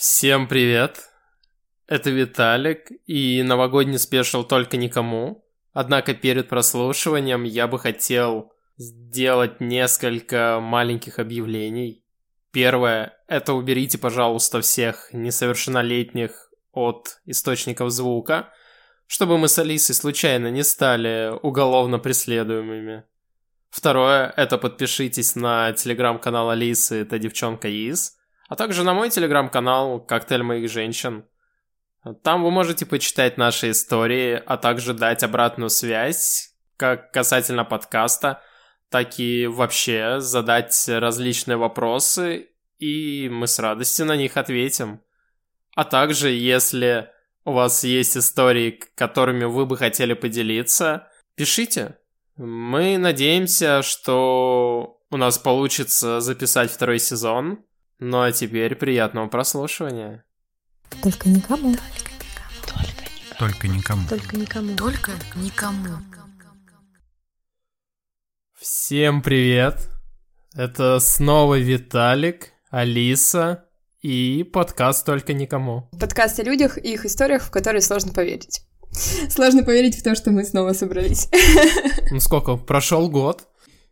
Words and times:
Всем 0.00 0.48
привет! 0.48 1.10
Это 1.86 2.08
Виталик 2.08 2.90
и 3.06 3.42
новогодний 3.42 3.98
спешл 3.98 4.44
только 4.44 4.78
никому. 4.78 5.44
Однако 5.74 6.14
перед 6.14 6.48
прослушиванием 6.48 7.42
я 7.44 7.68
бы 7.68 7.78
хотел 7.78 8.50
сделать 8.78 9.60
несколько 9.60 10.58
маленьких 10.58 11.18
объявлений. 11.18 12.02
Первое– 12.50 13.12
это 13.28 13.52
уберите, 13.52 13.98
пожалуйста, 13.98 14.62
всех 14.62 15.10
несовершеннолетних 15.12 16.50
от 16.72 17.20
источников 17.26 17.90
звука, 17.90 18.48
чтобы 19.06 19.36
мы 19.36 19.48
с 19.48 19.58
Алисой 19.58 19.94
случайно 19.94 20.50
не 20.50 20.64
стали 20.64 21.30
уголовно 21.42 21.98
преследуемыми. 21.98 23.04
Второе– 23.68 24.32
это 24.38 24.56
подпишитесь 24.56 25.36
на 25.36 25.74
телеграм-канал 25.74 26.48
Алисы 26.48 27.02
«Это 27.02 27.18
девчонка 27.18 27.68
из», 27.68 28.16
а 28.50 28.56
также 28.56 28.82
на 28.82 28.94
мой 28.94 29.10
телеграм-канал 29.10 30.00
«Коктейль 30.00 30.42
моих 30.42 30.68
женщин». 30.68 31.24
Там 32.24 32.42
вы 32.42 32.50
можете 32.50 32.84
почитать 32.84 33.38
наши 33.38 33.70
истории, 33.70 34.42
а 34.44 34.56
также 34.56 34.92
дать 34.92 35.22
обратную 35.22 35.70
связь, 35.70 36.52
как 36.76 37.12
касательно 37.12 37.64
подкаста, 37.64 38.42
так 38.88 39.20
и 39.20 39.46
вообще 39.46 40.16
задать 40.18 40.74
различные 40.88 41.58
вопросы, 41.58 42.48
и 42.80 43.28
мы 43.28 43.46
с 43.46 43.60
радостью 43.60 44.06
на 44.06 44.16
них 44.16 44.36
ответим. 44.36 45.00
А 45.76 45.84
также, 45.84 46.30
если 46.30 47.08
у 47.44 47.52
вас 47.52 47.84
есть 47.84 48.16
истории, 48.16 48.80
которыми 48.96 49.44
вы 49.44 49.64
бы 49.64 49.76
хотели 49.76 50.14
поделиться, 50.14 51.06
пишите. 51.36 51.98
Мы 52.36 52.98
надеемся, 52.98 53.82
что 53.82 54.98
у 55.08 55.16
нас 55.16 55.38
получится 55.38 56.20
записать 56.20 56.72
второй 56.72 56.98
сезон, 56.98 57.64
ну 58.00 58.22
а 58.22 58.32
теперь 58.32 58.74
приятного 58.74 59.28
прослушивания. 59.28 60.24
Только 61.02 61.28
никому. 61.28 61.76
Только 63.38 63.68
никому. 63.68 64.08
Только 64.08 64.36
никому. 64.36 64.76
Только 64.76 65.10
никому. 65.36 65.86
Всем 68.58 69.22
привет! 69.22 69.88
Это 70.54 70.98
снова 70.98 71.58
Виталик, 71.58 72.52
Алиса 72.70 73.64
и 74.02 74.44
подкаст 74.44 75.06
«Только 75.06 75.32
никому». 75.32 75.88
Подкаст 75.98 76.40
о 76.40 76.42
людях 76.42 76.76
и 76.76 76.94
их 76.94 77.04
историях, 77.04 77.42
в 77.42 77.50
которые 77.50 77.82
сложно 77.82 78.12
поверить. 78.12 78.62
Сложно 79.28 79.62
поверить 79.62 79.98
в 79.98 80.02
то, 80.02 80.14
что 80.14 80.30
мы 80.30 80.44
снова 80.44 80.72
собрались. 80.72 81.28
Ну 82.10 82.18
сколько? 82.18 82.56
Прошел 82.56 83.08
год. 83.08 83.46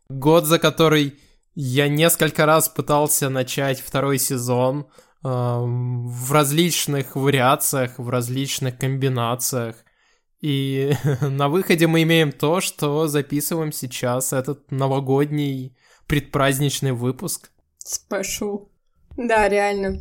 Год, 0.08 0.46
за 0.46 0.58
который 0.58 1.18
я 1.61 1.89
несколько 1.89 2.47
раз 2.47 2.69
пытался 2.69 3.28
начать 3.31 3.81
второй 3.81 4.20
сезон 4.20 4.87
э, 5.25 5.28
в 5.28 6.33
различных 6.33 7.17
вариациях, 7.17 7.98
в 7.98 8.09
различных 8.09 8.78
комбинациях. 8.78 9.75
И 10.41 10.92
на 11.20 11.48
выходе 11.48 11.89
мы 11.89 12.05
имеем 12.05 12.31
то, 12.31 12.61
что 12.61 13.09
записываем 13.09 13.73
сейчас 13.73 14.33
этот 14.33 14.70
новогодний 14.70 15.77
предпраздничный 16.06 16.92
выпуск. 16.92 17.51
Спешу. 17.79 18.70
Да, 19.17 19.48
реально. 19.48 19.98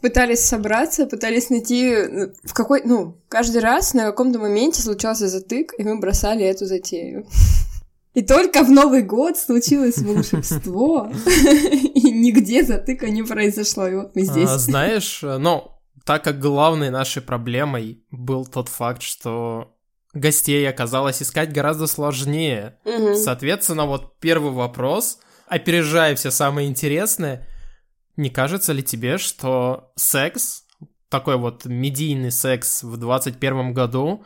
Пытались 0.00 0.40
собраться, 0.40 1.04
пытались 1.04 1.50
найти 1.50 1.94
в 2.44 2.54
какой... 2.54 2.80
Ну, 2.84 3.20
каждый 3.28 3.60
раз 3.60 3.92
на 3.92 4.04
каком-то 4.04 4.38
моменте 4.38 4.80
случался 4.80 5.28
затык, 5.28 5.74
и 5.76 5.84
мы 5.84 6.00
бросали 6.00 6.46
эту 6.46 6.64
затею. 6.64 7.26
И 8.18 8.22
только 8.22 8.64
в 8.64 8.70
Новый 8.70 9.02
год 9.02 9.38
случилось 9.38 9.98
волшебство, 9.98 11.08
и 11.24 12.10
нигде 12.10 12.64
затыка 12.64 13.08
не 13.10 13.22
произошло, 13.22 13.86
и 13.86 13.94
вот 13.94 14.16
мы 14.16 14.22
здесь. 14.22 14.50
А, 14.50 14.58
знаешь, 14.58 15.20
ну, 15.22 15.70
так 16.04 16.24
как 16.24 16.40
главной 16.40 16.90
нашей 16.90 17.22
проблемой 17.22 18.02
был 18.10 18.44
тот 18.44 18.68
факт, 18.68 19.02
что 19.02 19.76
гостей 20.14 20.68
оказалось 20.68 21.22
искать 21.22 21.52
гораздо 21.52 21.86
сложнее. 21.86 22.80
Угу. 22.84 23.14
Соответственно, 23.14 23.86
вот 23.86 24.18
первый 24.18 24.50
вопрос, 24.50 25.20
опережая 25.46 26.16
все 26.16 26.32
самое 26.32 26.66
интересное, 26.66 27.46
не 28.16 28.30
кажется 28.30 28.72
ли 28.72 28.82
тебе, 28.82 29.18
что 29.18 29.92
секс, 29.94 30.64
такой 31.08 31.36
вот 31.36 31.66
медийный 31.66 32.32
секс 32.32 32.82
в 32.82 32.96
21 32.96 33.74
году, 33.74 34.24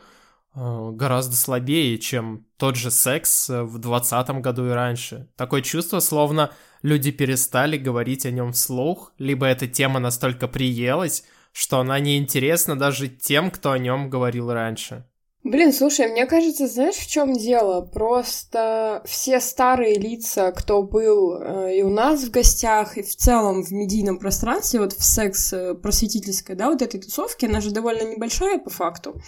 гораздо 0.55 1.35
слабее, 1.35 1.97
чем 1.97 2.45
тот 2.57 2.75
же 2.75 2.91
секс 2.91 3.49
э, 3.49 3.63
в 3.63 3.79
2020 3.79 4.29
году 4.41 4.67
и 4.67 4.71
раньше. 4.71 5.27
Такое 5.35 5.61
чувство, 5.61 5.99
словно 5.99 6.51
люди 6.81 7.11
перестали 7.11 7.77
говорить 7.77 8.25
о 8.25 8.31
нем 8.31 8.51
вслух, 8.53 9.13
либо 9.17 9.47
эта 9.47 9.67
тема 9.67 9.99
настолько 9.99 10.47
приелась, 10.47 11.23
что 11.51 11.79
она 11.79 11.99
неинтересна 11.99 12.77
даже 12.77 13.07
тем, 13.07 13.49
кто 13.51 13.71
о 13.71 13.79
нем 13.79 14.09
говорил 14.09 14.51
раньше. 14.51 15.05
Блин, 15.43 15.73
слушай, 15.73 16.07
мне 16.07 16.25
кажется, 16.25 16.67
знаешь, 16.67 16.95
в 16.95 17.05
чем 17.05 17.33
дело? 17.33 17.81
Просто 17.81 19.01
все 19.03 19.41
старые 19.41 19.95
лица, 19.95 20.53
кто 20.53 20.83
был 20.83 21.37
э, 21.37 21.79
и 21.79 21.83
у 21.83 21.89
нас 21.89 22.23
в 22.23 22.31
гостях, 22.31 22.97
и 22.97 23.01
в 23.01 23.13
целом 23.13 23.61
в 23.61 23.71
медийном 23.73 24.19
пространстве, 24.19 24.79
вот 24.79 24.93
в 24.93 25.03
секс-просветительской, 25.03 26.55
да, 26.55 26.69
вот 26.69 26.81
этой 26.81 27.01
тусовке, 27.01 27.47
она 27.47 27.59
же 27.59 27.71
довольно 27.71 28.09
небольшая 28.09 28.57
по 28.57 28.69
факту. 28.69 29.21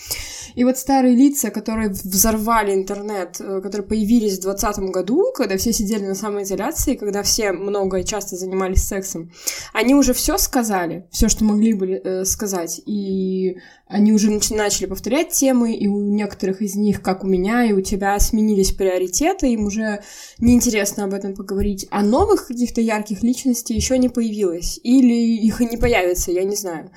И 0.55 0.63
вот 0.63 0.77
старые 0.77 1.17
лица, 1.17 1.49
которые 1.49 1.89
взорвали 1.89 2.73
интернет, 2.73 3.41
э, 3.41 3.59
которые 3.59 3.85
появились 3.85 4.37
в 4.37 4.43
2020 4.43 4.83
году, 4.91 5.33
когда 5.35 5.57
все 5.57 5.73
сидели 5.73 6.05
на 6.05 6.15
самоизоляции, 6.15 6.95
когда 6.95 7.23
все 7.23 7.51
много 7.51 7.97
и 7.97 8.05
часто 8.05 8.37
занимались 8.37 8.87
сексом, 8.87 9.33
они 9.73 9.93
уже 9.93 10.13
все 10.13 10.37
сказали, 10.37 11.09
все, 11.11 11.27
что 11.27 11.43
могли 11.43 11.73
бы 11.73 11.91
э, 11.91 12.23
сказать. 12.23 12.79
И 12.85 13.57
они 13.87 14.13
уже 14.13 14.31
начали 14.31 14.87
повторять 14.87 15.29
темы, 15.29 15.75
и 15.75 15.87
у 15.87 16.09
некоторых 16.09 16.61
из 16.61 16.75
них, 16.75 17.01
как 17.01 17.23
у 17.23 17.27
меня 17.27 17.65
и 17.65 17.73
у 17.73 17.81
тебя, 17.81 18.19
сменились 18.19 18.71
приоритеты, 18.71 19.51
им 19.53 19.65
уже 19.65 20.03
неинтересно 20.39 21.03
об 21.03 21.13
этом 21.13 21.35
поговорить, 21.35 21.87
а 21.91 22.01
новых 22.01 22.47
каких-то 22.47 22.81
ярких 22.81 23.21
личностей 23.21 23.75
еще 23.75 23.97
не 23.97 24.09
появилось, 24.09 24.79
или 24.83 25.13
их 25.13 25.61
и 25.61 25.67
не 25.67 25.77
появится, 25.77 26.31
я 26.31 26.43
не 26.43 26.55
знаю. 26.55 26.91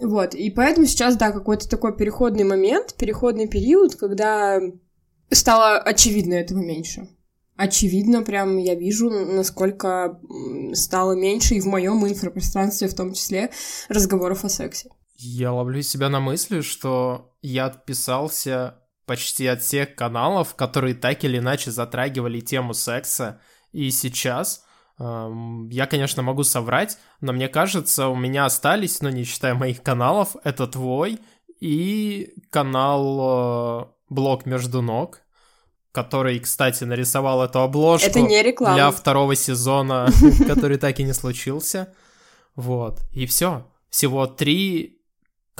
Вот, 0.00 0.34
и 0.34 0.50
поэтому 0.50 0.86
сейчас, 0.86 1.16
да, 1.16 1.32
какой-то 1.32 1.68
такой 1.68 1.96
переходный 1.96 2.44
момент, 2.44 2.94
переходный 2.94 3.48
период, 3.48 3.96
когда 3.96 4.60
стало 5.30 5.78
очевидно 5.78 6.34
этого 6.34 6.60
меньше. 6.60 7.08
Очевидно, 7.56 8.22
прям 8.22 8.56
я 8.56 8.74
вижу, 8.74 9.10
насколько 9.10 10.18
стало 10.72 11.12
меньше 11.12 11.56
и 11.56 11.60
в 11.60 11.66
моем 11.66 12.06
инфопространстве 12.06 12.88
в 12.88 12.94
том 12.94 13.12
числе 13.12 13.50
разговоров 13.88 14.44
о 14.44 14.48
сексе. 14.48 14.88
Я 15.22 15.52
ловлю 15.52 15.82
себя 15.82 16.08
на 16.08 16.18
мысли, 16.18 16.62
что 16.62 17.34
я 17.42 17.66
отписался 17.66 18.76
почти 19.04 19.46
от 19.46 19.60
всех 19.60 19.94
каналов, 19.94 20.54
которые 20.54 20.94
так 20.94 21.24
или 21.24 21.38
иначе 21.38 21.70
затрагивали 21.70 22.40
тему 22.40 22.72
секса. 22.72 23.40
И 23.72 23.90
сейчас 23.90 24.64
эм, 24.98 25.68
я, 25.68 25.86
конечно, 25.86 26.22
могу 26.22 26.42
соврать, 26.42 26.96
но 27.20 27.34
мне 27.34 27.48
кажется, 27.48 28.08
у 28.08 28.16
меня 28.16 28.46
остались, 28.46 29.02
но 29.02 29.10
ну, 29.10 29.16
не 29.16 29.24
считая 29.24 29.54
моих 29.54 29.82
каналов, 29.82 30.36
это 30.42 30.66
твой 30.66 31.18
и 31.60 32.32
канал 32.50 33.82
э, 33.82 34.00
Блок 34.08 34.46
между 34.46 34.80
ног, 34.80 35.20
который, 35.92 36.40
кстати, 36.40 36.84
нарисовал 36.84 37.42
эту 37.42 37.60
обложку 37.60 38.08
это 38.08 38.22
не 38.22 38.42
реклама. 38.42 38.74
для 38.74 38.90
второго 38.90 39.36
сезона, 39.36 40.08
который 40.46 40.78
так 40.78 40.98
и 40.98 41.04
не 41.04 41.12
случился. 41.12 41.92
Вот. 42.56 43.02
И 43.12 43.26
все. 43.26 43.66
Всего 43.90 44.26
три 44.26 44.99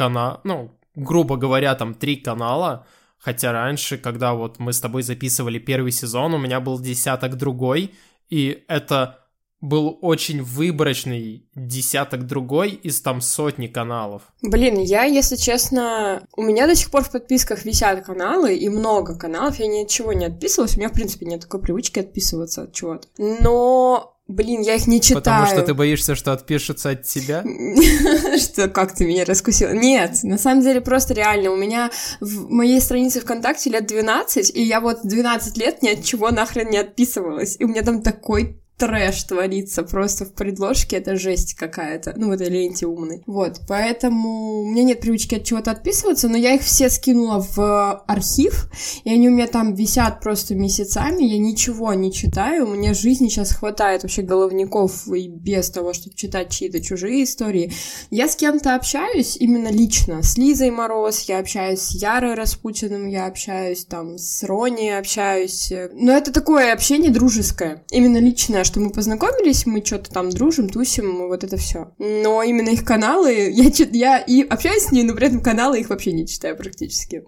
канал, 0.01 0.41
ну, 0.45 0.71
грубо 0.95 1.37
говоря, 1.37 1.75
там 1.75 1.95
три 1.95 2.17
канала, 2.17 2.87
хотя 3.19 3.53
раньше, 3.53 3.99
когда 3.99 4.33
вот 4.33 4.59
мы 4.59 4.73
с 4.73 4.81
тобой 4.81 5.03
записывали 5.03 5.59
первый 5.59 5.93
сезон, 5.93 6.33
у 6.33 6.39
меня 6.39 6.59
был 6.59 6.81
десяток 6.81 7.37
другой, 7.37 7.93
и 8.31 8.65
это 8.67 9.19
был 9.61 9.99
очень 10.01 10.43
выборочный 10.43 11.45
десяток 11.55 12.27
другой 12.27 12.71
из 12.71 13.03
там 13.03 13.21
сотни 13.21 13.67
каналов. 13.67 14.23
Блин, 14.41 14.81
я, 14.81 15.05
если 15.05 15.37
честно, 15.37 16.23
у 16.35 16.43
меня 16.43 16.67
до 16.67 16.75
сих 16.75 16.91
пор 16.91 17.05
в 17.05 17.11
подписках 17.11 17.67
висят 17.67 18.03
каналы, 18.03 18.57
и 18.57 18.71
много 18.71 19.19
каналов, 19.19 19.59
я 19.59 19.67
ни 19.67 19.83
от 19.83 19.89
чего 19.89 20.15
не 20.15 20.25
отписывалась, 20.25 20.77
у 20.77 20.79
меня, 20.79 20.89
в 20.89 20.95
принципе, 20.95 21.27
нет 21.27 21.43
такой 21.43 21.61
привычки 21.61 21.99
отписываться 21.99 22.63
от 22.63 22.73
чего-то. 22.73 23.07
Но 23.19 24.17
Блин, 24.31 24.61
я 24.61 24.77
их 24.77 24.87
не 24.87 25.01
читаю. 25.01 25.23
Потому 25.23 25.47
что 25.47 25.63
ты 25.63 25.75
боишься, 25.75 26.15
что 26.15 26.33
отпишутся 26.33 26.91
от 26.91 27.03
тебя? 27.03 27.43
Что, 28.39 28.69
как 28.69 28.95
ты 28.95 29.05
меня 29.05 29.25
раскусила? 29.25 29.73
Нет, 29.73 30.23
на 30.23 30.39
самом 30.39 30.63
деле 30.63 30.81
просто 30.81 31.15
реально. 31.15 31.51
У 31.51 31.57
меня 31.57 31.91
в 32.21 32.49
моей 32.49 32.81
странице 32.81 33.21
ВКонтакте 33.21 33.71
лет 33.71 33.89
12, 33.89 34.55
и 34.55 34.63
я 34.63 34.81
вот 34.81 35.01
12 35.03 35.57
лет 35.59 35.83
ни 35.83 35.89
от 35.89 36.05
чего 36.05 36.31
нахрен 36.31 36.71
не 36.71 36.79
отписывалась. 36.79 37.57
И 37.59 37.65
у 37.65 37.69
меня 37.69 37.83
там 37.83 38.03
такой 38.03 38.63
трэш 38.81 39.23
творится 39.25 39.83
просто 39.83 40.25
в 40.25 40.33
предложке, 40.33 40.97
это 40.97 41.17
жесть 41.17 41.55
какая-то, 41.55 42.15
ну, 42.17 42.29
в 42.29 42.31
этой 42.33 42.49
ленте 42.49 42.87
умной. 42.87 43.23
Вот, 43.27 43.61
поэтому 43.69 44.63
у 44.63 44.71
меня 44.71 44.83
нет 44.85 45.01
привычки 45.01 45.35
от 45.35 45.45
чего-то 45.45 45.71
отписываться, 45.71 46.29
но 46.29 46.37
я 46.39 46.55
их 46.55 46.63
все 46.63 46.89
скинула 46.89 47.47
в 47.55 48.03
архив, 48.07 48.71
и 49.05 49.11
они 49.13 49.29
у 49.29 49.33
меня 49.33 49.47
там 49.47 49.75
висят 49.75 50.21
просто 50.21 50.55
месяцами, 50.55 51.25
я 51.25 51.39
ничего 51.39 51.93
не 51.93 52.11
читаю, 52.11 52.67
у 52.67 52.75
меня 52.75 52.95
жизни 52.95 53.29
сейчас 53.29 53.53
хватает 53.53 54.03
вообще 54.03 54.23
головников 54.23 55.07
и 55.09 55.29
без 55.29 55.71
того, 55.71 55.93
чтобы 55.93 56.17
читать 56.17 56.51
чьи-то 56.51 56.81
чужие 56.81 57.25
истории. 57.25 57.73
Я 58.11 58.29
с 58.29 58.37
кем-то 58.37 58.75
общаюсь 58.75 59.37
именно 59.37 59.69
лично, 59.69 60.23
с 60.23 60.39
Лизой 60.39 60.71
Мороз, 60.71 61.21
я 61.29 61.39
общаюсь 61.39 61.81
с 61.81 61.91
Ярой 61.91 62.35
Распутиным, 62.35 63.07
я 63.09 63.27
общаюсь 63.27 63.85
там 63.85 64.17
с 64.17 64.43
Рони, 64.43 64.89
общаюсь, 64.89 65.71
но 65.93 66.13
это 66.13 66.33
такое 66.33 66.73
общение 66.73 67.11
дружеское, 67.11 67.85
именно 67.91 68.17
личное, 68.17 68.65
что 68.71 68.81
мы 68.81 68.91
познакомились, 68.91 69.67
мы 69.67 69.85
что-то 69.85 70.11
там 70.11 70.31
дружим, 70.31 70.69
тусим, 70.69 71.27
вот 71.27 71.43
это 71.43 71.57
все. 71.57 71.93
Но 71.99 72.43
именно 72.43 72.69
их 72.69 72.85
каналы, 72.85 73.33
я, 73.51 73.71
я 73.91 74.19
и 74.19 74.43
общаюсь 74.43 74.85
с 74.85 74.93
ними, 74.93 75.09
но 75.09 75.15
при 75.15 75.27
этом 75.27 75.43
каналы 75.43 75.81
их 75.81 75.91
вообще 75.91 76.13
не 76.13 76.27
читаю 76.27 76.57
практически. 76.57 77.25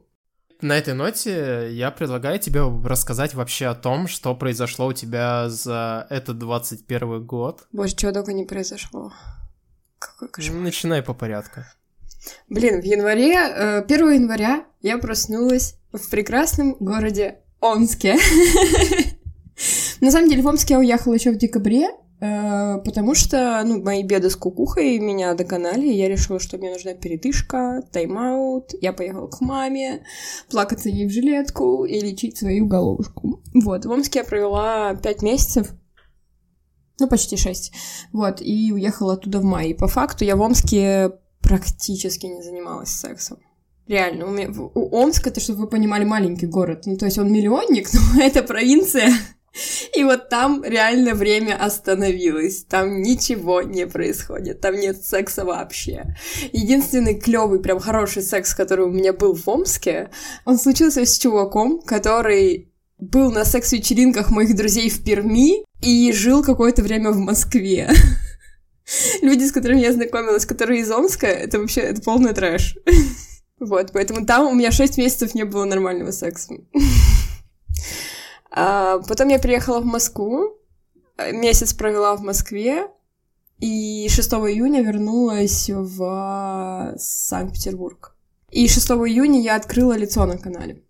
На 0.61 0.79
этой 0.79 0.95
ноте 0.95 1.69
я 1.73 1.91
предлагаю 1.91 2.39
тебе 2.39 2.63
рассказать 2.85 3.35
вообще 3.35 3.67
о 3.67 3.75
том, 3.75 4.07
что 4.07 4.37
произошло 4.37 4.87
у 4.87 4.93
тебя 4.93 5.49
за 5.49 6.07
этот 6.09 6.39
21 6.39 7.27
год. 7.27 7.67
Боже, 7.73 7.97
чего 7.97 8.13
только 8.13 8.33
не 8.33 8.45
произошло. 8.45 9.13
Какой 9.99 10.29
кошмар. 10.29 10.61
Начинай 10.61 11.03
по 11.03 11.15
порядку. 11.15 11.65
Блин, 12.49 12.81
в 12.81 12.85
январе, 12.85 13.37
1 13.83 14.09
э, 14.09 14.15
января 14.15 14.65
я 14.81 14.99
проснулась 14.99 15.75
в 15.93 16.09
прекрасном 16.09 16.77
городе 16.79 17.41
Омске. 17.61 18.17
На 20.03 20.11
самом 20.11 20.29
деле 20.29 20.43
в 20.43 20.47
Омск 20.49 20.69
я 20.69 20.81
уехала 20.81 21.15
еще 21.15 21.31
в 21.31 21.39
декабре, 21.39 21.89
э, 22.21 22.79
потому 22.85 23.15
что, 23.15 23.63
ну, 23.65 23.81
мои 23.81 24.03
беды 24.03 24.31
с 24.31 24.37
кукухой 24.37 24.99
меня 24.99 25.33
доконали, 25.35 25.87
и 25.87 25.97
я 25.97 26.09
решила, 26.09 26.41
что 26.41 26.59
мне 26.59 26.73
нужна 26.73 26.95
передышка, 26.95 27.85
тайм-аут, 27.93 28.75
я 28.81 28.93
поехала 28.93 29.29
к 29.29 29.41
маме, 29.41 30.03
плакаться 30.51 30.89
ей 30.89 31.07
в 31.07 31.13
жилетку 31.13 31.85
и 31.85 32.01
лечить 32.01 32.37
свою 32.37 32.67
головушку. 32.67 33.45
Вот, 33.55 33.87
в 33.87 33.91
Омске 33.93 34.19
я 34.19 34.25
провела 34.25 34.97
пять 34.97 35.23
месяцев, 35.23 35.71
ну, 36.99 37.07
почти 37.07 37.37
шесть, 37.37 37.73
вот, 38.13 38.43
и 38.43 38.73
уехала 38.73 39.13
оттуда 39.13 39.39
в 39.39 39.45
мае. 39.45 39.71
И 39.71 39.75
по 39.75 39.87
факту 39.87 40.25
я 40.25 40.35
в 40.35 40.41
Омске 40.41 41.13
практически 41.43 42.27
не 42.27 42.43
занималась 42.43 42.91
сексом. 42.91 43.39
Реально, 43.87 44.27
у, 44.27 44.31
меня, 44.33 44.51
у 44.51 44.97
Омск, 44.97 45.29
это, 45.29 45.39
чтобы 45.39 45.61
вы 45.61 45.67
понимали, 45.69 46.03
маленький 46.05 46.47
город. 46.47 46.87
Ну, 46.87 46.97
то 46.97 47.05
есть 47.05 47.19
он 47.19 47.31
миллионник, 47.31 47.89
но 48.17 48.21
это 48.21 48.43
провинция. 48.43 49.13
И 49.95 50.05
вот 50.05 50.29
там 50.29 50.65
реально 50.65 51.15
время 51.15 51.63
остановилось. 51.63 52.65
Там 52.65 53.03
ничего 53.03 53.63
не 53.63 53.87
происходит. 53.87 54.61
Там 54.61 54.77
нет 54.77 55.05
секса 55.05 55.45
вообще. 55.45 56.17
Единственный 56.53 57.15
клевый, 57.15 57.61
прям 57.61 57.79
хороший 57.79 58.23
секс, 58.23 58.55
который 58.55 58.87
у 58.87 58.91
меня 58.91 59.13
был 59.13 59.35
в 59.35 59.47
Омске, 59.49 60.11
он 60.45 60.59
случился 60.59 61.05
с 61.05 61.19
чуваком, 61.19 61.83
который 61.83 62.73
был 62.99 63.33
на 63.33 63.45
секс-вечеринках 63.45 64.31
моих 64.31 64.55
друзей 64.55 64.89
в 64.89 65.05
Перми 65.05 65.65
и 65.83 66.13
жил 66.13 66.43
какое-то 66.43 66.83
время 66.83 67.11
в 67.11 67.19
Москве. 67.19 67.91
Люди, 69.23 69.45
с 69.45 69.53
которыми 69.53 69.81
я 69.81 69.93
знакомилась, 69.93 70.47
которые 70.47 70.81
из 70.81 70.91
Омска, 70.91 71.27
это 71.27 71.59
вообще 71.59 71.81
это 71.81 72.01
полный 72.03 72.33
трэш. 72.33 72.77
Вот, 73.65 73.93
поэтому 73.93 74.27
там 74.27 74.49
у 74.49 74.55
меня 74.57 74.73
6 74.73 74.99
месяцев 74.99 75.37
не 75.37 75.45
было 75.45 75.65
нормального 75.65 76.11
секса. 76.11 76.55
А, 78.55 78.99
потом 79.09 79.29
я 79.29 79.39
приехала 79.39 79.81
в 79.81 79.87
Москву, 79.87 80.59
месяц 81.33 81.73
провела 81.73 82.15
в 82.17 82.23
Москве, 82.23 82.87
и 83.59 84.07
6 84.11 84.33
июня 84.33 84.83
вернулась 84.83 85.71
в 85.71 86.95
Санкт-Петербург. 86.99 88.15
И 88.51 88.69
6 88.69 88.91
июня 88.91 89.41
я 89.41 89.57
открыла 89.57 89.95
лицо 89.95 90.27
на 90.27 90.37
канале. 90.37 90.83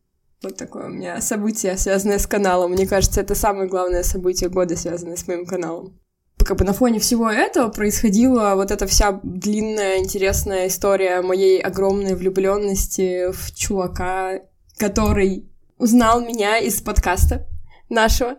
Вот 0.42 0.56
такое 0.56 0.86
у 0.86 0.88
меня 0.88 1.20
событие, 1.20 1.76
связанное 1.76 2.18
с 2.18 2.26
каналом. 2.26 2.72
Мне 2.72 2.88
кажется, 2.88 3.20
это 3.20 3.36
самое 3.36 3.68
главное 3.68 4.02
событие 4.02 4.50
года, 4.50 4.76
связанное 4.76 5.16
с 5.16 5.28
моим 5.28 5.46
каналом. 5.46 6.00
Как 6.38 6.56
бы 6.56 6.64
на 6.64 6.72
фоне 6.72 6.98
всего 6.98 7.30
этого 7.30 7.68
происходила 7.68 8.54
вот 8.56 8.72
эта 8.72 8.88
вся 8.88 9.20
длинная, 9.22 9.98
интересная 9.98 10.66
история 10.66 11.22
моей 11.22 11.60
огромной 11.60 12.16
влюбленности 12.16 13.30
в 13.30 13.54
чувака, 13.54 14.40
который 14.76 15.48
узнал 15.78 16.20
меня 16.20 16.58
из 16.58 16.80
подкаста 16.80 17.46
нашего. 17.92 18.36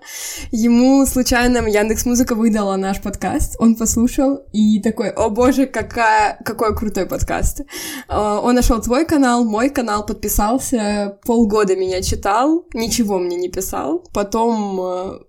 Ему 0.52 1.06
случайно 1.06 1.60
Яндекс 1.60 2.06
Музыка 2.06 2.36
выдала 2.36 2.76
наш 2.76 3.02
подкаст, 3.02 3.56
он 3.60 3.76
послушал 3.76 4.42
и 4.52 4.82
такой, 4.82 5.10
о 5.10 5.30
боже, 5.30 5.66
какая, 5.66 6.38
какой 6.44 6.76
крутой 6.76 7.06
подкаст. 7.06 7.62
А, 8.08 8.40
он 8.42 8.56
нашел 8.56 8.82
твой 8.82 9.06
канал, 9.06 9.46
мой 9.46 9.70
канал, 9.70 10.06
подписался, 10.06 11.18
полгода 11.24 11.76
меня 11.76 12.02
читал, 12.02 12.66
ничего 12.74 13.20
мне 13.20 13.38
не 13.38 13.50
писал. 13.50 14.04
Потом 14.14 14.82
а, 14.82 15.20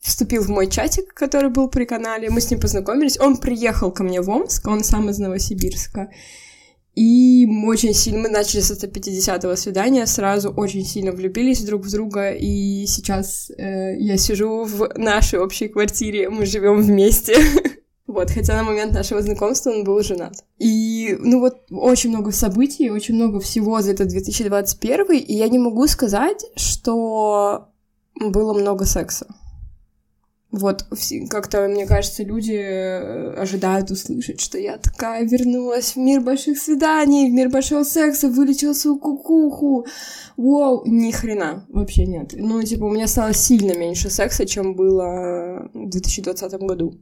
вступил 0.00 0.42
в 0.42 0.48
мой 0.48 0.68
чатик, 0.68 1.12
который 1.14 1.50
был 1.50 1.68
при 1.68 1.84
канале, 1.84 2.30
мы 2.30 2.40
с 2.40 2.50
ним 2.50 2.60
познакомились. 2.60 3.18
Он 3.20 3.36
приехал 3.36 3.92
ко 3.92 4.02
мне 4.02 4.20
в 4.20 4.30
Омск, 4.30 4.66
он 4.66 4.84
сам 4.84 5.10
из 5.10 5.18
Новосибирска. 5.18 6.10
И 6.96 7.46
очень 7.66 7.92
сильно, 7.92 8.20
мы 8.20 8.28
начали 8.30 8.60
с 8.60 8.70
этого 8.70 8.90
50-го 8.90 9.54
свидания, 9.56 10.06
сразу 10.06 10.50
очень 10.50 10.82
сильно 10.82 11.12
влюбились 11.12 11.62
друг 11.62 11.84
в 11.84 11.90
друга, 11.90 12.30
и 12.30 12.86
сейчас 12.86 13.50
э, 13.50 13.98
я 13.98 14.16
сижу 14.16 14.64
в 14.64 14.94
нашей 14.96 15.38
общей 15.38 15.68
квартире, 15.68 16.30
мы 16.30 16.46
живем 16.46 16.82
вместе. 16.82 17.36
Вот, 18.06 18.30
хотя 18.30 18.54
на 18.54 18.62
момент 18.62 18.92
нашего 18.92 19.20
знакомства 19.20 19.70
он 19.70 19.82
был 19.82 20.00
женат. 20.00 20.44
И, 20.58 21.18
ну 21.18 21.40
вот, 21.40 21.64
очень 21.70 22.10
много 22.10 22.30
событий, 22.30 22.88
очень 22.88 23.16
много 23.16 23.40
всего 23.40 23.82
за 23.82 23.90
этот 23.90 24.08
2021, 24.08 25.12
и 25.12 25.34
я 25.34 25.48
не 25.48 25.58
могу 25.58 25.88
сказать, 25.88 26.46
что 26.54 27.68
было 28.14 28.54
много 28.54 28.84
секса. 28.84 29.26
Вот, 30.56 30.86
как-то, 31.28 31.68
мне 31.68 31.86
кажется, 31.86 32.22
люди 32.22 32.54
э, 32.54 33.34
ожидают 33.34 33.90
услышать, 33.90 34.40
что 34.40 34.56
я 34.56 34.78
такая 34.78 35.24
вернулась 35.24 35.92
в 35.92 35.96
мир 35.96 36.22
больших 36.22 36.58
свиданий, 36.58 37.28
в 37.30 37.34
мир 37.34 37.50
большого 37.50 37.84
секса, 37.84 38.28
вылечила 38.28 38.72
свою 38.72 38.98
кукуху. 38.98 39.86
Воу, 40.38 40.82
ни 40.86 41.10
хрена, 41.10 41.66
вообще 41.68 42.06
нет. 42.06 42.32
Ну, 42.34 42.62
типа, 42.62 42.84
у 42.84 42.90
меня 42.90 43.06
стало 43.06 43.34
сильно 43.34 43.76
меньше 43.76 44.08
секса, 44.08 44.46
чем 44.46 44.74
было 44.74 45.70
в 45.74 45.90
2020 45.90 46.52
году 46.60 46.94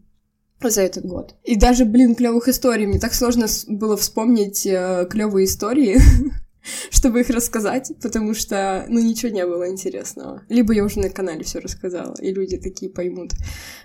за 0.62 0.82
этот 0.82 1.06
год. 1.06 1.36
И 1.44 1.56
даже, 1.56 1.84
блин, 1.84 2.16
клевых 2.16 2.48
историй. 2.48 2.86
Мне 2.86 2.98
так 2.98 3.14
сложно 3.14 3.46
было 3.68 3.96
вспомнить 3.96 4.66
э, 4.66 5.06
клевые 5.08 5.44
истории. 5.46 5.98
чтобы 6.90 7.20
их 7.20 7.30
рассказать, 7.30 7.92
потому 8.02 8.34
что, 8.34 8.86
ну, 8.88 9.00
ничего 9.00 9.32
не 9.32 9.46
было 9.46 9.70
интересного. 9.70 10.42
Либо 10.48 10.72
я 10.72 10.84
уже 10.84 11.00
на 11.00 11.10
канале 11.10 11.44
все 11.44 11.58
рассказала, 11.58 12.14
и 12.20 12.32
люди 12.32 12.56
такие 12.56 12.90
поймут, 12.90 13.32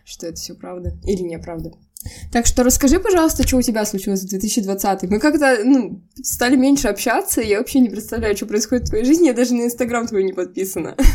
что 0.06 0.28
это 0.28 0.36
все 0.36 0.54
правда 0.56 0.98
или 1.04 1.22
неправда. 1.22 1.72
Так 2.32 2.46
что 2.46 2.64
расскажи, 2.64 3.00
пожалуйста, 3.00 3.46
что 3.46 3.58
у 3.58 3.62
тебя 3.62 3.84
случилось 3.84 4.24
в 4.24 4.30
2020 4.30 5.10
Мы 5.10 5.20
как-то, 5.20 5.60
ну, 5.66 6.02
стали 6.24 6.56
меньше 6.56 6.88
общаться, 6.88 7.42
и 7.42 7.48
я 7.48 7.58
вообще 7.58 7.80
не 7.80 7.90
представляю, 7.90 8.38
что 8.38 8.46
происходит 8.46 8.86
в 8.86 8.90
твоей 8.90 9.06
жизни, 9.06 9.28
я 9.28 9.34
даже 9.34 9.54
на 9.54 9.66
Инстаграм 9.66 10.08
твой 10.08 10.24
не 10.24 10.34
подписана. 10.34 10.96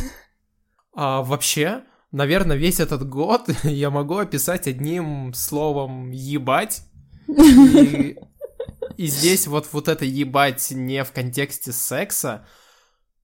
А 0.96 1.24
вообще, 1.24 1.82
наверное, 2.12 2.56
весь 2.56 2.78
этот 2.78 3.08
год 3.08 3.50
я 3.64 3.90
могу 3.90 4.18
описать 4.18 4.68
одним 4.68 5.32
словом 5.34 6.12
«ебать». 6.12 6.82
И 7.26 8.16
и 8.96 9.06
здесь 9.06 9.46
вот, 9.46 9.68
вот 9.72 9.88
это 9.88 10.04
ебать 10.04 10.70
не 10.70 11.04
в 11.04 11.12
контексте 11.12 11.72
секса. 11.72 12.46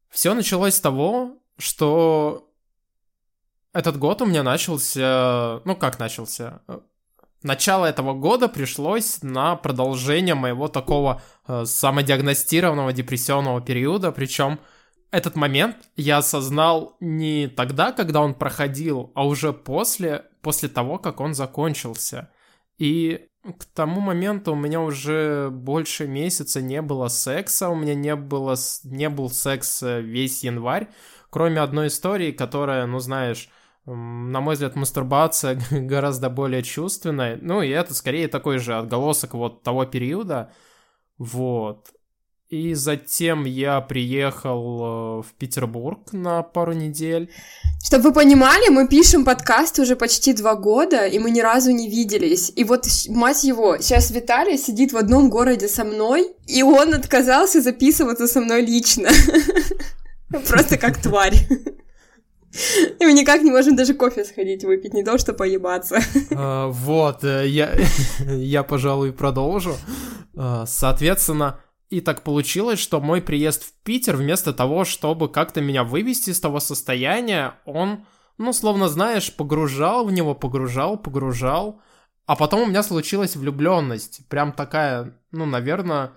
Все 0.08 0.34
началось 0.34 0.74
с 0.74 0.80
того, 0.80 1.38
что 1.58 2.50
этот 3.72 3.98
год 3.98 4.22
у 4.22 4.26
меня 4.26 4.42
начался... 4.42 5.60
Ну, 5.64 5.76
как 5.76 5.98
начался? 5.98 6.62
Начало 7.42 7.86
этого 7.86 8.12
года 8.12 8.48
пришлось 8.48 9.22
на 9.22 9.56
продолжение 9.56 10.34
моего 10.34 10.68
такого 10.68 11.22
э, 11.46 11.64
самодиагностированного 11.64 12.92
депрессионного 12.92 13.62
периода, 13.62 14.12
причем 14.12 14.60
этот 15.10 15.36
момент 15.36 15.76
я 15.96 16.18
осознал 16.18 16.96
не 17.00 17.48
тогда, 17.48 17.92
когда 17.92 18.20
он 18.20 18.34
проходил, 18.34 19.10
а 19.14 19.26
уже 19.26 19.52
после, 19.52 20.26
после 20.42 20.68
того, 20.68 20.98
как 20.98 21.20
он 21.20 21.34
закончился. 21.34 22.30
И 22.78 23.29
к 23.42 23.64
тому 23.74 24.00
моменту 24.00 24.52
у 24.52 24.56
меня 24.56 24.80
уже 24.80 25.48
больше 25.50 26.06
месяца 26.06 26.60
не 26.60 26.82
было 26.82 27.08
секса, 27.08 27.70
у 27.70 27.74
меня 27.74 27.94
не, 27.94 28.14
было, 28.16 28.54
не 28.84 29.08
был 29.08 29.30
секс 29.30 29.82
весь 29.82 30.44
январь, 30.44 30.88
кроме 31.30 31.60
одной 31.60 31.88
истории, 31.88 32.32
которая, 32.32 32.86
ну 32.86 32.98
знаешь, 32.98 33.48
на 33.86 34.40
мой 34.40 34.54
взгляд, 34.54 34.76
мастурбация 34.76 35.60
гораздо 35.70 36.30
более 36.30 36.62
чувственная. 36.62 37.38
Ну, 37.40 37.62
и 37.62 37.68
это 37.70 37.94
скорее 37.94 38.28
такой 38.28 38.58
же 38.58 38.76
отголосок 38.76 39.34
вот 39.34 39.62
того 39.62 39.86
периода. 39.86 40.52
Вот. 41.18 41.90
И 42.50 42.74
затем 42.74 43.44
я 43.44 43.80
приехал 43.80 45.20
э, 45.20 45.22
в 45.22 45.26
Петербург 45.38 46.12
на 46.12 46.42
пару 46.42 46.72
недель. 46.72 47.30
Чтобы 47.80 48.08
вы 48.08 48.12
понимали, 48.12 48.70
мы 48.70 48.88
пишем 48.88 49.24
подкаст 49.24 49.78
уже 49.78 49.94
почти 49.94 50.32
два 50.32 50.56
года, 50.56 51.06
и 51.06 51.20
мы 51.20 51.30
ни 51.30 51.40
разу 51.40 51.70
не 51.70 51.88
виделись. 51.88 52.52
И 52.56 52.64
вот, 52.64 52.86
мать 53.08 53.44
его, 53.44 53.78
сейчас 53.78 54.10
Виталий 54.10 54.58
сидит 54.58 54.92
в 54.92 54.96
одном 54.96 55.30
городе 55.30 55.68
со 55.68 55.84
мной, 55.84 56.32
и 56.48 56.64
он 56.64 56.92
отказался 56.92 57.62
записываться 57.62 58.26
со 58.26 58.40
мной 58.40 58.62
лично. 58.62 59.10
Просто 60.48 60.76
как 60.76 61.00
тварь. 61.00 61.36
И 62.98 63.04
мы 63.04 63.12
никак 63.12 63.42
не 63.42 63.52
можем 63.52 63.76
даже 63.76 63.94
кофе 63.94 64.24
сходить 64.24 64.64
выпить, 64.64 64.92
не 64.92 65.04
то 65.04 65.18
что 65.18 65.34
поебаться. 65.34 66.00
А, 66.32 66.66
вот, 66.66 67.22
э, 67.22 67.46
я, 67.46 67.70
я, 68.26 68.64
пожалуй, 68.64 69.12
продолжу. 69.12 69.76
А, 70.36 70.66
соответственно, 70.66 71.60
и 71.90 72.00
так 72.00 72.22
получилось, 72.22 72.78
что 72.78 73.00
мой 73.00 73.20
приезд 73.20 73.64
в 73.64 73.72
Питер, 73.82 74.16
вместо 74.16 74.52
того, 74.52 74.84
чтобы 74.84 75.28
как-то 75.28 75.60
меня 75.60 75.82
вывести 75.82 76.30
из 76.30 76.40
того 76.40 76.60
состояния, 76.60 77.54
он, 77.64 78.06
ну, 78.38 78.52
словно, 78.52 78.88
знаешь, 78.88 79.34
погружал 79.34 80.06
в 80.06 80.12
него, 80.12 80.36
погружал, 80.36 80.96
погружал. 80.96 81.82
А 82.26 82.36
потом 82.36 82.62
у 82.62 82.66
меня 82.66 82.84
случилась 82.84 83.34
влюбленность. 83.34 84.26
Прям 84.28 84.52
такая, 84.52 85.18
ну, 85.32 85.46
наверное, 85.46 86.12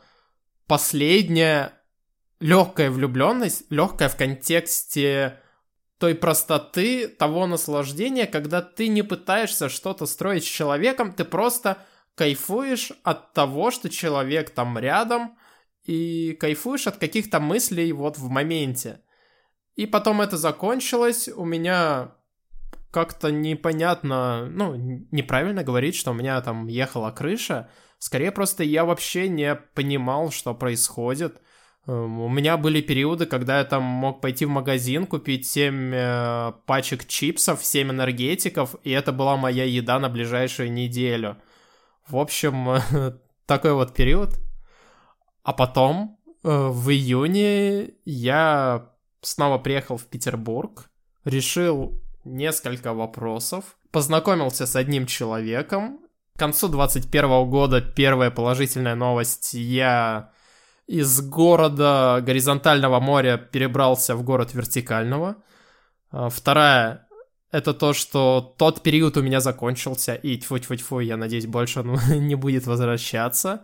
последняя 0.68 1.74
легкая 2.39 2.92
влюбленность, 2.92 3.63
легкая 3.72 4.10
в 4.10 4.15
контексте 4.15 5.39
той 5.98 6.13
простоты, 6.13 7.08
того 7.08 7.48
наслаждения, 7.48 8.27
когда 8.27 8.62
ты 8.62 8.89
не 8.89 9.01
пытаешься 9.01 9.70
что-то 9.70 10.06
строить 10.06 10.44
с 10.44 10.48
человеком, 10.48 11.13
ты 11.13 11.24
просто 11.24 11.77
кайфуешь 12.13 12.92
от 13.03 13.34
того, 13.34 13.72
что 13.72 13.89
человек 13.89 14.51
там 14.51 14.77
рядом, 14.77 15.36
и 15.85 16.33
кайфуешь 16.33 16.87
от 16.87 16.97
каких-то 16.97 17.39
мыслей 17.39 17.91
вот 17.91 18.17
в 18.17 18.29
моменте. 18.29 19.01
И 19.75 19.85
потом 19.85 20.21
это 20.21 20.37
закончилось, 20.37 21.27
у 21.27 21.45
меня 21.45 22.15
как-то 22.91 23.31
непонятно, 23.31 24.45
ну, 24.51 24.75
неправильно 25.11 25.63
говорить, 25.63 25.95
что 25.95 26.11
у 26.11 26.13
меня 26.13 26.39
там 26.41 26.67
ехала 26.67 27.09
крыша. 27.09 27.69
Скорее 27.97 28.31
просто 28.31 28.63
я 28.63 28.85
вообще 28.85 29.27
не 29.27 29.55
понимал, 29.55 30.29
что 30.31 30.53
происходит. 30.53 31.41
Эм, 31.87 32.19
у 32.19 32.29
меня 32.29 32.55
были 32.57 32.81
периоды, 32.81 33.25
когда 33.25 33.57
я 33.57 33.65
там 33.65 33.81
мог 33.81 34.21
пойти 34.21 34.45
в 34.45 34.49
магазин, 34.49 35.07
купить 35.07 35.47
7 35.47 35.91
э, 35.93 36.51
пачек 36.67 37.07
чипсов, 37.07 37.65
7 37.65 37.89
энергетиков, 37.89 38.75
и 38.83 38.91
это 38.91 39.11
была 39.11 39.37
моя 39.37 39.63
еда 39.63 39.99
на 39.99 40.09
ближайшую 40.09 40.71
неделю. 40.71 41.37
В 42.07 42.17
общем, 42.17 42.77
такой 43.47 43.73
вот 43.73 43.95
период. 43.95 44.42
А 45.43 45.53
потом, 45.53 46.17
э, 46.43 46.67
в 46.67 46.89
июне, 46.89 47.91
я 48.05 48.89
снова 49.21 49.57
приехал 49.57 49.97
в 49.97 50.05
Петербург, 50.05 50.89
решил 51.25 52.01
несколько 52.23 52.93
вопросов, 52.93 53.77
познакомился 53.91 54.65
с 54.65 54.75
одним 54.75 55.05
человеком. 55.05 56.00
К 56.35 56.39
концу 56.39 56.67
2021 56.67 57.50
года 57.50 57.81
первая 57.81 58.31
положительная 58.31 58.95
новость. 58.95 59.53
Я 59.53 60.31
из 60.88 61.21
города 61.21 62.21
горизонтального 62.25 63.00
моря 63.00 63.38
перебрался 63.38 64.15
в 64.15 64.23
город 64.23 64.53
вертикального. 64.53 65.35
А, 66.12 66.29
вторая 66.29 67.07
это 67.53 67.75
то, 67.75 67.93
что 67.93 68.55
тот 68.57 68.81
период 68.81 69.15
у 69.15 69.21
меня 69.21 69.39
закончился, 69.39 70.15
и 70.15 70.39
тьфу-тьфу-тьфу, 70.39 71.00
я 71.00 71.17
надеюсь, 71.17 71.45
больше 71.45 71.81
он 71.81 72.00
не 72.09 72.33
будет 72.33 72.65
возвращаться. 72.65 73.63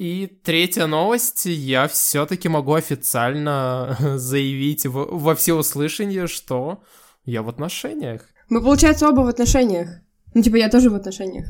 И 0.00 0.26
третья 0.26 0.86
новость, 0.86 1.44
я 1.44 1.86
все-таки 1.86 2.48
могу 2.48 2.72
официально 2.72 3.98
заявить 4.16 4.86
в, 4.86 4.92
во 4.92 5.34
всеуслышание, 5.34 6.26
что 6.26 6.82
я 7.26 7.42
в 7.42 7.50
отношениях. 7.50 8.22
Мы, 8.48 8.62
получается, 8.62 9.10
оба 9.10 9.20
в 9.20 9.28
отношениях. 9.28 9.90
Ну, 10.32 10.42
типа, 10.42 10.56
я 10.56 10.70
тоже 10.70 10.88
в 10.88 10.94
отношениях. 10.94 11.48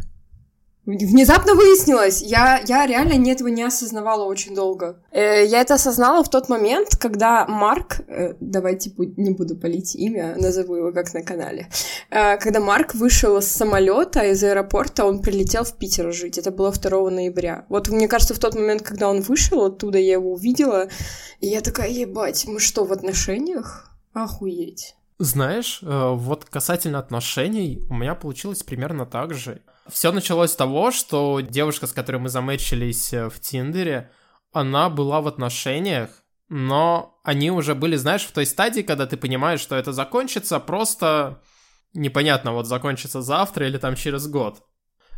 Внезапно 0.87 1.55
выяснилось, 1.55 2.23
я, 2.23 2.59
я 2.67 2.87
реально 2.87 3.13
не 3.13 3.31
этого 3.33 3.49
не 3.49 3.63
осознавала 3.63 4.25
очень 4.25 4.55
долго. 4.55 4.97
Э, 5.13 5.45
я 5.45 5.61
это 5.61 5.75
осознала 5.75 6.25
в 6.25 6.31
тот 6.31 6.49
момент, 6.49 6.97
когда 6.97 7.47
Марк, 7.47 8.01
э, 8.09 8.35
давайте 8.41 8.91
не 8.97 9.31
буду 9.31 9.57
полить 9.57 9.95
имя, 9.95 10.37
назову 10.39 10.77
его 10.77 10.93
как 10.93 11.13
на 11.13 11.23
канале, 11.23 11.69
э, 12.11 12.39
когда 12.39 12.61
Марк 12.61 12.95
вышел 12.95 13.41
с 13.43 13.47
самолета 13.47 14.25
из 14.25 14.43
аэропорта, 14.43 15.05
он 15.05 15.21
прилетел 15.21 15.65
в 15.65 15.77
Питер 15.77 16.13
жить, 16.15 16.39
это 16.39 16.51
было 16.51 16.73
2 16.73 17.11
ноября. 17.11 17.67
Вот 17.69 17.89
мне 17.89 18.09
кажется, 18.09 18.35
в 18.35 18.39
тот 18.39 18.55
момент, 18.55 18.81
когда 18.81 19.11
он 19.11 19.21
вышел 19.21 19.63
оттуда, 19.67 19.99
я 19.99 20.15
его 20.15 20.33
увидела, 20.33 20.89
и 21.41 21.47
я 21.47 21.61
такая, 21.61 21.91
ебать, 21.91 22.47
мы 22.49 22.59
что, 22.59 22.85
в 22.85 22.93
отношениях? 22.93 23.91
Охуеть. 24.15 24.97
Знаешь, 25.19 25.81
э, 25.83 26.15
вот 26.15 26.47
касательно 26.47 26.99
отношений, 26.99 27.83
у 27.91 27.95
меня 27.95 28.15
получилось 28.15 28.63
примерно 28.63 29.05
так 29.05 29.35
же. 29.35 29.61
Все 29.91 30.13
началось 30.13 30.53
с 30.53 30.57
того, 30.57 30.91
что 30.91 31.41
девушка, 31.41 31.87
с 31.87 31.93
которой 31.93 32.17
мы 32.17 32.29
замечились 32.29 33.13
э, 33.13 33.29
в 33.29 33.41
Тиндере, 33.41 34.11
она 34.53 34.89
была 34.89 35.21
в 35.21 35.29
отношениях, 35.29 36.11
но 36.49 37.21
они 37.25 37.51
уже 37.51 37.75
были, 37.75 37.97
знаешь, 37.97 38.25
в 38.25 38.33
той 38.33 38.47
стадии, 38.47 38.83
когда 38.83 39.07
ты 39.07 39.17
понимаешь, 39.17 39.61
что 39.61 39.77
это 39.77 39.93
закончится, 39.93 40.59
просто 40.59 41.43
непонятно, 41.95 42.53
вот 42.53 42.67
закончится 42.67 43.23
завтра 43.23 43.67
или 43.67 43.79
там 43.79 43.95
через 43.95 44.27
год. 44.27 44.63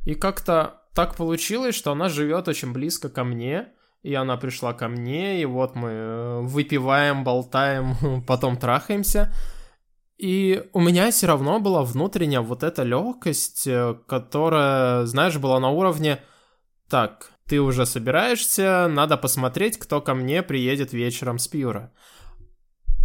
И 0.04 0.14
как-то 0.14 0.82
так 0.94 1.16
получилось, 1.16 1.74
что 1.74 1.92
она 1.92 2.08
живет 2.08 2.48
очень 2.48 2.72
близко 2.72 3.08
ко 3.08 3.24
мне, 3.24 3.68
и 4.02 4.14
она 4.14 4.36
пришла 4.36 4.72
ко 4.74 4.88
мне, 4.88 5.40
и 5.40 5.44
вот 5.44 5.74
мы 5.74 5.88
э, 5.90 6.40
выпиваем, 6.40 7.24
болтаем, 7.24 8.22
потом 8.26 8.56
трахаемся. 8.56 9.32
И 10.18 10.62
у 10.72 10.80
меня 10.80 11.10
все 11.10 11.26
равно 11.26 11.58
была 11.58 11.82
внутренняя 11.82 12.40
вот 12.40 12.62
эта 12.62 12.82
легкость, 12.82 13.66
э, 13.66 13.96
которая, 14.06 15.04
знаешь, 15.06 15.38
была 15.38 15.58
на 15.58 15.70
уровне 15.70 16.20
«Так, 16.88 17.32
ты 17.48 17.60
уже 17.60 17.86
собираешься, 17.86 18.88
надо 18.88 19.16
посмотреть, 19.16 19.78
кто 19.78 20.00
ко 20.00 20.14
мне 20.14 20.42
приедет 20.42 20.92
вечером 20.92 21.38
с 21.38 21.48
пьюра». 21.48 21.92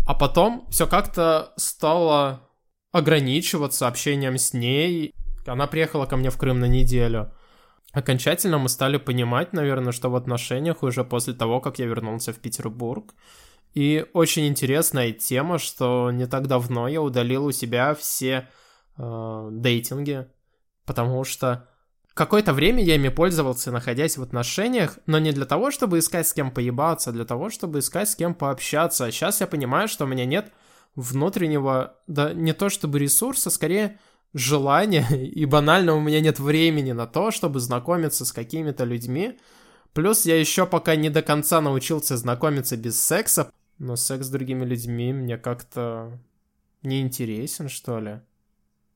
А 0.07 0.13
потом 0.13 0.67
все 0.69 0.87
как-то 0.87 1.53
стало 1.57 2.47
ограничиваться 2.91 3.87
общением 3.87 4.37
с 4.37 4.53
ней. 4.53 5.13
Она 5.45 5.67
приехала 5.67 6.05
ко 6.05 6.17
мне 6.17 6.29
в 6.29 6.37
Крым 6.37 6.59
на 6.59 6.65
неделю. 6.65 7.33
Окончательно 7.93 8.57
мы 8.57 8.69
стали 8.69 8.97
понимать, 8.97 9.53
наверное, 9.53 9.91
что 9.91 10.09
в 10.09 10.15
отношениях 10.15 10.83
уже 10.83 11.03
после 11.03 11.33
того, 11.33 11.59
как 11.61 11.79
я 11.79 11.85
вернулся 11.85 12.31
в 12.31 12.37
Петербург, 12.37 13.13
и 13.73 14.05
очень 14.13 14.47
интересная 14.47 15.11
тема, 15.11 15.59
что 15.59 16.11
не 16.11 16.27
так 16.27 16.47
давно 16.47 16.87
я 16.87 17.01
удалил 17.01 17.45
у 17.45 17.51
себя 17.51 17.93
все 17.95 18.49
э, 18.97 19.49
дейтинги, 19.51 20.27
потому 20.85 21.23
что 21.23 21.67
какое-то 22.17 22.53
время 22.53 22.83
я 22.83 22.95
ими 22.95 23.09
пользовался, 23.09 23.71
находясь 23.71 24.17
в 24.17 24.23
отношениях, 24.23 24.97
но 25.05 25.19
не 25.19 25.31
для 25.31 25.45
того, 25.45 25.71
чтобы 25.71 25.99
искать 25.99 26.27
с 26.27 26.33
кем 26.33 26.51
поебаться, 26.51 27.11
а 27.11 27.13
для 27.13 27.23
того, 27.23 27.49
чтобы 27.49 27.79
искать 27.79 28.09
с 28.09 28.15
кем 28.15 28.33
пообщаться. 28.33 29.05
А 29.05 29.11
сейчас 29.11 29.39
я 29.39 29.47
понимаю, 29.47 29.87
что 29.87 30.05
у 30.05 30.07
меня 30.07 30.25
нет 30.25 30.51
внутреннего, 30.95 31.95
да 32.07 32.33
не 32.33 32.53
то 32.53 32.69
чтобы 32.69 32.99
ресурса, 32.99 33.49
скорее 33.49 33.99
желания, 34.33 35.05
и 35.11 35.45
банально 35.45 35.93
у 35.95 36.01
меня 36.01 36.19
нет 36.19 36.39
времени 36.39 36.91
на 36.91 37.05
то, 37.05 37.31
чтобы 37.31 37.59
знакомиться 37.59 38.25
с 38.25 38.33
какими-то 38.33 38.83
людьми. 38.83 39.39
Плюс 39.93 40.25
я 40.25 40.39
еще 40.39 40.65
пока 40.65 40.95
не 40.95 41.09
до 41.09 41.21
конца 41.21 41.61
научился 41.61 42.17
знакомиться 42.17 42.75
без 42.77 43.01
секса, 43.01 43.51
но 43.79 43.95
секс 43.95 44.27
с 44.27 44.29
другими 44.29 44.65
людьми 44.65 45.13
мне 45.13 45.37
как-то 45.37 46.19
не 46.83 47.01
интересен, 47.01 47.69
что 47.69 47.99
ли. 47.99 48.21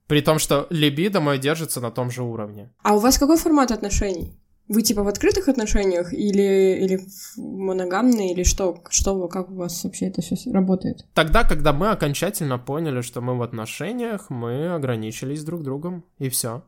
При 0.08 0.22
том, 0.22 0.40
что 0.40 0.68
либидо 0.70 1.22
мое 1.22 1.38
держится 1.38 1.80
на 1.80 1.92
том 1.92 2.12
же 2.12 2.24
уровне. 2.24 2.72
А 2.84 2.96
у 2.96 3.00
вас 3.00 3.18
какой 3.18 3.38
формат 3.38 3.72
отношений? 3.72 4.38
Вы 4.68 4.84
типа 4.84 5.04
в 5.04 5.08
открытых 5.08 5.50
отношениях 5.50 6.14
или, 6.14 6.80
или 6.82 6.98
в 6.98 7.38
моногамные, 7.38 8.34
или 8.34 8.44
что? 8.44 8.82
Что, 8.90 9.28
как 9.28 9.50
у 9.50 9.56
вас 9.56 9.84
вообще 9.84 10.08
это 10.08 10.22
все 10.22 10.36
работает? 10.52 11.06
Тогда, 11.14 11.44
когда 11.44 11.74
мы 11.74 11.90
окончательно 11.90 12.58
поняли, 12.58 13.02
что 13.02 13.22
мы 13.22 13.38
в 13.38 13.42
отношениях, 13.42 14.30
мы 14.30 14.74
ограничились 14.74 15.44
друг 15.44 15.64
другом, 15.64 16.06
и 16.20 16.30
все. 16.30 16.64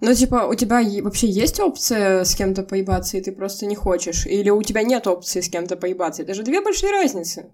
Ну, 0.00 0.14
типа, 0.14 0.46
у 0.46 0.54
тебя 0.54 0.82
вообще 1.02 1.26
есть 1.26 1.58
опция 1.58 2.24
с 2.24 2.34
кем-то 2.34 2.62
поебаться, 2.62 3.16
и 3.16 3.22
ты 3.22 3.32
просто 3.32 3.64
не 3.64 3.74
хочешь? 3.74 4.26
Или 4.26 4.50
у 4.50 4.62
тебя 4.62 4.82
нет 4.82 5.06
опции 5.06 5.40
с 5.40 5.48
кем-то 5.48 5.76
поебаться? 5.76 6.22
Это 6.22 6.34
же 6.34 6.42
две 6.42 6.60
большие 6.60 6.92
разницы. 6.92 7.46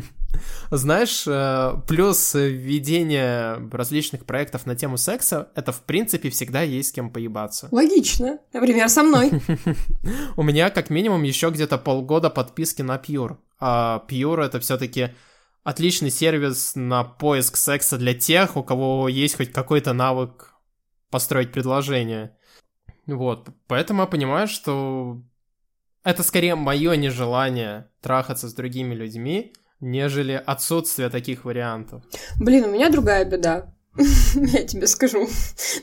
Знаешь, 0.70 1.24
э, 1.26 1.74
плюс 1.86 2.34
введение 2.34 3.68
различных 3.70 4.24
проектов 4.24 4.64
на 4.64 4.74
тему 4.74 4.96
секса, 4.96 5.50
это, 5.54 5.72
в 5.72 5.82
принципе, 5.82 6.30
всегда 6.30 6.62
есть 6.62 6.88
с 6.88 6.92
кем 6.92 7.10
поебаться. 7.10 7.68
Логично. 7.70 8.38
Например, 8.54 8.88
со 8.88 9.02
мной. 9.02 9.32
У 10.36 10.42
меня, 10.42 10.70
как 10.70 10.88
минимум, 10.88 11.22
еще 11.22 11.50
где-то 11.50 11.76
полгода 11.76 12.30
подписки 12.30 12.80
на 12.80 12.96
Pure. 12.96 13.36
А 13.60 14.02
Pure— 14.08 14.42
это 14.46 14.58
все 14.58 14.78
таки 14.78 15.10
отличный 15.64 16.10
сервис 16.10 16.72
на 16.76 17.04
поиск 17.04 17.56
секса 17.56 17.98
для 17.98 18.14
тех, 18.14 18.56
у 18.56 18.62
кого 18.62 19.08
есть 19.08 19.36
хоть 19.36 19.52
какой-то 19.52 19.92
навык 19.92 20.53
построить 21.14 21.52
предложение. 21.52 22.36
Вот, 23.06 23.48
поэтому 23.68 24.00
я 24.00 24.06
понимаю, 24.08 24.48
что 24.48 25.22
это 26.02 26.24
скорее 26.24 26.56
мое 26.56 26.96
нежелание 26.96 27.88
трахаться 28.00 28.48
с 28.48 28.52
другими 28.52 28.96
людьми, 28.96 29.52
нежели 29.78 30.42
отсутствие 30.44 31.10
таких 31.10 31.44
вариантов. 31.44 32.02
Блин, 32.40 32.64
у 32.64 32.72
меня 32.72 32.90
другая 32.90 33.24
беда. 33.24 33.72
Я 34.34 34.64
тебе 34.64 34.88
скажу. 34.88 35.28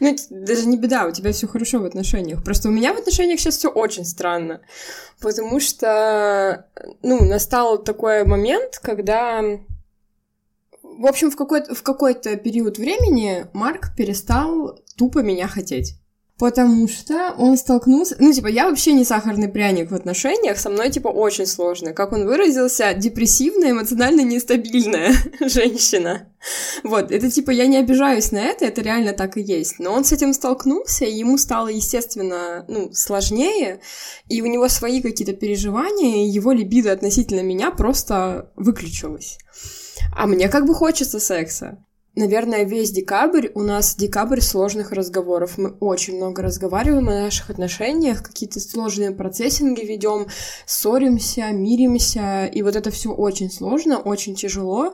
Ну, 0.02 0.18
даже 0.32 0.68
не 0.68 0.78
беда, 0.78 1.06
у 1.06 1.14
тебя 1.14 1.32
все 1.32 1.48
хорошо 1.48 1.80
в 1.80 1.86
отношениях. 1.86 2.44
Просто 2.44 2.68
у 2.68 2.72
меня 2.74 2.94
в 2.94 2.98
отношениях 2.98 3.40
сейчас 3.40 3.56
все 3.56 3.70
очень 3.70 4.04
странно. 4.04 4.60
Потому 5.22 5.62
что, 5.62 6.68
ну, 7.04 7.24
настал 7.24 7.82
такой 7.82 8.26
момент, 8.26 8.80
когда... 8.84 9.42
В 10.98 11.08
общем, 11.08 11.32
в 11.32 11.36
какой-то, 11.36 11.74
в 11.74 11.84
какой-то 11.84 12.36
период 12.36 12.78
времени 12.78 13.48
Марк 13.54 13.96
перестал 13.96 14.80
тупо 14.98 15.20
меня 15.20 15.48
хотеть. 15.48 15.96
Потому 16.42 16.88
что 16.88 17.36
он 17.38 17.56
столкнулся... 17.56 18.16
Ну, 18.18 18.34
типа, 18.34 18.48
я 18.48 18.68
вообще 18.68 18.94
не 18.94 19.06
сахарный 19.06 19.48
пряник 19.48 19.92
в 19.92 19.94
отношениях, 19.94 20.58
со 20.58 20.72
мной, 20.72 20.90
типа, 20.90 21.08
очень 21.10 21.46
сложно. 21.46 21.94
Как 21.94 22.14
он 22.14 22.26
выразился, 22.26 22.96
депрессивная, 22.96 23.74
эмоционально 23.74 24.22
нестабильная 24.22 25.14
женщина. 25.40 26.34
Вот, 26.84 27.12
это, 27.12 27.30
типа, 27.30 27.52
я 27.52 27.68
не 27.68 27.78
обижаюсь 27.78 28.32
на 28.32 28.40
это, 28.40 28.66
это 28.66 28.82
реально 28.82 29.14
так 29.14 29.38
и 29.38 29.42
есть. 29.42 29.78
Но 29.78 29.94
он 29.94 30.04
с 30.04 30.14
этим 30.14 30.34
столкнулся, 30.34 31.06
и 31.06 31.14
ему 31.14 31.38
стало, 31.38 31.68
естественно, 31.68 32.66
ну, 32.68 32.92
сложнее, 32.92 33.80
и 34.28 34.42
у 34.42 34.48
него 34.48 34.68
свои 34.68 35.04
какие-то 35.04 35.34
переживания, 35.34 36.26
и 36.26 36.30
его 36.30 36.54
либидо 36.54 36.92
относительно 36.92 37.42
меня 37.42 37.70
просто 37.70 38.52
выключилось. 38.56 39.38
А 40.16 40.28
мне 40.28 40.50
как 40.50 40.66
бы 40.66 40.74
хочется 40.74 41.20
секса. 41.20 41.78
Наверное, 42.14 42.66
весь 42.66 42.92
декабрь 42.92 43.48
у 43.56 43.62
нас 43.62 43.96
декабрь 43.96 44.42
сложных 44.42 44.92
разговоров. 44.92 45.58
Мы 45.58 45.70
очень 45.80 46.18
много 46.18 46.42
разговариваем 46.42 47.08
о 47.08 47.14
наших 47.14 47.50
отношениях, 47.50 48.22
какие-то 48.22 48.60
сложные 48.60 49.12
процессинги 49.12 49.86
ведем, 49.86 50.28
ссоримся, 50.66 51.52
миримся, 51.52 52.46
и 52.48 52.62
вот 52.64 52.76
это 52.76 52.92
все 52.92 53.12
очень 53.14 53.50
сложно, 53.50 53.98
очень 53.98 54.36
тяжело. 54.36 54.94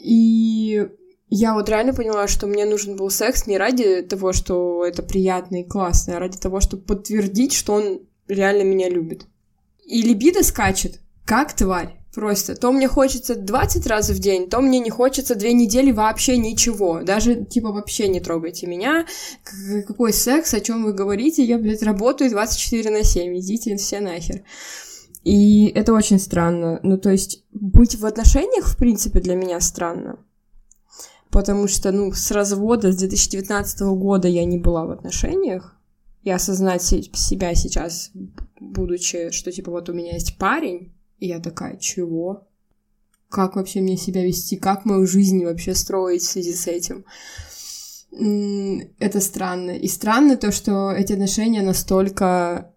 И 0.00 0.86
я 1.28 1.54
вот 1.54 1.68
реально 1.68 1.94
поняла, 1.94 2.28
что 2.28 2.46
мне 2.46 2.64
нужен 2.64 2.94
был 2.94 3.10
секс 3.10 3.48
не 3.48 3.58
ради 3.58 4.02
того, 4.02 4.32
что 4.32 4.84
это 4.84 5.02
приятно 5.02 5.62
и 5.62 5.68
классно, 5.68 6.16
а 6.16 6.20
ради 6.20 6.38
того, 6.38 6.60
чтобы 6.60 6.84
подтвердить, 6.84 7.54
что 7.54 7.72
он 7.72 8.02
реально 8.28 8.62
меня 8.62 8.88
любит. 8.88 9.26
И 9.84 10.02
либидо 10.02 10.44
скачет, 10.44 11.00
как 11.24 11.54
тварь. 11.54 11.96
Просто 12.16 12.54
то 12.54 12.72
мне 12.72 12.88
хочется 12.88 13.34
20 13.36 13.86
раз 13.86 14.08
в 14.08 14.18
день, 14.18 14.48
то 14.48 14.62
мне 14.62 14.78
не 14.78 14.88
хочется 14.88 15.34
две 15.34 15.52
недели 15.52 15.92
вообще 15.92 16.38
ничего. 16.38 17.02
Даже, 17.02 17.44
типа, 17.44 17.72
вообще 17.72 18.08
не 18.08 18.20
трогайте 18.20 18.66
меня. 18.66 19.04
Какой 19.86 20.14
секс, 20.14 20.54
о 20.54 20.60
чем 20.60 20.84
вы 20.84 20.94
говорите? 20.94 21.44
Я, 21.44 21.58
блядь, 21.58 21.82
работаю 21.82 22.30
24 22.30 22.88
на 22.88 23.04
7. 23.04 23.38
Идите 23.38 23.76
все 23.76 24.00
нахер. 24.00 24.44
И 25.24 25.66
это 25.74 25.92
очень 25.92 26.18
странно. 26.18 26.80
Ну, 26.82 26.96
то 26.96 27.10
есть, 27.10 27.44
быть 27.52 27.96
в 27.96 28.06
отношениях, 28.06 28.66
в 28.66 28.78
принципе, 28.78 29.20
для 29.20 29.34
меня 29.34 29.60
странно. 29.60 30.18
Потому 31.30 31.68
что, 31.68 31.92
ну, 31.92 32.12
с 32.14 32.30
развода 32.30 32.92
с 32.92 32.96
2019 32.96 33.80
года 33.94 34.26
я 34.26 34.46
не 34.46 34.56
была 34.56 34.86
в 34.86 34.90
отношениях. 34.90 35.76
И 36.22 36.30
осознать 36.30 36.82
себя 36.82 37.54
сейчас, 37.54 38.10
будучи, 38.58 39.32
что, 39.32 39.52
типа, 39.52 39.70
вот 39.70 39.90
у 39.90 39.92
меня 39.92 40.14
есть 40.14 40.38
парень, 40.38 40.95
и 41.18 41.28
я 41.28 41.40
такая, 41.40 41.76
чего? 41.76 42.46
Как 43.28 43.56
вообще 43.56 43.80
мне 43.80 43.96
себя 43.96 44.24
вести? 44.24 44.56
Как 44.56 44.84
мою 44.84 45.06
жизнь 45.06 45.44
вообще 45.44 45.74
строить 45.74 46.22
в 46.22 46.30
связи 46.30 46.52
с 46.52 46.66
этим? 46.66 47.04
Это 48.98 49.20
странно. 49.20 49.72
И 49.72 49.88
странно 49.88 50.36
то, 50.36 50.52
что 50.52 50.92
эти 50.92 51.12
отношения 51.12 51.62
настолько 51.62 52.72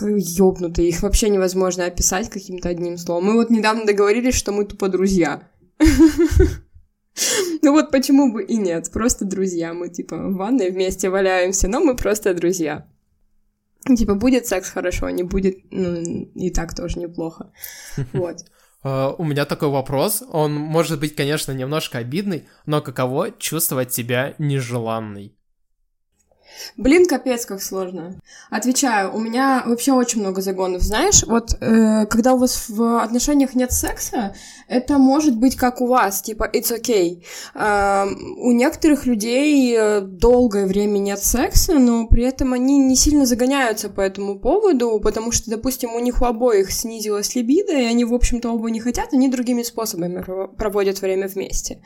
ёбнутые, 0.00 0.88
их 0.88 1.02
вообще 1.02 1.28
невозможно 1.28 1.86
описать 1.86 2.30
каким-то 2.30 2.68
одним 2.68 2.98
словом. 2.98 3.26
Мы 3.26 3.34
вот 3.34 3.50
недавно 3.50 3.84
договорились, 3.84 4.34
что 4.34 4.52
мы 4.52 4.64
тупо 4.64 4.88
друзья. 4.88 5.48
Ну 7.62 7.70
вот 7.70 7.92
почему 7.92 8.32
бы 8.32 8.42
и 8.42 8.56
нет, 8.56 8.90
просто 8.90 9.24
друзья. 9.24 9.72
Мы 9.72 9.88
типа 9.88 10.16
в 10.16 10.34
ванной 10.34 10.72
вместе 10.72 11.08
валяемся, 11.08 11.68
но 11.68 11.78
мы 11.80 11.94
просто 11.96 12.34
друзья. 12.34 12.88
Типа, 13.84 14.14
будет 14.14 14.46
секс 14.46 14.70
хорошо, 14.70 15.10
не 15.10 15.22
будет, 15.22 15.58
ну, 15.70 16.00
и 16.34 16.50
так 16.50 16.74
тоже 16.74 16.98
неплохо. 16.98 17.52
Вот. 18.12 18.36
Uh, 18.82 19.14
у 19.16 19.24
меня 19.24 19.46
такой 19.46 19.68
вопрос. 19.68 20.22
Он 20.30 20.52
может 20.52 21.00
быть, 21.00 21.16
конечно, 21.16 21.52
немножко 21.52 21.98
обидный, 21.98 22.46
но 22.66 22.82
каково 22.82 23.30
чувствовать 23.30 23.94
себя 23.94 24.34
нежеланной? 24.38 25.34
Блин, 26.76 27.06
капец, 27.06 27.46
как 27.46 27.62
сложно. 27.62 28.20
Отвечаю, 28.50 29.14
у 29.14 29.18
меня 29.18 29.62
вообще 29.66 29.92
очень 29.92 30.20
много 30.20 30.40
загонов. 30.40 30.82
Знаешь, 30.82 31.24
вот 31.24 31.56
э, 31.60 32.06
когда 32.06 32.34
у 32.34 32.38
вас 32.38 32.68
в 32.68 33.02
отношениях 33.02 33.54
нет 33.54 33.72
секса, 33.72 34.34
это 34.68 34.98
может 34.98 35.36
быть 35.36 35.56
как 35.56 35.80
у 35.80 35.86
вас, 35.86 36.22
типа 36.22 36.48
it's 36.52 36.72
okay. 36.76 37.22
Э, 37.54 38.06
у 38.38 38.52
некоторых 38.52 39.06
людей 39.06 39.76
э, 39.76 40.00
долгое 40.00 40.66
время 40.66 40.98
нет 40.98 41.22
секса, 41.22 41.74
но 41.74 42.06
при 42.06 42.24
этом 42.24 42.52
они 42.52 42.78
не 42.78 42.96
сильно 42.96 43.26
загоняются 43.26 43.88
по 43.88 44.00
этому 44.00 44.38
поводу, 44.38 45.00
потому 45.00 45.32
что, 45.32 45.50
допустим, 45.50 45.94
у 45.94 46.00
них 46.00 46.22
у 46.22 46.24
обоих 46.24 46.72
снизилась 46.72 47.34
либидо, 47.34 47.72
и 47.72 47.84
они, 47.84 48.04
в 48.04 48.14
общем-то, 48.14 48.50
оба 48.50 48.70
не 48.70 48.80
хотят, 48.80 49.12
они 49.12 49.28
другими 49.28 49.62
способами 49.62 50.24
проводят 50.56 51.00
время 51.00 51.28
вместе. 51.28 51.80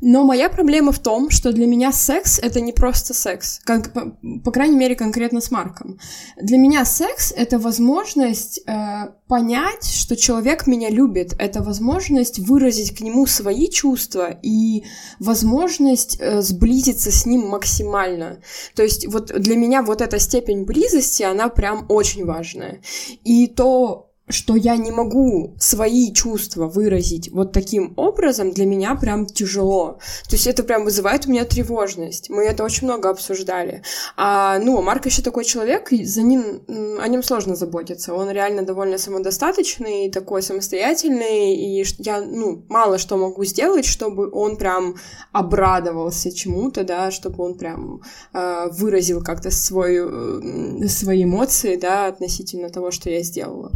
Но 0.00 0.24
моя 0.24 0.48
проблема 0.48 0.92
в 0.92 0.98
том, 0.98 1.30
что 1.30 1.52
для 1.52 1.66
меня 1.66 1.92
секс— 1.92 2.38
это 2.42 2.60
не 2.60 2.72
просто 2.72 3.14
секс, 3.14 3.60
как, 3.64 3.90
по, 3.98 4.40
по 4.44 4.50
крайней 4.50 4.76
мере, 4.76 4.94
конкретно 4.94 5.40
с 5.40 5.50
Марком. 5.50 5.98
Для 6.40 6.58
меня 6.58 6.84
секс— 6.84 7.32
это 7.36 7.58
возможность 7.58 8.60
э, 8.66 9.08
понять, 9.26 9.84
что 9.84 10.16
человек 10.16 10.66
меня 10.66 10.90
любит, 10.90 11.34
это 11.38 11.62
возможность 11.62 12.38
выразить 12.38 12.96
к 12.96 13.00
нему 13.00 13.26
свои 13.26 13.68
чувства 13.68 14.38
и 14.42 14.84
возможность 15.18 16.18
э, 16.20 16.40
сблизиться 16.42 17.10
с 17.10 17.26
ним 17.26 17.48
максимально. 17.48 18.40
То 18.74 18.82
есть 18.82 19.06
вот 19.06 19.26
для 19.26 19.56
меня 19.56 19.82
вот 19.82 20.00
эта 20.00 20.18
степень 20.18 20.64
близости, 20.64 21.22
она 21.22 21.48
прям 21.48 21.86
очень 21.88 22.24
важная. 22.24 22.80
И 23.24 23.46
то, 23.46 24.07
что 24.28 24.56
я 24.56 24.76
не 24.76 24.90
могу 24.90 25.54
свои 25.58 26.12
чувства 26.12 26.66
выразить 26.66 27.30
вот 27.30 27.52
таким 27.52 27.94
образом, 27.96 28.52
для 28.52 28.66
меня 28.66 28.94
прям 28.94 29.26
тяжело. 29.26 29.98
То 30.28 30.36
есть 30.36 30.46
это 30.46 30.62
прям 30.62 30.84
вызывает 30.84 31.26
у 31.26 31.30
меня 31.30 31.44
тревожность. 31.44 32.30
Мы 32.30 32.44
это 32.44 32.64
очень 32.64 32.86
много 32.86 33.10
обсуждали. 33.10 33.82
А, 34.16 34.58
ну, 34.58 34.80
Марк 34.82 35.06
еще 35.06 35.22
такой 35.22 35.44
человек, 35.44 35.90
за 35.90 36.22
ним, 36.22 36.62
о 37.00 37.08
нем 37.08 37.22
сложно 37.22 37.56
заботиться. 37.56 38.14
Он 38.14 38.30
реально 38.30 38.62
довольно 38.62 38.98
самодостаточный, 38.98 40.10
такой 40.10 40.42
самостоятельный, 40.42 41.54
и 41.54 41.84
я, 41.98 42.20
ну, 42.20 42.64
мало 42.68 42.98
что 42.98 43.16
могу 43.16 43.44
сделать, 43.44 43.86
чтобы 43.86 44.30
он 44.30 44.56
прям 44.56 44.96
обрадовался 45.32 46.34
чему-то, 46.34 46.84
да, 46.84 47.10
чтобы 47.10 47.44
он 47.44 47.54
прям 47.56 48.02
э, 48.32 48.66
выразил 48.72 49.22
как-то 49.22 49.50
свою, 49.50 50.82
э, 50.84 50.88
свои 50.88 51.24
эмоции, 51.24 51.76
да, 51.76 52.06
относительно 52.06 52.70
того, 52.70 52.90
что 52.90 53.10
я 53.10 53.22
сделала. 53.22 53.72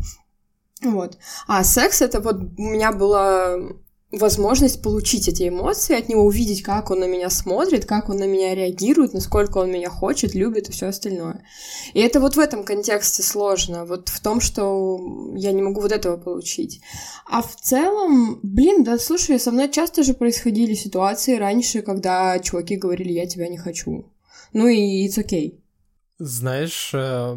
Вот. 0.82 1.18
А 1.46 1.64
секс 1.64 2.02
это 2.02 2.20
вот 2.20 2.36
у 2.36 2.62
меня 2.62 2.92
была 2.92 3.56
возможность 4.12 4.82
получить 4.82 5.26
эти 5.26 5.48
эмоции, 5.48 5.98
от 5.98 6.08
него 6.08 6.22
увидеть, 6.24 6.62
как 6.62 6.90
он 6.90 7.00
на 7.00 7.06
меня 7.06 7.30
смотрит, 7.30 7.86
как 7.86 8.10
он 8.10 8.18
на 8.18 8.26
меня 8.26 8.54
реагирует, 8.54 9.14
насколько 9.14 9.56
он 9.58 9.72
меня 9.72 9.88
хочет, 9.88 10.34
любит 10.34 10.68
и 10.68 10.72
все 10.72 10.86
остальное. 10.88 11.42
И 11.94 12.00
это 12.00 12.20
вот 12.20 12.36
в 12.36 12.38
этом 12.38 12.62
контексте 12.62 13.22
сложно, 13.22 13.86
вот 13.86 14.10
в 14.10 14.20
том, 14.20 14.40
что 14.40 15.00
я 15.34 15.52
не 15.52 15.62
могу 15.62 15.80
вот 15.80 15.92
этого 15.92 16.18
получить. 16.18 16.82
А 17.26 17.40
в 17.40 17.56
целом, 17.56 18.38
блин, 18.42 18.84
да 18.84 18.98
слушай, 18.98 19.40
со 19.40 19.50
мной 19.50 19.70
часто 19.70 20.02
же 20.02 20.12
происходили 20.12 20.74
ситуации 20.74 21.36
раньше, 21.36 21.80
когда 21.80 22.38
чуваки 22.38 22.76
говорили, 22.76 23.12
я 23.12 23.26
тебя 23.26 23.48
не 23.48 23.56
хочу. 23.56 24.12
Ну 24.52 24.66
и 24.66 25.08
it's 25.08 25.18
okay. 25.18 25.58
Знаешь, 26.18 26.90
э, 26.92 27.36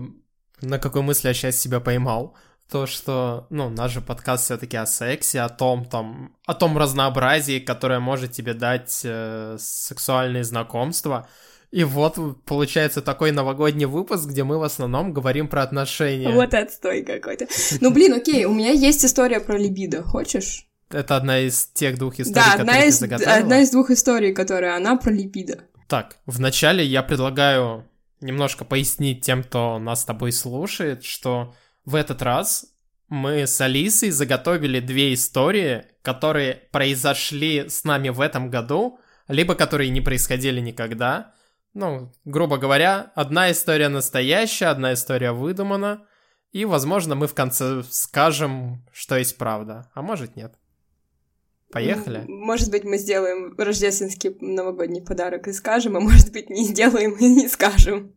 на 0.61 0.79
какой 0.79 1.01
мысли 1.01 1.29
я 1.29 1.33
сейчас 1.33 1.55
себя 1.55 1.79
поймал? 1.79 2.35
То, 2.69 2.87
что, 2.87 3.47
ну, 3.49 3.69
наш 3.69 3.93
же 3.93 4.01
подкаст 4.01 4.45
все-таки 4.45 4.75
о 4.77 4.85
сексе, 4.85 5.41
о 5.41 5.49
том, 5.49 5.85
там, 5.85 6.35
о 6.45 6.53
том 6.53 6.77
разнообразии, 6.77 7.59
которое 7.59 7.99
может 7.99 8.31
тебе 8.31 8.53
дать 8.53 9.01
э, 9.03 9.57
сексуальные 9.59 10.43
знакомства. 10.43 11.27
И 11.71 11.83
вот 11.83 12.17
получается 12.45 13.01
такой 13.01 13.31
новогодний 13.31 13.85
выпуск, 13.85 14.25
где 14.25 14.43
мы 14.43 14.57
в 14.57 14.63
основном 14.63 15.13
говорим 15.13 15.47
про 15.47 15.61
отношения. 15.61 16.29
Вот 16.29 16.53
отстой 16.53 17.03
какой-то. 17.03 17.47
Ну, 17.81 17.91
блин, 17.91 18.13
окей, 18.13 18.45
у 18.45 18.53
меня 18.53 18.71
есть 18.71 19.03
история 19.05 19.39
про 19.39 19.57
либидо, 19.57 20.01
хочешь? 20.01 20.65
Это 20.89 21.17
одна 21.17 21.39
из 21.39 21.67
тех 21.67 21.97
двух 21.97 22.19
историй, 22.19 22.45
да, 22.45 22.57
которые 22.57 22.87
из, 22.87 22.95
ты 22.95 22.99
заготовила? 23.01 23.35
одна 23.35 23.61
из 23.61 23.71
двух 23.71 23.91
историй, 23.91 24.33
которая 24.33 24.77
она 24.77 24.95
про 24.95 25.11
либидо. 25.11 25.65
Так, 25.87 26.17
вначале 26.25 26.85
я 26.85 27.03
предлагаю 27.03 27.85
немножко 28.21 28.65
пояснить 28.65 29.23
тем, 29.25 29.43
кто 29.43 29.77
нас 29.79 30.01
с 30.01 30.05
тобой 30.05 30.31
слушает, 30.31 31.03
что 31.03 31.53
в 31.85 31.95
этот 31.95 32.21
раз 32.21 32.65
мы 33.07 33.45
с 33.45 33.61
Алисой 33.61 34.09
заготовили 34.09 34.79
две 34.79 35.13
истории, 35.13 35.85
которые 36.01 36.63
произошли 36.71 37.69
с 37.69 37.83
нами 37.83 38.09
в 38.09 38.19
этом 38.19 38.49
году, 38.49 38.99
либо 39.27 39.55
которые 39.55 39.89
не 39.89 40.01
происходили 40.01 40.59
никогда. 40.59 41.33
Ну, 41.73 42.11
грубо 42.23 42.57
говоря, 42.57 43.11
одна 43.15 43.51
история 43.51 43.89
настоящая, 43.89 44.67
одна 44.67 44.93
история 44.93 45.31
выдумана. 45.31 46.05
И, 46.51 46.65
возможно, 46.65 47.15
мы 47.15 47.27
в 47.27 47.33
конце 47.33 47.83
скажем, 47.83 48.85
что 48.91 49.17
есть 49.17 49.37
правда, 49.37 49.91
а 49.93 50.01
может 50.01 50.35
нет. 50.35 50.55
Поехали? 51.71 52.23
Может 52.27 52.71
быть, 52.71 52.85
мы 52.85 52.97
сделаем 52.97 53.53
рождественский 53.57 54.37
новогодний 54.39 55.01
подарок 55.01 55.47
и 55.47 55.53
скажем, 55.53 55.97
а 55.97 55.99
может 55.99 56.31
быть, 56.31 56.49
не 56.49 56.63
сделаем 56.63 57.15
и 57.17 57.27
не 57.27 57.49
скажем. 57.49 58.15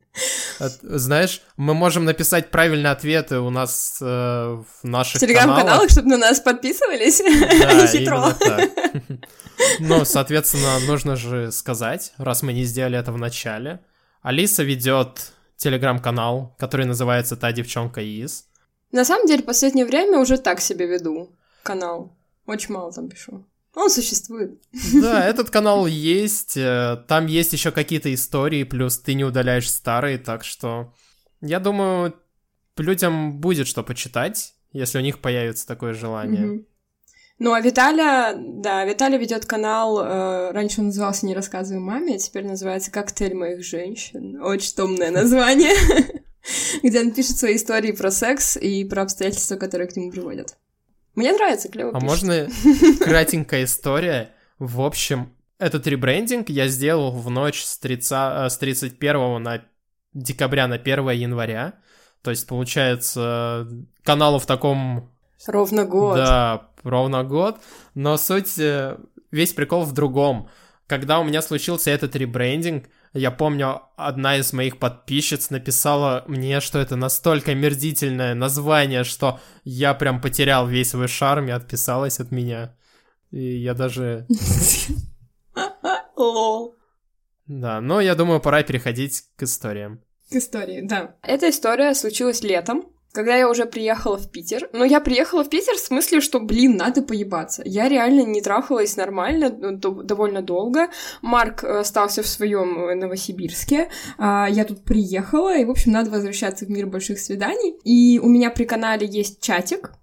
Знаешь, 0.58 1.42
мы 1.56 1.74
можем 1.74 2.04
написать 2.04 2.50
правильные 2.50 2.92
ответы 2.92 3.38
у 3.38 3.50
нас 3.50 3.98
э, 4.00 4.04
в 4.04 4.84
наших 4.84 5.20
Телеграм-каналах, 5.20 5.90
чтобы 5.90 6.08
на 6.08 6.18
нас 6.18 6.40
подписывались. 6.40 7.22
Да, 7.60 7.86
Хитро. 7.88 8.34
так. 8.38 8.70
Ну, 9.80 10.04
соответственно, 10.04 10.78
нужно 10.86 11.16
же 11.16 11.52
сказать, 11.52 12.12
раз 12.18 12.42
мы 12.42 12.52
не 12.52 12.64
сделали 12.64 12.98
это 12.98 13.12
в 13.12 13.18
начале. 13.18 13.80
Алиса 14.22 14.62
ведет 14.62 15.32
телеграм-канал, 15.56 16.54
который 16.58 16.86
называется 16.86 17.36
«Та 17.36 17.52
девчонка 17.52 18.00
из». 18.00 18.46
На 18.92 19.04
самом 19.04 19.26
деле, 19.26 19.42
в 19.42 19.46
последнее 19.46 19.84
время 19.84 20.18
уже 20.18 20.38
так 20.38 20.60
себе 20.60 20.86
веду 20.86 21.36
канал. 21.62 22.16
Очень 22.46 22.74
мало 22.74 22.92
там 22.92 23.08
пишу. 23.08 23.44
Он 23.74 23.90
существует. 23.90 24.60
Да, 24.94 25.24
этот 25.24 25.50
канал 25.50 25.86
есть. 25.86 26.56
Э, 26.56 26.96
там 27.06 27.26
есть 27.26 27.52
еще 27.52 27.70
какие-то 27.70 28.12
истории, 28.12 28.64
плюс 28.64 28.98
ты 28.98 29.14
не 29.14 29.24
удаляешь 29.24 29.70
старые, 29.70 30.18
так 30.18 30.44
что 30.44 30.92
я 31.40 31.60
думаю, 31.60 32.14
людям 32.76 33.40
будет 33.40 33.66
что 33.66 33.82
почитать, 33.82 34.54
если 34.72 34.98
у 34.98 35.02
них 35.02 35.20
появится 35.20 35.66
такое 35.66 35.94
желание. 35.94 36.46
Mm-hmm. 36.46 36.64
Ну, 37.40 37.52
а 37.52 37.60
Виталя, 37.60 38.34
да, 38.36 38.84
Виталя 38.84 39.16
ведет 39.16 39.46
канал, 39.46 40.00
э, 40.00 40.50
раньше 40.50 40.80
он 40.80 40.86
назывался 40.86 41.24
«Не 41.24 41.34
рассказывай 41.34 41.78
маме», 41.78 42.16
а 42.16 42.18
теперь 42.18 42.44
называется 42.44 42.90
«Коктейль 42.90 43.34
моих 43.34 43.64
женщин». 43.64 44.42
Очень 44.42 44.74
томное 44.74 45.12
название, 45.12 45.74
где 46.82 47.00
он 47.00 47.12
пишет 47.12 47.36
свои 47.36 47.54
истории 47.54 47.92
про 47.92 48.10
секс 48.10 48.56
и 48.56 48.84
про 48.84 49.02
обстоятельства, 49.02 49.54
которые 49.54 49.88
к 49.88 49.94
нему 49.94 50.10
приводят. 50.10 50.56
Мне 51.18 51.32
нравится, 51.32 51.68
клево 51.68 51.90
А 51.92 51.98
можно 51.98 52.48
кратенькая 53.00 53.64
история? 53.64 54.30
В 54.60 54.80
общем, 54.80 55.34
этот 55.58 55.84
ребрендинг 55.88 56.48
я 56.48 56.68
сделал 56.68 57.10
в 57.10 57.28
ночь 57.28 57.64
с, 57.64 57.76
30, 57.78 58.12
э, 58.12 58.50
с 58.50 58.56
31 58.58 59.42
на 59.42 59.64
декабря 60.14 60.68
на 60.68 60.76
1 60.76 61.10
января. 61.10 61.74
То 62.22 62.30
есть, 62.30 62.46
получается, 62.46 63.68
каналу 64.04 64.38
в 64.38 64.46
таком... 64.46 65.10
Ровно 65.48 65.84
год. 65.84 66.18
Да, 66.18 66.68
ровно 66.84 67.24
год. 67.24 67.56
Но 67.94 68.16
суть, 68.16 68.56
э, 68.56 68.96
весь 69.32 69.52
прикол 69.52 69.82
в 69.82 69.92
другом. 69.92 70.48
Когда 70.88 71.20
у 71.20 71.24
меня 71.24 71.42
случился 71.42 71.90
этот 71.90 72.16
ребрендинг, 72.16 72.88
я 73.12 73.30
помню, 73.30 73.82
одна 73.96 74.38
из 74.38 74.54
моих 74.54 74.78
подписчиц 74.78 75.50
написала 75.50 76.24
мне, 76.26 76.60
что 76.60 76.78
это 76.78 76.96
настолько 76.96 77.54
мерзительное 77.54 78.34
название, 78.34 79.04
что 79.04 79.38
я 79.64 79.92
прям 79.92 80.18
потерял 80.22 80.66
весь 80.66 80.90
свой 80.90 81.08
шарм 81.08 81.48
и 81.48 81.50
отписалась 81.50 82.20
от 82.20 82.30
меня. 82.30 82.74
И 83.30 83.58
я 83.58 83.74
даже... 83.74 84.26
Лол. 86.16 86.74
Да, 87.46 87.82
но 87.82 88.00
я 88.00 88.14
думаю, 88.14 88.40
пора 88.40 88.62
переходить 88.62 89.24
к 89.36 89.42
историям. 89.42 90.02
К 90.30 90.36
истории, 90.36 90.80
да. 90.80 91.16
Эта 91.22 91.50
история 91.50 91.94
случилась 91.94 92.42
летом, 92.42 92.86
когда 93.18 93.34
я 93.34 93.48
уже 93.48 93.66
приехала 93.66 94.16
в 94.16 94.30
Питер. 94.30 94.70
Но 94.72 94.84
я 94.84 95.00
приехала 95.00 95.42
в 95.42 95.48
Питер 95.48 95.74
в 95.74 95.80
смысле, 95.80 96.20
что, 96.20 96.38
блин, 96.38 96.76
надо 96.76 97.02
поебаться. 97.02 97.64
Я 97.64 97.88
реально 97.88 98.22
не 98.22 98.40
трахалась 98.40 98.96
нормально 98.96 99.50
довольно 99.50 100.40
долго. 100.40 100.86
Марк 101.20 101.64
э, 101.64 101.80
остался 101.80 102.22
в 102.22 102.28
своем 102.28 102.78
э, 102.78 102.94
Новосибирске. 102.94 103.88
А 104.18 104.46
я 104.48 104.64
тут 104.64 104.84
приехала, 104.84 105.58
и, 105.58 105.64
в 105.64 105.70
общем, 105.70 105.90
надо 105.90 106.10
возвращаться 106.10 106.64
в 106.64 106.70
мир 106.70 106.86
больших 106.86 107.18
свиданий. 107.18 107.74
И 107.82 108.20
у 108.20 108.28
меня 108.28 108.50
при 108.50 108.66
канале 108.66 109.04
есть 109.04 109.40
чатик, 109.40 109.94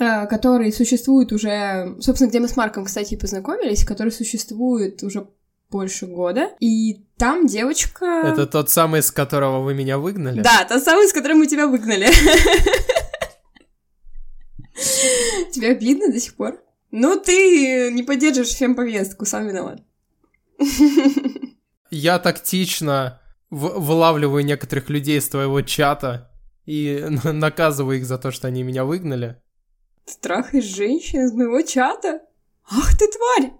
э, 0.00 0.26
который 0.26 0.72
существует 0.72 1.30
уже, 1.30 1.94
собственно, 2.00 2.30
где 2.30 2.40
мы 2.40 2.48
с 2.48 2.56
Марком, 2.56 2.84
кстати, 2.84 3.14
познакомились, 3.14 3.84
который 3.84 4.10
существует 4.10 5.04
уже 5.04 5.28
больше 5.70 6.06
года. 6.06 6.48
И 6.58 7.04
там 7.20 7.46
девочка... 7.46 8.22
Это 8.24 8.46
тот 8.46 8.70
самый, 8.70 9.02
с 9.02 9.10
которого 9.10 9.60
вы 9.60 9.74
меня 9.74 9.98
выгнали? 9.98 10.40
Да, 10.40 10.64
тот 10.64 10.82
самый, 10.82 11.06
с 11.06 11.12
которым 11.12 11.38
мы 11.40 11.46
тебя 11.46 11.66
выгнали. 11.66 12.08
Тебе 15.52 15.72
обидно 15.72 16.10
до 16.10 16.18
сих 16.18 16.34
пор? 16.34 16.62
Ну, 16.90 17.20
ты 17.20 17.92
не 17.92 18.02
поддерживаешь 18.02 18.54
фемповестку, 18.54 19.26
сам 19.26 19.46
виноват. 19.46 19.82
Я 21.90 22.18
тактично 22.18 23.20
вылавливаю 23.50 24.42
некоторых 24.42 24.88
людей 24.88 25.18
из 25.18 25.28
твоего 25.28 25.60
чата 25.60 26.30
и 26.64 27.04
наказываю 27.24 27.98
их 27.98 28.06
за 28.06 28.16
то, 28.16 28.30
что 28.30 28.48
они 28.48 28.62
меня 28.62 28.86
выгнали. 28.86 29.36
Страх 30.06 30.54
из 30.54 30.64
женщин 30.64 31.26
из 31.26 31.32
моего 31.32 31.60
чата? 31.60 32.22
Ах 32.70 32.96
ты 32.96 33.06
тварь! 33.08 33.52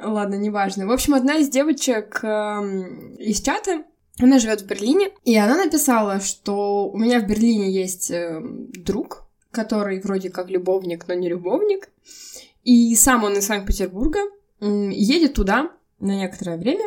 Ладно, 0.00 0.34
неважно. 0.34 0.86
В 0.86 0.90
общем, 0.90 1.14
одна 1.14 1.36
из 1.36 1.48
девочек 1.48 2.20
э, 2.22 2.26
из 3.18 3.40
чата, 3.40 3.84
она 4.18 4.38
живет 4.38 4.62
в 4.62 4.66
Берлине, 4.66 5.10
и 5.24 5.36
она 5.36 5.56
написала, 5.56 6.20
что 6.20 6.88
у 6.88 6.98
меня 6.98 7.20
в 7.20 7.26
Берлине 7.26 7.70
есть 7.70 8.10
э, 8.10 8.40
друг, 8.42 9.26
который 9.50 10.00
вроде 10.00 10.30
как 10.30 10.50
любовник, 10.50 11.06
но 11.06 11.14
не 11.14 11.28
любовник, 11.28 11.90
и 12.64 12.94
сам 12.96 13.24
он 13.24 13.34
из 13.34 13.46
Санкт-Петербурга, 13.46 14.20
э, 14.60 14.90
едет 14.92 15.34
туда 15.34 15.70
на 16.00 16.16
некоторое 16.16 16.56
время, 16.56 16.84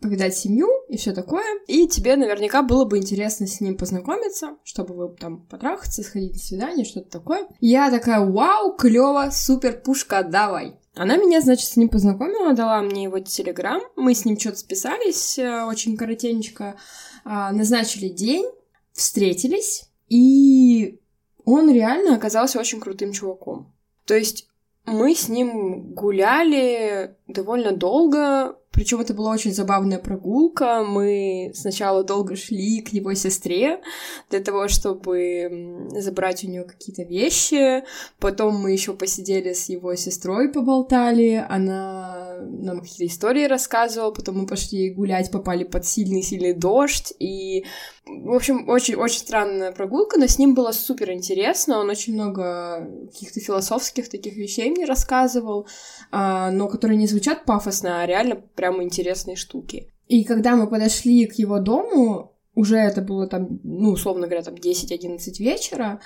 повидать 0.00 0.36
семью 0.36 0.68
и 0.88 0.96
все 0.96 1.12
такое. 1.12 1.44
И 1.66 1.88
тебе 1.88 2.16
наверняка 2.16 2.62
было 2.62 2.84
бы 2.84 2.98
интересно 2.98 3.46
с 3.46 3.60
ним 3.60 3.76
познакомиться, 3.76 4.56
чтобы 4.64 4.94
вы 4.94 5.08
там 5.16 5.40
потрахаться, 5.46 6.02
сходить 6.02 6.34
на 6.34 6.38
свидание, 6.38 6.84
что-то 6.84 7.10
такое. 7.10 7.46
Я 7.60 7.90
такая, 7.90 8.20
вау, 8.20 8.76
клево, 8.76 9.30
супер, 9.32 9.80
пушка, 9.80 10.22
давай. 10.22 10.78
Она 10.96 11.16
меня, 11.16 11.42
значит, 11.42 11.68
с 11.68 11.76
ним 11.76 11.90
познакомила, 11.90 12.54
дала 12.54 12.80
мне 12.80 13.04
его 13.04 13.18
телеграм, 13.18 13.82
мы 13.96 14.14
с 14.14 14.24
ним 14.24 14.38
что-то 14.40 14.56
списались, 14.56 15.38
э, 15.38 15.64
очень 15.64 15.94
коротенько, 15.94 16.76
а, 17.24 17.52
назначили 17.52 18.08
день, 18.08 18.46
встретились, 18.92 19.90
и 20.08 20.98
он 21.44 21.70
реально 21.70 22.16
оказался 22.16 22.58
очень 22.58 22.80
крутым 22.80 23.12
чуваком. 23.12 23.74
То 24.06 24.14
есть 24.14 24.48
мы 24.86 25.14
с 25.14 25.28
ним 25.28 25.92
гуляли 25.92 27.16
довольно 27.26 27.72
долго, 27.72 28.56
причем 28.76 29.00
это 29.00 29.14
была 29.14 29.30
очень 29.32 29.54
забавная 29.54 29.98
прогулка. 29.98 30.84
Мы 30.86 31.50
сначала 31.54 32.04
долго 32.04 32.36
шли 32.36 32.82
к 32.82 32.90
его 32.90 33.14
сестре 33.14 33.80
для 34.28 34.40
того, 34.40 34.68
чтобы 34.68 35.88
забрать 35.92 36.44
у 36.44 36.48
нее 36.48 36.64
какие-то 36.64 37.02
вещи. 37.02 37.84
Потом 38.20 38.56
мы 38.56 38.72
еще 38.72 38.92
посидели 38.92 39.54
с 39.54 39.70
его 39.70 39.94
сестрой, 39.94 40.52
поболтали. 40.52 41.42
Она 41.48 42.05
нам 42.40 42.80
какие-то 42.80 43.06
истории 43.06 43.46
рассказывала. 43.46 44.10
Потом 44.10 44.38
мы 44.38 44.46
пошли 44.46 44.90
гулять, 44.90 45.30
попали 45.30 45.64
под 45.64 45.84
сильный-сильный 45.84 46.52
дождь. 46.52 47.12
И, 47.18 47.64
в 48.04 48.32
общем, 48.32 48.68
очень-очень 48.68 49.20
странная 49.20 49.72
прогулка, 49.72 50.18
но 50.18 50.26
с 50.26 50.38
ним 50.38 50.54
было 50.54 50.72
супер 50.72 51.12
интересно. 51.12 51.80
Он 51.80 51.90
очень 51.90 52.14
много 52.14 52.88
каких-то 53.12 53.40
философских 53.40 54.10
таких 54.10 54.36
вещей 54.36 54.70
мне 54.70 54.84
рассказывал, 54.84 55.66
а, 56.12 56.50
но 56.50 56.68
которые 56.68 56.98
не 56.98 57.06
звучат 57.06 57.44
пафосно, 57.44 58.02
а 58.02 58.06
реально 58.06 58.36
прям 58.36 58.66
прям 58.66 58.82
интересные 58.82 59.36
штуки. 59.36 59.92
И 60.08 60.24
когда 60.24 60.56
мы 60.56 60.68
подошли 60.68 61.26
к 61.26 61.34
его 61.34 61.58
дому, 61.58 62.32
уже 62.54 62.76
это 62.76 63.02
было 63.02 63.26
там, 63.26 63.60
ну, 63.62 63.90
условно 63.90 64.26
говоря, 64.26 64.42
там 64.42 64.54
10-11 64.54 65.18
вечера, 65.38 66.00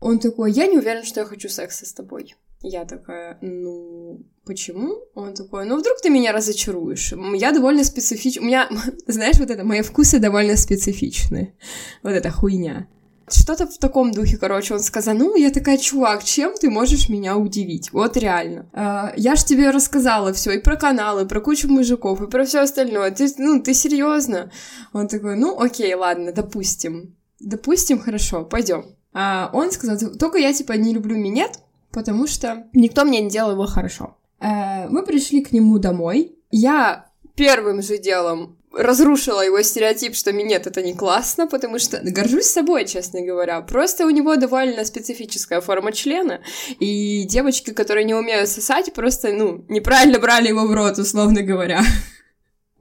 он 0.00 0.18
такой, 0.18 0.52
я 0.52 0.66
не 0.66 0.78
уверен, 0.78 1.04
что 1.04 1.20
я 1.20 1.26
хочу 1.26 1.48
секса 1.48 1.86
с 1.86 1.92
тобой. 1.92 2.34
Я 2.66 2.86
такая, 2.86 3.36
ну, 3.42 4.22
почему? 4.46 5.02
Он 5.14 5.34
такой, 5.34 5.66
ну, 5.66 5.78
вдруг 5.78 6.00
ты 6.02 6.08
меня 6.08 6.32
разочаруешь. 6.32 7.12
Я 7.34 7.52
довольно 7.52 7.84
специфична. 7.84 8.40
У 8.40 8.46
меня, 8.46 8.70
знаешь, 9.06 9.38
вот 9.38 9.50
это, 9.50 9.64
мои 9.64 9.82
вкусы 9.82 10.18
довольно 10.18 10.56
специфичны. 10.56 11.54
Вот 12.02 12.12
эта 12.12 12.30
хуйня. 12.30 12.88
Что-то 13.28 13.66
в 13.66 13.76
таком 13.76 14.12
духе, 14.12 14.38
короче, 14.38 14.72
он 14.72 14.80
сказал, 14.80 15.14
ну, 15.14 15.36
я 15.36 15.50
такая, 15.50 15.76
чувак, 15.76 16.24
чем 16.24 16.54
ты 16.54 16.70
можешь 16.70 17.10
меня 17.10 17.36
удивить? 17.36 17.92
Вот 17.92 18.16
реально. 18.16 18.66
Uh, 18.72 19.12
я 19.18 19.36
ж 19.36 19.44
тебе 19.44 19.68
рассказала 19.70 20.32
все 20.32 20.52
и 20.52 20.58
про 20.58 20.76
каналы, 20.76 21.24
и 21.24 21.28
про 21.28 21.42
кучу 21.42 21.68
мужиков, 21.68 22.22
и 22.22 22.30
про 22.30 22.46
все 22.46 22.60
остальное. 22.60 23.10
Ты, 23.10 23.28
ну, 23.36 23.62
ты 23.62 23.74
серьезно? 23.74 24.50
Он 24.94 25.08
такой, 25.08 25.36
ну, 25.36 25.60
окей, 25.60 25.92
ладно, 25.94 26.32
допустим. 26.32 27.14
Допустим, 27.40 27.98
хорошо, 27.98 28.44
пойдем. 28.46 28.86
А 29.12 29.50
он 29.52 29.70
сказал, 29.70 29.98
только 30.18 30.38
я, 30.38 30.52
типа, 30.54 30.72
не 30.72 30.94
люблю 30.94 31.16
минет, 31.16 31.60
потому 31.94 32.26
что 32.26 32.66
никто 32.72 33.04
мне 33.04 33.20
не 33.20 33.30
делал 33.30 33.52
его 33.52 33.66
хорошо. 33.66 34.16
Uh, 34.40 34.88
мы 34.90 35.04
пришли 35.04 35.42
к 35.42 35.52
нему 35.52 35.78
домой. 35.78 36.36
Я 36.50 37.06
первым 37.34 37.82
же 37.82 37.98
делом 37.98 38.58
разрушила 38.76 39.40
его 39.40 39.62
стереотип, 39.62 40.14
что 40.14 40.32
минет 40.32 40.66
это 40.66 40.82
не 40.82 40.94
классно, 40.94 41.46
потому 41.46 41.78
что 41.78 42.00
горжусь 42.02 42.46
собой, 42.46 42.86
честно 42.86 43.20
говоря. 43.20 43.60
Просто 43.60 44.06
у 44.06 44.10
него 44.10 44.36
довольно 44.36 44.84
специфическая 44.84 45.60
форма 45.60 45.92
члена, 45.92 46.40
и 46.80 47.24
девочки, 47.24 47.70
которые 47.70 48.04
не 48.04 48.14
умеют 48.14 48.48
сосать, 48.48 48.92
просто, 48.92 49.32
ну, 49.32 49.64
неправильно 49.68 50.18
брали 50.18 50.48
его 50.48 50.66
в 50.66 50.72
рот, 50.72 50.98
условно 50.98 51.42
говоря. 51.42 51.82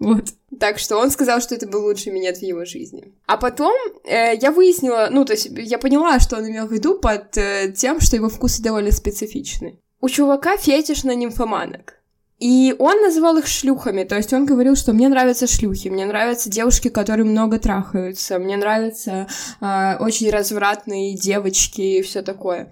Вот. 0.03 0.25
Так 0.59 0.79
что 0.79 0.97
он 0.97 1.09
сказал, 1.09 1.41
что 1.41 1.55
это 1.55 1.67
был 1.67 1.83
лучший 1.83 2.11
минет 2.11 2.37
в 2.37 2.41
его 2.41 2.65
жизни. 2.65 3.13
А 3.25 3.37
потом 3.37 3.73
э, 4.03 4.35
я 4.35 4.51
выяснила, 4.51 5.09
ну, 5.11 5.25
то 5.25 5.33
есть 5.33 5.49
я 5.51 5.77
поняла, 5.77 6.19
что 6.19 6.37
он 6.37 6.49
имел 6.49 6.67
в 6.67 6.71
виду 6.71 6.99
под 6.99 7.37
э, 7.37 7.73
тем, 7.75 7.99
что 7.99 8.15
его 8.15 8.29
вкусы 8.29 8.61
довольно 8.61 8.91
специфичны. 8.91 9.79
У 9.99 10.09
чувака 10.09 10.57
фетиш 10.57 11.03
на 11.03 11.15
нимфоманок. 11.15 11.95
И 12.39 12.75
он 12.77 13.01
называл 13.01 13.37
их 13.37 13.47
шлюхами, 13.47 14.03
то 14.03 14.17
есть 14.17 14.33
он 14.33 14.45
говорил, 14.45 14.75
что 14.75 14.91
мне 14.91 15.07
нравятся 15.07 15.47
шлюхи, 15.47 15.87
мне 15.87 16.05
нравятся 16.05 16.49
девушки, 16.49 16.89
которые 16.89 17.25
много 17.25 17.57
трахаются, 17.57 18.37
мне 18.37 18.57
нравятся 18.57 19.27
э, 19.61 19.95
очень 19.99 20.29
развратные 20.29 21.15
девочки 21.15 21.81
и 21.81 22.01
все 22.01 22.21
такое. 22.21 22.69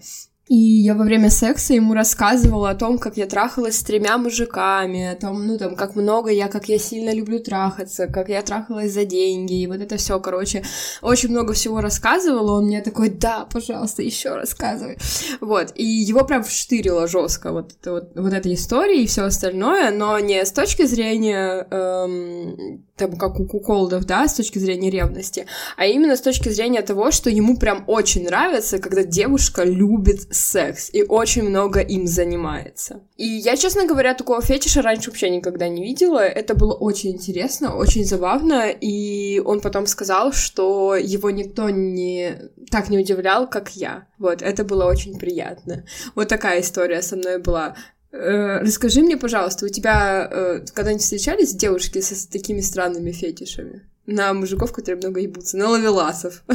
И 0.52 0.82
я 0.84 0.96
во 0.96 1.06
время 1.06 1.30
секса 1.30 1.74
ему 1.74 1.94
рассказывала 1.94 2.72
о 2.72 2.76
том, 2.76 2.98
как 2.98 3.16
я 3.16 3.26
трахалась 3.26 3.80
с 3.80 3.84
тремя 3.84 4.18
мужиками, 4.18 5.14
о 5.14 5.16
том, 5.16 5.48
ну, 5.48 5.58
там, 5.58 5.78
как 5.78 5.96
много 5.96 6.30
я, 6.30 6.50
как 6.50 6.68
я 6.68 6.78
сильно 6.78 7.16
люблю 7.16 7.40
трахаться, 7.40 8.08
как 8.08 8.28
я 8.28 8.42
трахалась 8.42 8.92
за 8.92 9.06
деньги, 9.06 9.62
и 9.62 9.68
вот 9.68 9.78
это 9.78 9.96
все, 9.96 10.20
короче, 10.20 10.66
очень 11.02 11.30
много 11.30 11.54
всего 11.54 11.80
рассказывала, 11.80 12.58
он 12.58 12.66
мне 12.66 12.82
такой, 12.82 13.08
да, 13.08 13.48
пожалуйста, 13.50 14.02
еще 14.02 14.36
рассказывай. 14.36 14.98
Вот, 15.40 15.72
и 15.76 15.86
его 15.86 16.26
прям 16.26 16.44
вштырило 16.44 17.08
жестко 17.08 17.54
вот, 17.54 17.72
вот, 17.86 18.12
вот 18.14 18.34
эта 18.34 18.54
история 18.54 19.02
и 19.02 19.08
все 19.08 19.22
остальное, 19.22 19.90
но 19.92 20.20
не 20.20 20.44
с 20.44 20.52
точки 20.52 20.86
зрения 20.86 21.66
эм, 21.72 22.84
там, 22.98 23.16
как 23.18 23.40
у 23.40 23.46
куколдов, 23.46 24.06
да, 24.06 24.28
с 24.28 24.34
точки 24.34 24.60
зрения 24.60 24.90
ревности, 24.90 25.46
а 25.78 25.86
именно 25.86 26.18
с 26.18 26.22
точки 26.22 26.50
зрения 26.50 26.82
того, 26.82 27.12
что 27.12 27.30
ему 27.30 27.58
прям 27.58 27.86
очень 27.88 28.26
нравится, 28.26 28.80
когда 28.80 29.04
девушка 29.04 29.64
любит 29.64 30.28
секс 30.42 30.90
и 30.92 31.04
очень 31.04 31.44
много 31.44 31.80
им 31.80 32.08
занимается. 32.08 33.02
И 33.18 33.26
я, 33.26 33.56
честно 33.56 33.86
говоря, 33.86 34.14
такого 34.14 34.42
фетиша 34.42 34.82
раньше 34.82 35.10
вообще 35.10 35.30
никогда 35.30 35.68
не 35.68 35.84
видела. 35.84 36.20
Это 36.20 36.56
было 36.56 36.74
очень 36.74 37.12
интересно, 37.12 37.76
очень 37.76 38.06
забавно, 38.06 38.70
и 38.70 39.40
он 39.40 39.62
потом 39.62 39.86
сказал, 39.88 40.34
что 40.34 40.96
его 40.96 41.30
никто 41.30 41.70
не 41.70 42.52
так 42.70 42.90
не 42.90 43.00
удивлял, 43.00 43.50
как 43.50 43.76
я. 43.76 44.08
Вот, 44.18 44.42
это 44.42 44.64
было 44.64 44.86
очень 44.86 45.18
приятно. 45.18 45.86
Вот 46.16 46.28
такая 46.28 46.62
история 46.62 47.02
со 47.02 47.16
мной 47.16 47.38
была. 47.40 47.76
Э, 48.12 48.60
расскажи 48.60 49.02
мне, 49.02 49.18
пожалуйста, 49.18 49.66
у 49.66 49.70
тебя 49.70 50.28
э, 50.30 50.66
когда-нибудь 50.74 51.04
встречались 51.04 51.56
девушки 51.56 52.00
с 52.02 52.26
такими 52.28 52.62
странными 52.62 53.12
фетишами? 53.12 53.88
На 54.06 54.34
мужиков, 54.34 54.74
которые 54.74 54.98
много 54.98 55.20
ебутся, 55.22 55.58
на 55.58 55.70
ловеласов. 55.70 56.44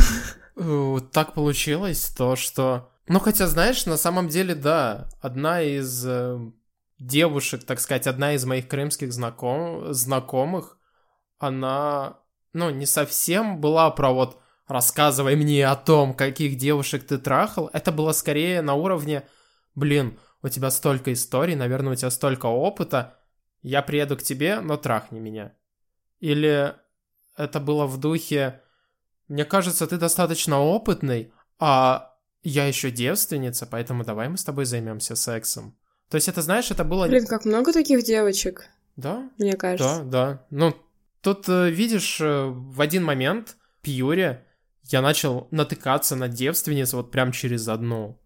Э, 0.58 0.96
так 1.12 1.34
получилось, 1.34 2.10
то, 2.16 2.34
что... 2.34 2.88
Ну, 3.08 3.20
хотя, 3.20 3.46
знаешь, 3.46 3.86
на 3.86 3.96
самом 3.96 4.28
деле, 4.28 4.54
да, 4.54 5.08
одна 5.20 5.62
из 5.62 6.04
э, 6.06 6.38
девушек, 6.98 7.64
так 7.64 7.78
сказать, 7.78 8.06
одна 8.06 8.34
из 8.34 8.44
моих 8.44 8.66
крымских 8.68 9.12
знаком... 9.12 9.92
знакомых, 9.92 10.76
она, 11.38 12.18
ну, 12.52 12.70
не 12.70 12.86
совсем 12.86 13.60
была 13.60 13.90
про 13.90 14.12
вот 14.12 14.40
«рассказывай 14.66 15.36
мне 15.36 15.66
о 15.68 15.76
том, 15.76 16.14
каких 16.14 16.56
девушек 16.56 17.06
ты 17.06 17.18
трахал». 17.18 17.70
Это 17.72 17.92
было 17.92 18.10
скорее 18.12 18.60
на 18.60 18.74
уровне 18.74 19.22
«блин, 19.76 20.18
у 20.42 20.48
тебя 20.48 20.70
столько 20.70 21.12
историй, 21.12 21.54
наверное, 21.54 21.92
у 21.92 21.96
тебя 21.96 22.10
столько 22.10 22.46
опыта, 22.46 23.18
я 23.62 23.82
приеду 23.82 24.16
к 24.16 24.22
тебе, 24.22 24.60
но 24.60 24.76
трахни 24.76 25.20
меня. 25.20 25.54
Или 26.18 26.74
это 27.36 27.60
было 27.60 27.86
в 27.86 27.98
духе, 27.98 28.62
мне 29.28 29.44
кажется, 29.44 29.86
ты 29.86 29.96
достаточно 29.96 30.60
опытный, 30.60 31.32
а 31.58 32.15
я 32.48 32.66
еще 32.66 32.90
девственница, 32.90 33.66
поэтому 33.66 34.04
давай 34.04 34.28
мы 34.28 34.36
с 34.36 34.44
тобой 34.44 34.66
займемся 34.66 35.16
сексом. 35.16 35.76
То 36.08 36.14
есть 36.14 36.28
это, 36.28 36.42
знаешь, 36.42 36.70
это 36.70 36.84
было... 36.84 37.08
Блин, 37.08 37.26
как 37.26 37.44
много 37.44 37.72
таких 37.72 38.04
девочек. 38.04 38.68
Да? 38.94 39.28
Мне 39.38 39.54
кажется. 39.54 40.04
Да, 40.04 40.04
да. 40.04 40.46
Ну, 40.50 40.76
тут, 41.20 41.48
э, 41.48 41.70
видишь, 41.70 42.20
э, 42.20 42.44
в 42.46 42.80
один 42.80 43.04
момент, 43.04 43.56
Пьюре, 43.82 44.44
я 44.84 45.02
начал 45.02 45.48
натыкаться 45.50 46.14
на 46.14 46.28
девственниц 46.28 46.92
вот 46.92 47.10
прям 47.10 47.32
через 47.32 47.66
одну. 47.66 48.16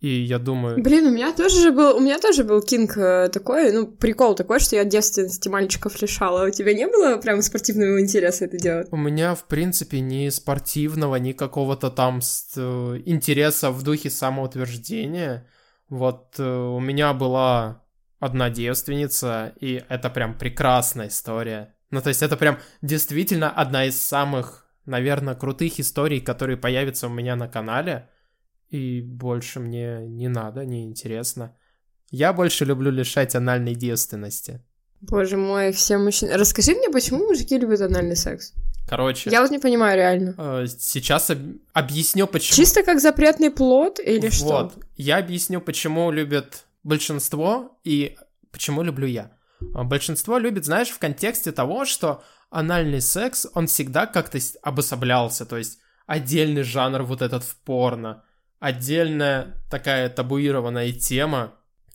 И 0.00 0.08
я 0.08 0.38
думаю... 0.38 0.80
Блин, 0.80 1.06
у 1.06 1.10
меня 1.10 1.32
тоже 1.32 1.60
же 1.60 1.72
был, 1.72 1.96
у 1.96 2.00
меня 2.00 2.20
тоже 2.20 2.44
был 2.44 2.62
кинг 2.62 2.96
э, 2.96 3.28
такой, 3.32 3.72
ну, 3.72 3.88
прикол 3.88 4.36
такой, 4.36 4.60
что 4.60 4.76
я 4.76 4.84
девственности 4.84 5.48
мальчиков 5.48 6.00
лишала. 6.00 6.46
У 6.46 6.50
тебя 6.50 6.72
не 6.72 6.86
было 6.86 7.16
прям 7.16 7.42
спортивного 7.42 8.00
интереса 8.00 8.44
это 8.44 8.58
делать? 8.58 8.86
У 8.92 8.96
меня, 8.96 9.34
в 9.34 9.44
принципе, 9.44 9.98
ни 9.98 10.28
спортивного, 10.28 11.16
ни 11.16 11.32
какого-то 11.32 11.90
там 11.90 12.20
э, 12.20 13.02
интереса 13.06 13.72
в 13.72 13.82
духе 13.82 14.08
самоутверждения. 14.08 15.48
Вот 15.88 16.36
э, 16.38 16.44
у 16.48 16.78
меня 16.78 17.12
была 17.12 17.82
одна 18.20 18.50
девственница, 18.50 19.52
и 19.58 19.82
это 19.88 20.10
прям 20.10 20.38
прекрасная 20.38 21.08
история. 21.08 21.74
Ну, 21.90 22.00
то 22.00 22.10
есть 22.10 22.22
это 22.22 22.36
прям 22.36 22.58
действительно 22.82 23.50
одна 23.50 23.86
из 23.86 24.00
самых, 24.00 24.68
наверное, 24.86 25.34
крутых 25.34 25.80
историй, 25.80 26.20
которые 26.20 26.56
появятся 26.56 27.08
у 27.08 27.10
меня 27.10 27.34
на 27.34 27.48
канале 27.48 28.08
и 28.70 29.00
больше 29.00 29.60
мне 29.60 30.06
не 30.06 30.28
надо, 30.28 30.64
не 30.64 30.84
интересно. 30.84 31.56
Я 32.10 32.32
больше 32.32 32.64
люблю 32.64 32.90
лишать 32.90 33.34
анальной 33.34 33.74
девственности. 33.74 34.62
Боже 35.00 35.36
мой, 35.36 35.72
все 35.72 35.98
мужчины... 35.98 36.36
Расскажи 36.36 36.74
мне, 36.74 36.88
почему 36.90 37.26
мужики 37.26 37.56
любят 37.58 37.80
анальный 37.80 38.16
секс? 38.16 38.52
Короче. 38.88 39.30
Я 39.30 39.42
вот 39.42 39.50
не 39.50 39.58
понимаю 39.58 39.96
реально. 39.96 40.34
Э, 40.38 40.66
сейчас 40.66 41.30
об... 41.30 41.38
объясню, 41.72 42.26
почему. 42.26 42.56
Чисто 42.56 42.82
как 42.82 43.00
запретный 43.00 43.50
плод 43.50 44.00
или 44.00 44.26
вот. 44.26 44.32
что? 44.32 44.46
Вот. 44.46 44.84
Я 44.96 45.18
объясню, 45.18 45.60
почему 45.60 46.10
любят 46.10 46.64
большинство 46.82 47.78
и 47.84 48.16
почему 48.50 48.82
люблю 48.82 49.06
я. 49.06 49.32
А, 49.74 49.84
большинство 49.84 50.38
любит, 50.38 50.64
знаешь, 50.64 50.88
в 50.88 50.98
контексте 50.98 51.52
того, 51.52 51.84
что 51.84 52.22
анальный 52.50 53.00
секс, 53.00 53.46
он 53.54 53.66
всегда 53.66 54.06
как-то 54.06 54.38
обособлялся. 54.62 55.44
То 55.44 55.58
есть 55.58 55.78
отдельный 56.06 56.62
жанр 56.62 57.02
вот 57.02 57.22
этот 57.22 57.44
в 57.44 57.56
порно 57.56 58.24
отдельная 58.60 59.62
такая 59.70 60.08
табуированная 60.08 60.92
тема, 60.92 61.54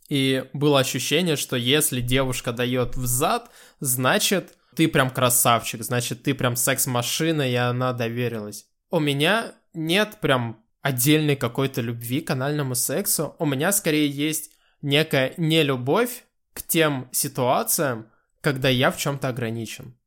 и 0.09 0.45
было 0.53 0.79
ощущение, 0.79 1.35
что 1.35 1.55
если 1.55 2.01
девушка 2.01 2.51
дает 2.51 2.95
в 2.95 3.05
зад, 3.05 3.49
значит, 3.79 4.53
ты 4.75 4.87
прям 4.87 5.09
красавчик, 5.09 5.83
значит, 5.83 6.23
ты 6.23 6.33
прям 6.33 6.55
секс-машина, 6.55 7.49
и 7.49 7.55
она 7.55 7.93
доверилась. 7.93 8.65
У 8.89 8.99
меня 8.99 9.53
нет 9.73 10.17
прям 10.21 10.63
отдельной 10.81 11.35
какой-то 11.35 11.81
любви 11.81 12.21
к 12.21 12.29
анальному 12.31 12.75
сексу. 12.75 13.35
У 13.39 13.45
меня 13.45 13.71
скорее 13.71 14.07
есть 14.07 14.51
некая 14.81 15.33
нелюбовь 15.37 16.25
к 16.53 16.61
тем 16.61 17.09
ситуациям, 17.11 18.07
когда 18.41 18.69
я 18.69 18.91
в 18.91 18.97
чем-то 18.97 19.29
ограничен. 19.29 19.97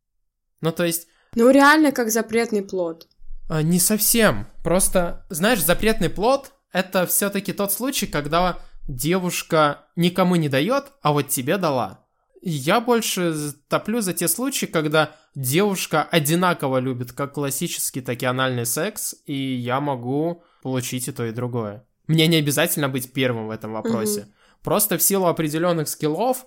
Ну, 0.61 0.71
то 0.73 0.85
есть... 0.85 1.09
Ну, 1.35 1.51
реально 1.51 1.93
как 1.93 2.11
запретный 2.11 2.63
плод. 2.63 3.09
А, 3.49 3.63
не 3.63 3.79
совсем. 3.79 4.47
Просто, 4.63 5.25
знаешь, 5.31 5.63
запретный 5.63 6.11
плод— 6.11 6.53
это 6.73 7.07
все-таки 7.07 7.53
тот 7.53 7.73
случай, 7.73 8.07
когда 8.07 8.59
девушка 8.89 9.87
никому 9.97 10.37
не 10.37 10.49
дает, 10.49 10.93
а 11.03 11.13
вот 11.13 11.29
тебе 11.29 11.57
дала. 11.57 12.05
Я 12.43 12.81
больше 12.81 13.35
топлю 13.69 14.01
за 14.01 14.13
те 14.13 14.29
случаи, 14.29 14.67
когда 14.67 15.17
девушка 15.35 16.03
одинаково 16.05 16.79
любит 16.79 17.13
как 17.13 17.35
классический, 17.35 18.01
так 18.01 18.23
и 18.23 18.27
анальный 18.27 18.67
секс, 18.67 19.17
и 19.27 19.35
я 19.35 19.81
могу 19.81 20.45
получить 20.63 21.09
и 21.09 21.13
то, 21.13 21.25
и 21.25 21.33
другое. 21.33 21.85
Мне 22.07 22.27
не 22.29 22.37
обязательно 22.37 22.89
быть 22.89 23.13
первым 23.13 23.49
в 23.49 23.51
этом 23.51 23.73
вопросе. 23.73 24.21
Угу. 24.21 24.29
Просто 24.63 24.99
в 24.99 25.03
силу 25.03 25.27
определенных 25.27 25.89
скиллов 25.89 26.47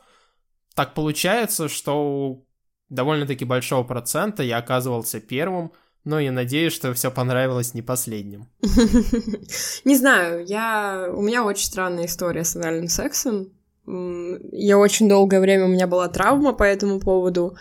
так 0.74 0.94
получается, 0.94 1.68
что 1.68 2.02
у 2.02 2.48
довольно-таки 2.90 3.46
большого 3.46 3.84
процента 3.84 4.44
я 4.44 4.58
оказывался 4.58 5.20
первым, 5.20 5.72
но 6.06 6.20
я 6.20 6.32
надеюсь, 6.32 6.74
что 6.74 6.94
все 6.94 7.12
понравилось 7.12 7.74
не 7.74 7.82
последним. 7.82 8.48
Не 9.86 9.96
знаю, 9.96 10.46
я... 10.46 11.10
у 11.14 11.22
меня 11.22 11.44
очень 11.44 11.66
странная 11.66 12.06
история 12.06 12.44
с 12.44 12.56
анальным 12.56 12.88
сексом. 12.88 13.50
Я 13.86 14.78
очень 14.78 15.10
долгое 15.10 15.40
время 15.40 15.66
у 15.66 15.70
меня 15.70 15.88
была 15.88 16.08
травма 16.08 16.54
по 16.54 16.64
этому 16.64 17.00
поводу, 17.00 17.58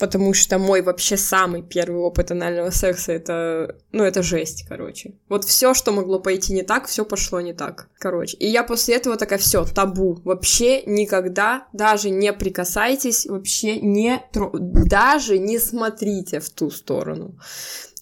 потому 0.00 0.34
что 0.34 0.58
мой 0.58 0.82
вообще 0.82 1.16
самый 1.16 1.62
первый 1.62 2.00
опыт 2.00 2.30
анального 2.30 2.70
секса 2.70 3.12
это, 3.12 3.76
ну, 3.92 4.02
это 4.02 4.22
жесть, 4.22 4.64
короче. 4.66 5.12
Вот 5.28 5.44
все, 5.44 5.74
что 5.74 5.92
могло 5.92 6.18
пойти 6.18 6.54
не 6.54 6.62
так, 6.62 6.86
все 6.86 7.04
пошло 7.04 7.40
не 7.40 7.52
так, 7.52 7.88
короче. 7.98 8.36
И 8.38 8.46
я 8.46 8.64
после 8.64 8.96
этого 8.96 9.16
такая, 9.16 9.38
все, 9.38 9.64
табу, 9.64 10.20
вообще 10.24 10.82
никогда 10.82 11.68
даже 11.74 12.08
не 12.10 12.32
прикасайтесь, 12.32 13.26
вообще 13.26 13.78
не, 13.78 14.22
тро... 14.32 14.50
даже 14.54 15.38
не 15.38 15.58
смотрите 15.58 16.40
в 16.40 16.48
ту 16.48 16.70
сторону, 16.70 17.38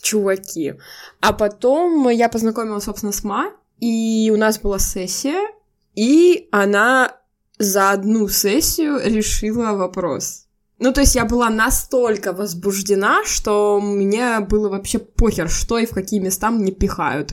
чуваки. 0.01 0.75
А 1.21 1.33
потом 1.33 2.09
я 2.09 2.29
познакомилась, 2.29 2.85
собственно, 2.85 3.13
с 3.13 3.25
Ма, 3.25 3.53
и 3.81 4.31
у 4.33 4.39
нас 4.39 4.61
была 4.61 4.79
сессия, 4.79 5.51
и 5.97 6.49
она 6.53 7.17
за 7.59 7.91
одну 7.91 8.29
сессию 8.29 9.01
решила 9.05 9.73
вопрос 9.73 10.48
ну, 10.79 10.93
то 10.93 11.01
есть 11.01 11.15
я 11.17 11.25
была 11.25 11.51
настолько 11.51 12.33
возбуждена, 12.33 13.25
что 13.25 13.81
мне 13.81 14.41
было 14.41 14.69
вообще 14.69 14.99
похер, 14.99 15.49
что 15.49 15.79
и 15.79 15.87
в 15.87 15.91
какие 15.91 16.21
места 16.21 16.51
мне 16.51 16.71
пихают. 16.71 17.33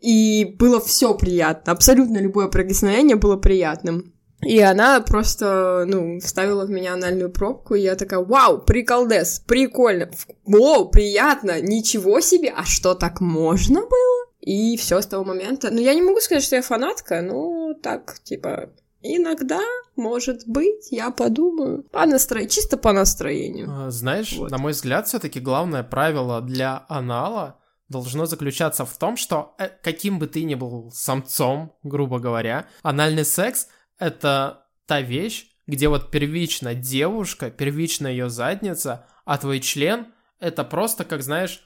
И 0.00 0.56
было 0.58 0.80
все 0.80 1.14
приятно, 1.14 1.72
абсолютно 1.72 2.18
любое 2.18 2.48
прикосновение 2.48 3.16
было 3.16 3.36
приятным. 3.36 4.12
И 4.44 4.58
она 4.58 5.00
просто, 5.00 5.84
ну, 5.86 6.18
вставила 6.18 6.66
в 6.66 6.70
меня 6.70 6.94
анальную 6.94 7.30
пробку, 7.30 7.76
и 7.76 7.82
я 7.82 7.94
такая, 7.94 8.20
вау, 8.20 8.58
приколдес, 8.58 9.40
прикольно, 9.46 10.10
о, 10.46 10.86
приятно, 10.86 11.60
ничего 11.60 12.20
себе, 12.20 12.52
а 12.56 12.64
что, 12.64 12.94
так 12.94 13.20
можно 13.20 13.82
было? 13.82 14.26
И 14.40 14.76
все 14.76 15.00
с 15.00 15.06
того 15.06 15.24
момента. 15.24 15.70
Но 15.70 15.80
я 15.80 15.94
не 15.94 16.02
могу 16.02 16.18
сказать, 16.18 16.42
что 16.42 16.56
я 16.56 16.62
фанатка, 16.62 17.22
ну, 17.22 17.74
так, 17.80 18.18
типа, 18.24 18.70
Иногда, 19.02 19.60
может 19.96 20.46
быть, 20.46 20.88
я 20.90 21.10
подумаю. 21.10 21.82
По 21.90 22.06
настроению, 22.06 22.50
чисто 22.50 22.76
по 22.76 22.92
настроению. 22.92 23.68
А, 23.70 23.90
знаешь, 23.90 24.36
вот. 24.36 24.50
на 24.50 24.58
мой 24.58 24.72
взгляд, 24.72 25.08
все-таки 25.08 25.40
главное 25.40 25.82
правило 25.82 26.40
для 26.40 26.84
анала 26.88 27.58
должно 27.88 28.26
заключаться 28.26 28.84
в 28.84 28.96
том, 28.96 29.16
что 29.16 29.54
э, 29.58 29.68
каким 29.82 30.18
бы 30.18 30.26
ты 30.26 30.44
ни 30.44 30.54
был 30.54 30.90
самцом, 30.92 31.76
грубо 31.82 32.18
говоря, 32.18 32.66
анальный 32.82 33.24
секс— 33.24 33.68
это 33.98 34.66
та 34.86 35.00
вещь, 35.00 35.46
где 35.66 35.88
вот 35.88 36.10
первично 36.10 36.74
девушка, 36.74 37.50
первично 37.50 38.06
ее 38.06 38.30
задница, 38.30 39.06
а 39.24 39.36
твой 39.38 39.60
член— 39.60 40.06
это 40.40 40.64
просто, 40.64 41.04
как 41.04 41.22
знаешь, 41.22 41.62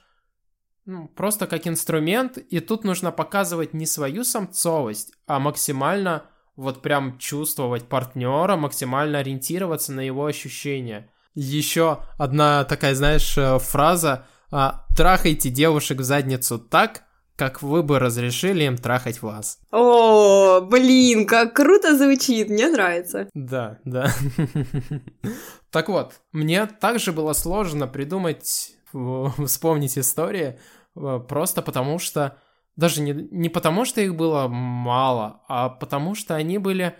ну, 0.85 1.07
просто 1.07 1.47
как 1.47 1.67
инструмент, 1.67 2.37
и 2.37 2.59
тут 2.59 2.83
нужно 2.83 3.11
показывать 3.11 3.73
не 3.73 3.85
свою 3.85 4.23
самцовость, 4.23 5.13
а 5.25 5.39
максимально 5.39 6.29
вот 6.57 6.81
прям 6.81 7.17
чувствовать 7.19 7.87
партнера, 7.87 8.57
максимально 8.57 9.19
ориентироваться 9.19 9.93
на 9.93 10.01
его 10.01 10.25
ощущения. 10.25 11.09
Еще 11.35 11.99
одна 12.17 12.65
такая, 12.65 12.95
знаешь, 12.95 13.37
э, 13.37 13.59
фраза 13.59 14.25
а, 14.51 14.85
«Трахайте 14.95 15.49
девушек 15.49 15.99
в 15.99 16.03
задницу 16.03 16.57
так, 16.57 17.03
как 17.35 17.61
вы 17.61 17.83
бы 17.83 17.99
разрешили 17.99 18.63
им 18.63 18.75
трахать 18.75 19.21
вас». 19.21 19.59
О, 19.71 20.61
блин, 20.61 21.27
как 21.27 21.53
круто 21.53 21.95
звучит, 21.95 22.49
мне 22.49 22.67
нравится. 22.67 23.29
Да, 23.33 23.77
да. 23.85 24.11
Так 25.69 25.89
вот, 25.89 26.13
мне 26.31 26.65
также 26.65 27.11
было 27.11 27.33
сложно 27.33 27.87
придумать, 27.87 28.71
вспомнить 29.45 29.97
истории, 29.97 30.57
э, 30.95 31.19
просто 31.27 31.61
потому 31.61 31.99
что 31.99 32.37
даже 32.77 33.01
не, 33.01 33.11
не 33.31 33.49
потому, 33.49 33.85
что 33.85 34.01
их 34.01 34.15
было 34.15 34.47
мало, 34.47 35.41
а 35.49 35.69
потому 35.69 36.15
что 36.15 36.35
они 36.35 36.59
были 36.59 36.95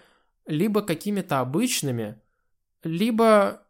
либо 0.47 0.81
какими-то 0.81 1.39
обычными, 1.39 2.19
либо... 2.83 3.61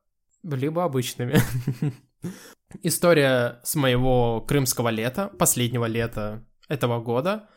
либо 0.43 0.85
обычными. 0.85 1.41
История 2.81 3.59
с 3.63 3.75
моего 3.75 4.41
крымского 4.41 4.89
лета, 4.89 5.31
последнего 5.37 5.85
лета 5.85 6.45
этого 6.69 7.01
года. 7.01 7.49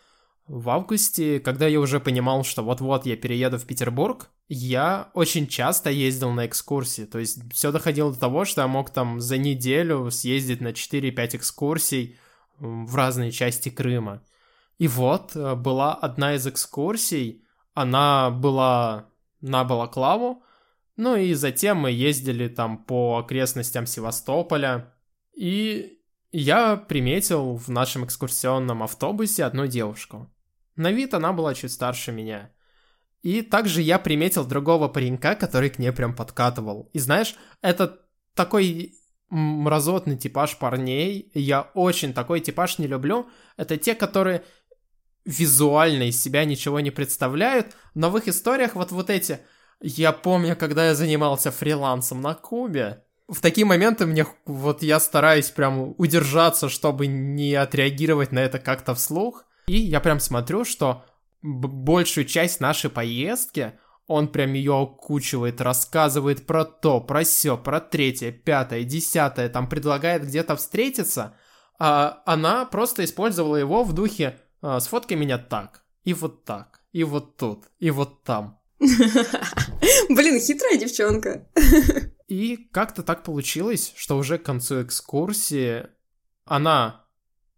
В 0.47 0.69
августе, 0.69 1.39
когда 1.39 1.69
я 1.69 1.79
уже 1.79 2.01
понимал, 2.01 2.43
что 2.43 2.63
вот-вот 2.63 3.07
я 3.07 3.17
перееду 3.17 3.57
в 3.57 3.67
Петербург, 3.67 4.31
я 4.49 5.11
очень 5.15 5.47
часто 5.47 5.91
ездил 5.91 6.33
на 6.33 6.47
экскурсии. 6.47 7.05
То 7.05 7.21
есть 7.21 7.53
все 7.53 7.71
доходило 7.71 8.13
до 8.13 8.19
того, 8.19 8.45
что 8.45 8.63
я 8.63 8.67
мог 8.67 8.91
там 8.91 9.21
за 9.21 9.39
неделю 9.39 10.11
съездить 10.11 10.61
на 10.61 10.69
4-5 10.69 11.37
экскурсий 11.37 12.19
в 12.59 12.97
разные 12.97 13.31
части 13.31 13.69
Крыма. 13.69 14.25
И 14.81 14.89
вот 14.89 15.37
э, 15.37 15.55
была 15.57 15.95
одна 15.95 16.37
из 16.37 16.47
экскурсий, 16.47 17.45
она 17.75 18.31
была 18.31 19.11
на 19.43 19.63
Балаклаву, 19.63 20.43
ну 20.97 21.17
и 21.17 21.35
затем 21.35 21.77
мы 21.77 21.91
ездили 21.91 22.49
там 22.49 22.79
по 22.79 23.19
окрестностям 23.19 23.85
Севастополя, 23.85 24.95
и 25.37 25.99
я 26.33 26.77
приметил 26.77 27.57
в 27.57 27.69
нашем 27.69 28.07
экскурсионном 28.07 28.83
автобусе 28.83 29.45
одну 29.45 29.67
девушку. 29.67 30.33
На 30.77 30.91
вид 30.93 31.13
она 31.13 31.35
была 31.35 31.53
чуть 31.53 31.73
старше 31.73 32.11
меня. 32.11 32.51
И 33.21 33.43
также 33.43 33.83
я 33.83 33.99
приметил 33.99 34.47
другого 34.47 34.89
паренька, 34.89 35.35
который 35.35 35.69
к 35.69 35.79
ней 35.79 35.93
прям 35.93 36.17
подкатывал. 36.17 36.89
И 36.95 37.01
знаешь, 37.01 37.35
это 37.61 38.01
такой 38.35 38.95
мразотный 39.29 40.17
типаж 40.17 40.57
парней. 40.57 41.31
Я 41.35 41.71
очень 41.75 42.15
такой 42.15 42.41
типаж 42.41 42.79
не 42.79 42.87
люблю. 42.87 43.29
Это 43.59 43.77
те, 43.77 43.95
которые 43.95 44.43
визуально 45.25 46.05
из 46.05 46.21
себя 46.21 46.45
ничего 46.45 46.81
не 46.81 46.91
представляют, 46.91 47.77
но 47.95 48.11
в 48.11 48.19
их 48.19 48.29
историях 48.29 48.75
вот 48.75 48.93
вот 48.93 49.11
эти... 49.11 49.41
Я 49.83 50.13
помню, 50.13 50.57
когда 50.57 50.89
я 50.89 50.95
занимался 50.95 51.51
фрилансом 51.51 52.21
на 52.21 52.35
Кубе, 52.35 53.03
в 53.29 53.41
такие 53.41 53.65
моменты 53.65 54.07
мне 54.07 54.27
вот 54.45 54.83
я 54.83 55.01
стараюсь 55.01 55.51
прям 55.51 55.95
удержаться, 55.97 56.69
чтобы 56.69 57.07
не 57.07 57.55
отреагировать 57.55 58.33
на 58.33 58.41
это 58.41 58.59
как-то 58.59 58.95
вслух. 58.95 59.47
И 59.69 59.79
я 59.79 60.01
прям 60.01 60.21
смотрю, 60.21 60.65
что 60.65 61.05
большую 61.41 62.27
часть 62.27 62.61
нашей 62.61 62.91
поездки 62.91 63.75
он 64.07 64.27
прям 64.27 64.55
ее 64.55 64.77
окучивает, 64.77 65.61
рассказывает 65.61 66.45
про 66.45 66.65
то, 66.65 67.01
про 67.01 67.23
все, 67.23 67.57
про 67.57 67.81
третье, 67.81 68.33
пятое, 68.33 68.83
десятое, 68.83 69.49
там 69.49 69.69
предлагает 69.69 70.25
где-то 70.25 70.57
встретиться, 70.57 71.37
а 71.79 72.21
она 72.27 72.65
просто 72.65 73.05
использовала 73.05 73.55
его 73.55 73.85
в 73.85 73.93
духе 73.93 74.41
сфоткай 74.63 75.17
меня 75.17 75.39
так, 75.39 75.85
и 76.05 76.15
вот 76.15 76.45
так, 76.45 76.81
и 76.93 77.05
вот 77.05 77.37
тут, 77.37 77.65
и 77.79 77.91
вот 77.91 78.23
там. 78.25 78.59
Блин, 78.79 80.41
хитрая 80.41 80.77
девчонка. 80.79 81.47
И 82.29 82.57
как-то 82.57 83.03
так 83.03 83.25
получилось, 83.25 83.93
что 83.97 84.17
уже 84.17 84.39
к 84.39 84.45
концу 84.45 84.85
экскурсии 84.85 85.89
она, 86.45 87.05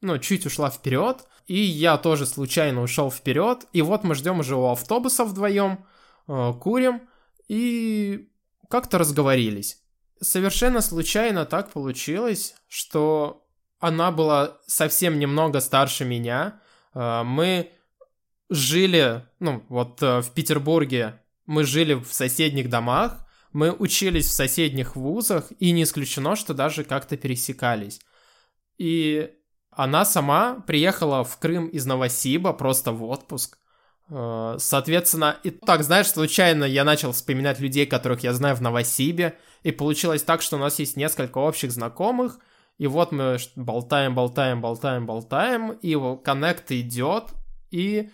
ну, 0.00 0.16
чуть 0.18 0.46
ушла 0.46 0.70
вперед, 0.70 1.26
и 1.46 1.60
я 1.60 1.98
тоже 1.98 2.24
случайно 2.24 2.80
ушел 2.80 3.10
вперед, 3.10 3.66
и 3.74 3.82
вот 3.82 4.02
мы 4.02 4.14
ждем 4.14 4.40
уже 4.40 4.56
у 4.56 4.64
автобуса 4.68 5.26
вдвоем, 5.26 5.84
э, 6.26 6.52
курим, 6.58 7.02
и 7.48 8.30
как-то 8.70 8.96
разговорились. 8.96 9.82
Совершенно 10.22 10.80
случайно 10.80 11.44
так 11.44 11.70
получилось, 11.70 12.54
что 12.66 13.46
она 13.78 14.10
была 14.10 14.58
совсем 14.66 15.18
немного 15.18 15.60
старше 15.60 16.06
меня, 16.06 16.46
а, 16.46 16.61
мы 16.94 17.70
жили, 18.52 19.24
ну, 19.40 19.64
вот 19.68 20.02
э, 20.02 20.20
в 20.20 20.30
Петербурге 20.32 21.20
мы 21.46 21.64
жили 21.64 21.94
в 21.94 22.12
соседних 22.12 22.68
домах, 22.68 23.26
мы 23.52 23.72
учились 23.72 24.26
в 24.26 24.32
соседних 24.32 24.96
вузах, 24.96 25.52
и 25.58 25.72
не 25.72 25.82
исключено, 25.82 26.36
что 26.36 26.54
даже 26.54 26.84
как-то 26.84 27.16
пересекались. 27.16 28.00
И 28.78 29.30
она 29.70 30.04
сама 30.04 30.60
приехала 30.66 31.24
в 31.24 31.38
Крым 31.38 31.66
из 31.68 31.86
Новосиба 31.86 32.52
просто 32.52 32.92
в 32.92 33.04
отпуск. 33.04 33.58
А, 34.08 34.56
соответственно, 34.58 35.36
и 35.42 35.50
так, 35.50 35.82
знаешь, 35.82 36.08
случайно 36.08 36.64
я 36.64 36.84
начал 36.84 37.12
вспоминать 37.12 37.60
людей, 37.60 37.86
которых 37.86 38.22
я 38.22 38.32
знаю 38.32 38.56
в 38.56 38.62
Новосибе, 38.62 39.38
и 39.62 39.70
получилось 39.70 40.22
так, 40.22 40.42
что 40.42 40.56
у 40.56 40.60
нас 40.60 40.78
есть 40.78 40.96
несколько 40.96 41.38
общих 41.38 41.72
знакомых– 41.72 42.38
и 42.82 42.88
вот 42.88 43.12
мы 43.12 43.36
болтаем, 43.54 44.16
болтаем, 44.16 44.60
болтаем, 44.60 45.06
болтаем, 45.06 45.70
и 45.70 45.96
коннект 46.24 46.72
идет, 46.72 47.26
и 47.70 48.10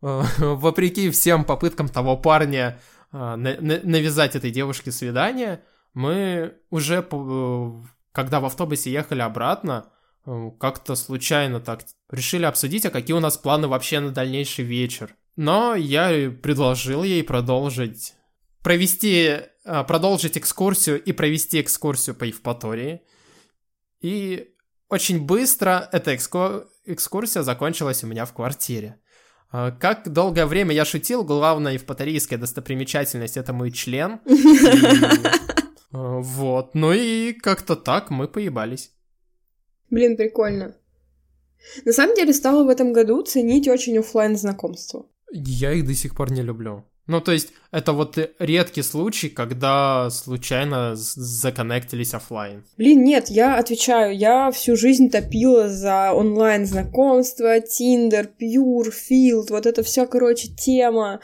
э, 0.00 0.22
вопреки 0.38 1.10
всем 1.10 1.44
попыткам 1.44 1.90
того 1.90 2.16
парня 2.16 2.80
э, 3.12 3.36
навязать 3.36 4.34
этой 4.34 4.50
девушке 4.50 4.90
свидание, 4.90 5.62
мы 5.92 6.54
уже, 6.70 7.06
э, 7.12 7.70
когда 8.12 8.40
в 8.40 8.46
автобусе 8.46 8.90
ехали 8.90 9.20
обратно, 9.20 9.92
э, 10.24 10.50
как-то 10.58 10.94
случайно 10.94 11.60
так 11.60 11.82
решили 12.10 12.46
обсудить, 12.46 12.86
а 12.86 12.90
какие 12.90 13.14
у 13.14 13.20
нас 13.20 13.36
планы 13.36 13.68
вообще 13.68 14.00
на 14.00 14.12
дальнейший 14.12 14.64
вечер. 14.64 15.14
Но 15.36 15.74
я 15.74 16.30
предложил 16.30 17.02
ей 17.02 17.22
продолжить, 17.22 18.14
провести, 18.62 19.40
э, 19.66 19.84
продолжить 19.86 20.38
экскурсию 20.38 21.02
и 21.04 21.12
провести 21.12 21.60
экскурсию 21.60 22.16
по 22.16 22.24
Евпатории– 22.24 23.02
и 24.00 24.54
очень 24.88 25.26
быстро 25.26 25.88
эта 25.92 26.14
экскурсия 26.14 27.42
закончилась 27.42 28.04
у 28.04 28.06
меня 28.06 28.24
в 28.24 28.32
квартире. 28.32 29.00
А, 29.50 29.70
как 29.70 30.12
долгое 30.12 30.46
время 30.46 30.74
я 30.74 30.84
шутил, 30.84 31.24
главная 31.24 31.74
евпаторийская 31.74 32.38
достопримечательность— 32.38 33.36
это 33.38 33.52
мой 33.52 33.70
член. 33.70 34.20
А, 35.92 36.18
вот, 36.18 36.74
ну 36.74 36.92
и 36.92 37.32
как-то 37.32 37.76
так 37.76 38.10
мы 38.10 38.26
поебались. 38.26 38.90
Блин, 39.88 40.16
прикольно. 40.16 40.76
На 41.84 41.92
самом 41.92 42.16
деле 42.16 42.34
стала 42.34 42.64
в 42.64 42.68
этом 42.68 42.92
году 42.92 43.22
ценить 43.22 43.68
очень 43.68 43.96
офлайн 43.96 44.36
знакомства. 44.36 45.06
Я 45.32 45.72
их 45.72 45.86
до 45.86 45.94
сих 45.94 46.16
пор 46.16 46.32
не 46.32 46.42
люблю. 46.42 46.84
Ну, 47.06 47.20
то 47.20 47.32
есть, 47.32 47.52
это 47.76 47.92
вот 47.92 48.18
редкий 48.38 48.80
случай, 48.80 49.28
когда 49.28 50.08
случайно 50.08 50.92
законнектились 50.96 52.14
офлайн. 52.14 52.64
Блин, 52.78 53.04
нет, 53.04 53.28
я 53.28 53.58
отвечаю, 53.58 54.16
я 54.16 54.50
всю 54.50 54.76
жизнь 54.76 55.10
топила 55.10 55.68
за 55.68 56.12
онлайн 56.14 56.64
знакомства, 56.64 57.60
Тиндер, 57.60 58.28
Пьюр, 58.28 58.90
Филд, 58.90 59.50
вот 59.50 59.66
это 59.66 59.82
все, 59.82 60.06
короче, 60.06 60.48
тема. 60.48 61.20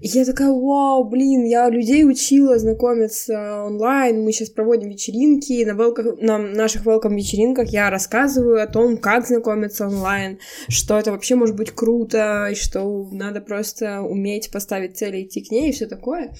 И 0.00 0.08
я 0.08 0.24
такая, 0.24 0.50
вау, 0.50 1.04
блин, 1.04 1.44
я 1.44 1.70
людей 1.70 2.04
учила 2.04 2.58
знакомиться 2.58 3.62
онлайн, 3.64 4.24
мы 4.24 4.32
сейчас 4.32 4.50
проводим 4.50 4.88
вечеринки, 4.88 5.64
на, 5.64 5.74
велках, 5.74 6.20
на 6.20 6.38
наших 6.38 6.84
welcome 6.84 7.14
вечеринках 7.14 7.68
я 7.68 7.90
рассказываю 7.90 8.60
о 8.60 8.66
том, 8.66 8.96
как 8.96 9.28
знакомиться 9.28 9.86
онлайн, 9.86 10.40
что 10.68 10.98
это 10.98 11.12
вообще 11.12 11.36
может 11.36 11.54
быть 11.54 11.70
круто, 11.70 12.48
и 12.50 12.56
что 12.56 13.08
надо 13.12 13.40
просто 13.40 14.02
уметь 14.02 14.50
поставить 14.50 14.96
цели 14.96 15.22
идти 15.22 15.42
к 15.42 15.52
ней 15.52 15.68
и 15.68 15.72
все 15.72 15.91
такое. 15.96 16.34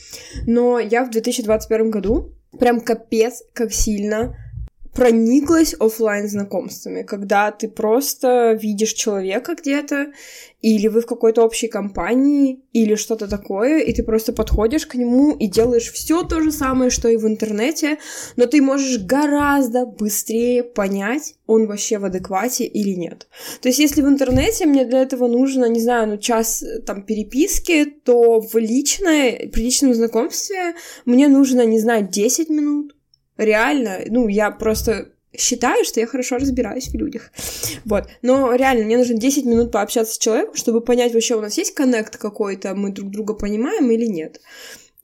Но 0.47 0.79
я 0.79 1.05
в 1.05 1.11
2021 1.11 1.91
году 1.91 2.35
прям 2.59 2.81
капец 2.81 3.43
как 3.53 3.73
сильно 3.73 4.37
прониклась 4.95 5.75
офлайн 5.79 6.29
знакомствами, 6.29 7.03
когда 7.03 7.51
ты 7.51 7.69
просто 7.69 8.53
видишь 8.61 8.93
человека 8.93 9.55
где-то, 9.55 10.13
или 10.61 10.87
вы 10.89 11.01
в 11.01 11.07
какой-то 11.07 11.43
общей 11.43 11.67
компании, 11.67 12.61
или 12.73 12.95
что-то 12.95 13.27
такое, 13.27 13.81
и 13.81 13.93
ты 13.93 14.03
просто 14.03 14.33
подходишь 14.33 14.87
к 14.87 14.95
нему 14.95 15.35
и 15.35 15.47
делаешь 15.47 15.91
все 15.91 16.23
то 16.23 16.41
же 16.41 16.53
самое, 16.53 16.91
что 16.91 17.09
и 17.09 17.17
в 17.17 17.27
интернете, 17.27 17.99
но 18.37 18.47
ты 18.47 18.61
можешь 18.61 18.99
гораздо 18.99 19.87
быстрее 19.87 20.63
понять, 20.63 21.35
он 21.47 21.67
вообще 21.67 21.99
в 21.99 22.05
адеквате 22.05 22.65
или 22.65 22.95
нет. 22.95 23.27
То 23.61 23.69
есть, 23.69 23.79
если 23.79 24.03
в 24.03 24.09
интернете 24.09 24.67
мне 24.67 24.85
для 24.85 25.03
этого 25.03 25.27
нужно, 25.27 25.65
не 25.67 25.81
знаю, 25.81 26.09
ну, 26.09 26.17
час 26.19 26.65
там 26.87 27.03
переписки, 27.03 27.85
то 27.85 28.41
в 28.41 28.55
личной, 28.57 29.51
при 29.53 29.63
личном 29.63 29.95
знакомстве 29.95 30.75
мне 31.07 31.29
нужно, 31.29 31.65
не 31.65 31.81
знаю, 31.81 32.09
10 32.09 32.51
минут, 32.51 32.95
реально, 33.37 34.01
ну, 34.07 34.29
я 34.29 34.51
просто 34.51 35.09
считаю, 35.37 35.85
что 35.85 36.01
я 36.01 36.07
хорошо 36.07 36.37
разбираюсь 36.37 36.89
в 36.89 36.95
людях. 36.95 37.31
Вот. 37.85 38.05
Но 38.21 38.55
реально, 38.55 38.85
мне 38.85 38.99
нужно 38.99 39.17
10 39.17 39.45
минут 39.45 39.73
пообщаться 39.73 40.15
с 40.15 40.19
человеком, 40.19 40.55
чтобы 40.55 40.81
понять, 40.81 41.15
вообще 41.15 41.37
у 41.37 41.41
нас 41.41 41.57
есть 41.57 41.75
коннект 41.75 42.17
какой-то, 42.17 42.75
мы 42.75 42.91
друг 42.91 43.11
друга 43.11 43.35
понимаем 43.35 43.91
или 43.91 44.07
нет. 44.07 44.41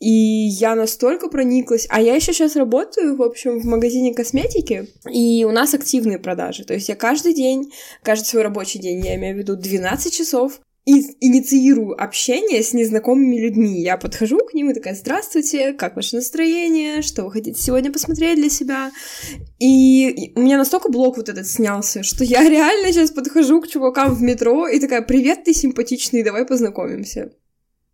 И 0.00 0.10
я 0.10 0.76
настолько 0.76 1.28
прониклась. 1.28 1.86
А 1.90 2.00
я 2.00 2.14
еще 2.14 2.32
сейчас 2.32 2.54
работаю, 2.54 3.16
в 3.16 3.22
общем, 3.22 3.58
в 3.58 3.64
магазине 3.64 4.14
косметики, 4.14 4.88
и 5.10 5.44
у 5.44 5.50
нас 5.50 5.74
активные 5.74 6.20
продажи. 6.20 6.64
То 6.64 6.74
есть 6.74 6.88
я 6.88 6.94
каждый 6.94 7.34
день, 7.34 7.72
каждый 8.02 8.26
свой 8.26 8.42
рабочий 8.42 8.78
день, 8.78 9.04
я 9.04 9.16
имею 9.16 9.34
в 9.34 9.38
виду 9.38 9.56
12 9.56 10.12
часов, 10.12 10.60
инициирую 10.88 12.00
общение 12.00 12.62
с 12.62 12.72
незнакомыми 12.72 13.36
людьми. 13.36 13.80
Я 13.80 13.96
подхожу 13.96 14.38
к 14.38 14.54
ним 14.54 14.70
и 14.70 14.74
такая, 14.74 14.94
здравствуйте, 14.94 15.72
как 15.72 15.96
ваше 15.96 16.16
настроение, 16.16 17.02
что 17.02 17.24
вы 17.24 17.32
хотите 17.32 17.60
сегодня 17.60 17.92
посмотреть 17.92 18.36
для 18.36 18.48
себя? 18.48 18.90
И 19.58 20.32
у 20.34 20.40
меня 20.40 20.58
настолько 20.58 20.90
блок 20.90 21.16
вот 21.16 21.28
этот 21.28 21.46
снялся, 21.46 22.02
что 22.02 22.24
я 22.24 22.42
реально 22.48 22.92
сейчас 22.92 23.10
подхожу 23.10 23.60
к 23.60 23.68
чувакам 23.68 24.14
в 24.14 24.22
метро 24.22 24.68
и 24.68 24.80
такая, 24.80 25.02
привет, 25.02 25.44
ты 25.44 25.52
симпатичный, 25.52 26.22
давай 26.22 26.46
познакомимся. 26.46 27.32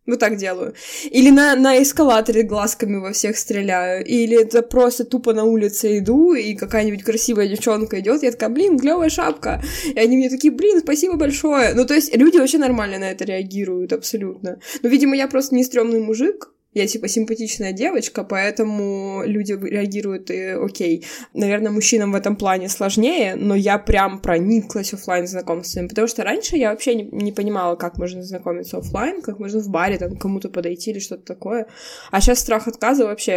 Вот 0.06 0.18
так 0.18 0.36
делаю. 0.36 0.74
Или 1.10 1.30
на, 1.30 1.56
на 1.56 1.82
эскалаторе 1.82 2.42
глазками 2.42 2.98
во 2.98 3.12
всех 3.12 3.38
стреляю. 3.38 4.04
Или 4.04 4.42
это 4.42 4.62
просто 4.62 5.04
тупо 5.04 5.32
на 5.32 5.44
улице 5.44 5.98
иду, 5.98 6.34
и 6.34 6.54
какая-нибудь 6.54 7.02
красивая 7.02 7.48
девчонка 7.48 8.00
идет, 8.00 8.22
я 8.22 8.30
такая, 8.30 8.50
блин, 8.50 8.78
клевая 8.78 9.08
шапка. 9.08 9.62
И 9.94 9.98
они 9.98 10.16
мне 10.16 10.28
такие, 10.28 10.52
блин, 10.52 10.80
спасибо 10.80 11.16
большое. 11.16 11.74
Ну, 11.74 11.86
то 11.86 11.94
есть 11.94 12.14
люди 12.14 12.36
вообще 12.36 12.58
нормально 12.58 12.98
на 12.98 13.10
это 13.10 13.24
реагируют, 13.24 13.92
абсолютно. 13.92 14.58
Но, 14.82 14.88
видимо, 14.88 15.16
я 15.16 15.26
просто 15.26 15.54
не 15.54 15.64
стрёмный 15.64 16.00
мужик, 16.00 16.50
я 16.74 16.86
типа 16.86 17.08
симпатичная 17.08 17.72
девочка, 17.72 18.24
поэтому 18.24 19.22
люди 19.24 19.52
реагируют 19.52 20.30
и 20.30 20.50
окей. 20.50 21.06
Наверное, 21.32 21.70
мужчинам 21.70 22.12
в 22.12 22.16
этом 22.16 22.36
плане 22.36 22.68
сложнее, 22.68 23.36
но 23.36 23.54
я 23.54 23.78
прям 23.78 24.20
прониклась 24.20 24.92
офлайн 24.92 25.26
знакомствами, 25.26 25.88
потому 25.88 26.08
что 26.08 26.24
раньше 26.24 26.56
я 26.56 26.70
вообще 26.70 26.94
не, 26.94 27.04
не 27.04 27.32
понимала, 27.32 27.76
как 27.76 27.98
можно 27.98 28.22
знакомиться 28.22 28.78
офлайн, 28.78 29.22
как 29.22 29.38
можно 29.38 29.60
в 29.60 29.68
баре 29.68 29.98
там 29.98 30.16
кому-то 30.16 30.48
подойти 30.48 30.90
или 30.90 30.98
что-то 30.98 31.24
такое. 31.24 31.66
А 32.10 32.20
сейчас 32.20 32.40
страх 32.40 32.68
отказа 32.68 33.06
вообще 33.06 33.32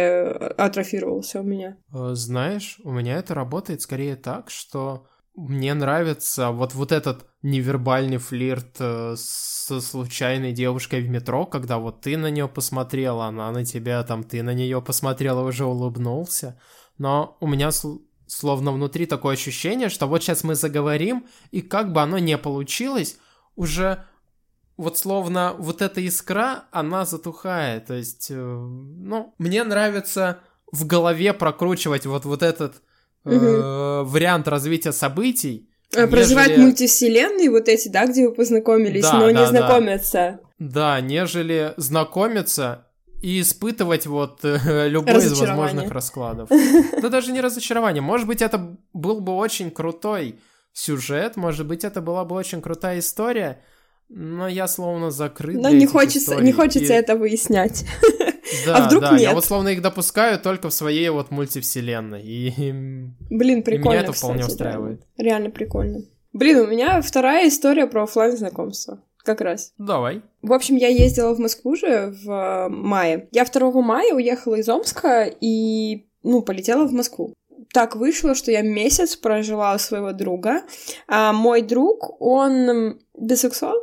атрофировался 0.56 1.40
у 1.40 1.44
меня. 1.44 1.76
Э, 1.94 2.10
знаешь, 2.14 2.80
у 2.84 2.90
меня 2.90 3.18
это 3.18 3.34
работает 3.34 3.82
скорее 3.82 4.16
так, 4.16 4.50
что 4.50 5.06
мне 5.38 5.72
нравится 5.74 6.50
вот, 6.50 6.74
вот 6.74 6.90
этот 6.90 7.26
невербальный 7.42 8.16
флирт 8.16 8.76
э, 8.80 9.14
со 9.16 9.80
случайной 9.80 10.50
девушкой 10.52 11.00
в 11.00 11.08
метро, 11.08 11.46
когда 11.46 11.78
вот 11.78 12.00
ты 12.00 12.16
на 12.16 12.28
нее 12.28 12.48
посмотрела, 12.48 13.26
она 13.26 13.50
на 13.52 13.64
тебя, 13.64 14.02
там 14.02 14.24
ты 14.24 14.42
на 14.42 14.52
нее 14.52 14.82
посмотрела, 14.82 15.46
уже 15.46 15.64
улыбнулся. 15.64 16.60
Но 16.98 17.36
у 17.40 17.46
меня 17.46 17.70
словно 18.26 18.72
внутри 18.72 19.06
такое 19.06 19.34
ощущение, 19.34 19.90
что 19.90 20.08
вот 20.08 20.24
сейчас 20.24 20.42
мы 20.42 20.56
заговорим, 20.56 21.26
и 21.52 21.60
как 21.60 21.92
бы 21.92 22.02
оно 22.02 22.18
не 22.18 22.36
получилось, 22.36 23.16
уже 23.54 24.04
вот 24.76 24.98
словно 24.98 25.54
вот 25.56 25.82
эта 25.82 26.00
искра, 26.00 26.64
она 26.72 27.04
затухает. 27.04 27.86
То 27.86 27.94
есть, 27.94 28.28
э, 28.30 28.34
ну, 28.34 29.34
мне 29.38 29.62
нравится 29.62 30.40
в 30.72 30.84
голове 30.84 31.32
прокручивать 31.32 32.06
вот, 32.06 32.24
вот 32.24 32.42
этот 32.42 32.82
э, 33.24 34.02
вариант 34.04 34.48
развития 34.48 34.92
событий. 34.92 35.68
А, 35.94 36.00
нежели... 36.00 36.10
Проживать 36.10 36.58
мультивселенные 36.58 37.50
вот 37.50 37.68
эти, 37.68 37.88
да, 37.88 38.06
где 38.06 38.28
вы 38.28 38.34
познакомились, 38.34 39.02
да, 39.02 39.14
но 39.14 39.32
да, 39.32 39.32
не 39.32 39.46
знакомиться. 39.46 40.40
Да. 40.58 40.96
да, 40.96 41.00
нежели 41.00 41.74
знакомиться 41.76 42.86
и 43.22 43.40
испытывать 43.40 44.06
вот 44.06 44.44
э, 44.44 44.88
любой 44.88 45.18
из 45.18 45.38
возможных 45.38 45.90
раскладов. 45.90 46.50
Да 47.02 47.08
даже 47.08 47.32
не 47.32 47.40
разочарование. 47.40 48.02
Может 48.02 48.26
быть, 48.26 48.42
это 48.42 48.76
был 48.92 49.20
бы 49.20 49.34
очень 49.34 49.70
крутой 49.70 50.40
сюжет, 50.72 51.36
может 51.36 51.66
быть, 51.66 51.84
это 51.84 52.00
была 52.00 52.24
бы 52.24 52.36
очень 52.36 52.62
крутая 52.62 53.00
история, 53.00 53.60
но 54.08 54.46
я 54.46 54.68
словно 54.68 55.10
закрыт. 55.10 55.60
Но 55.60 55.70
не 55.70 55.86
хочется, 55.86 56.36
не 56.36 56.52
хочется 56.52 56.92
и... 56.92 56.96
это 56.96 57.16
выяснять. 57.16 57.84
Да, 58.66 58.76
а 58.76 58.86
вдруг 58.86 59.02
да, 59.02 59.12
нет? 59.12 59.20
я 59.20 59.34
вот 59.34 59.44
словно 59.44 59.68
их 59.68 59.82
допускаю 59.82 60.38
только 60.38 60.68
в 60.68 60.74
своей 60.74 61.08
вот 61.10 61.30
мультивселенной. 61.30 62.22
И, 62.24 62.52
Блин, 63.30 63.62
прикольно, 63.62 63.88
и 63.88 63.98
меня 63.98 64.02
это 64.02 64.12
вполне 64.12 64.40
кстати, 64.40 64.52
устраивает. 64.52 65.00
Да. 65.16 65.24
Реально 65.24 65.50
прикольно. 65.50 66.02
Блин, 66.32 66.58
у 66.58 66.66
меня 66.66 67.00
вторая 67.00 67.48
история 67.48 67.86
про 67.86 68.04
офлайн 68.04 68.36
знакомство. 68.36 69.02
Как 69.24 69.40
раз. 69.40 69.72
Давай. 69.78 70.22
В 70.42 70.52
общем, 70.52 70.76
я 70.76 70.88
ездила 70.88 71.34
в 71.34 71.38
Москву 71.38 71.76
же 71.76 72.14
в 72.24 72.30
э, 72.30 72.68
мае. 72.68 73.28
Я 73.32 73.44
2 73.44 73.70
мая 73.82 74.14
уехала 74.14 74.54
из 74.54 74.68
Омска 74.68 75.30
и, 75.40 76.06
ну, 76.22 76.42
полетела 76.42 76.86
в 76.86 76.92
Москву 76.92 77.34
так 77.72 77.96
вышло, 77.96 78.34
что 78.34 78.50
я 78.50 78.62
месяц 78.62 79.16
прожила 79.16 79.74
у 79.74 79.78
своего 79.78 80.12
друга. 80.12 80.62
А 81.06 81.32
мой 81.32 81.62
друг, 81.62 82.20
он 82.20 82.98
бисексуал, 83.16 83.76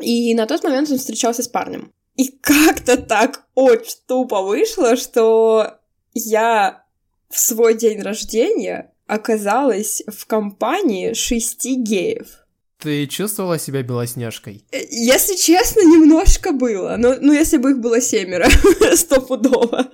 и 0.00 0.34
на 0.34 0.46
тот 0.46 0.64
момент 0.64 0.90
он 0.90 0.98
встречался 0.98 1.42
с 1.42 1.48
парнем. 1.48 1.92
И 2.18 2.32
как-то 2.42 2.96
так 2.96 3.44
очень 3.54 4.00
тупо 4.08 4.42
вышло, 4.42 4.96
что 4.96 5.78
я 6.14 6.84
в 7.30 7.38
свой 7.38 7.76
день 7.76 8.02
рождения 8.02 8.92
оказалась 9.06 10.02
в 10.08 10.26
компании 10.26 11.12
шести 11.12 11.76
геев. 11.76 12.44
Ты 12.80 13.08
чувствовала 13.08 13.58
себя 13.58 13.82
белоснежкой? 13.82 14.62
Э, 14.70 14.78
если 14.88 15.34
честно, 15.34 15.80
немножко 15.80 16.52
было. 16.52 16.94
Но, 16.96 17.16
ну, 17.20 17.32
если 17.32 17.56
бы 17.56 17.72
их 17.72 17.80
было 17.80 18.00
семеро, 18.00 18.48
стопудово. 18.94 19.90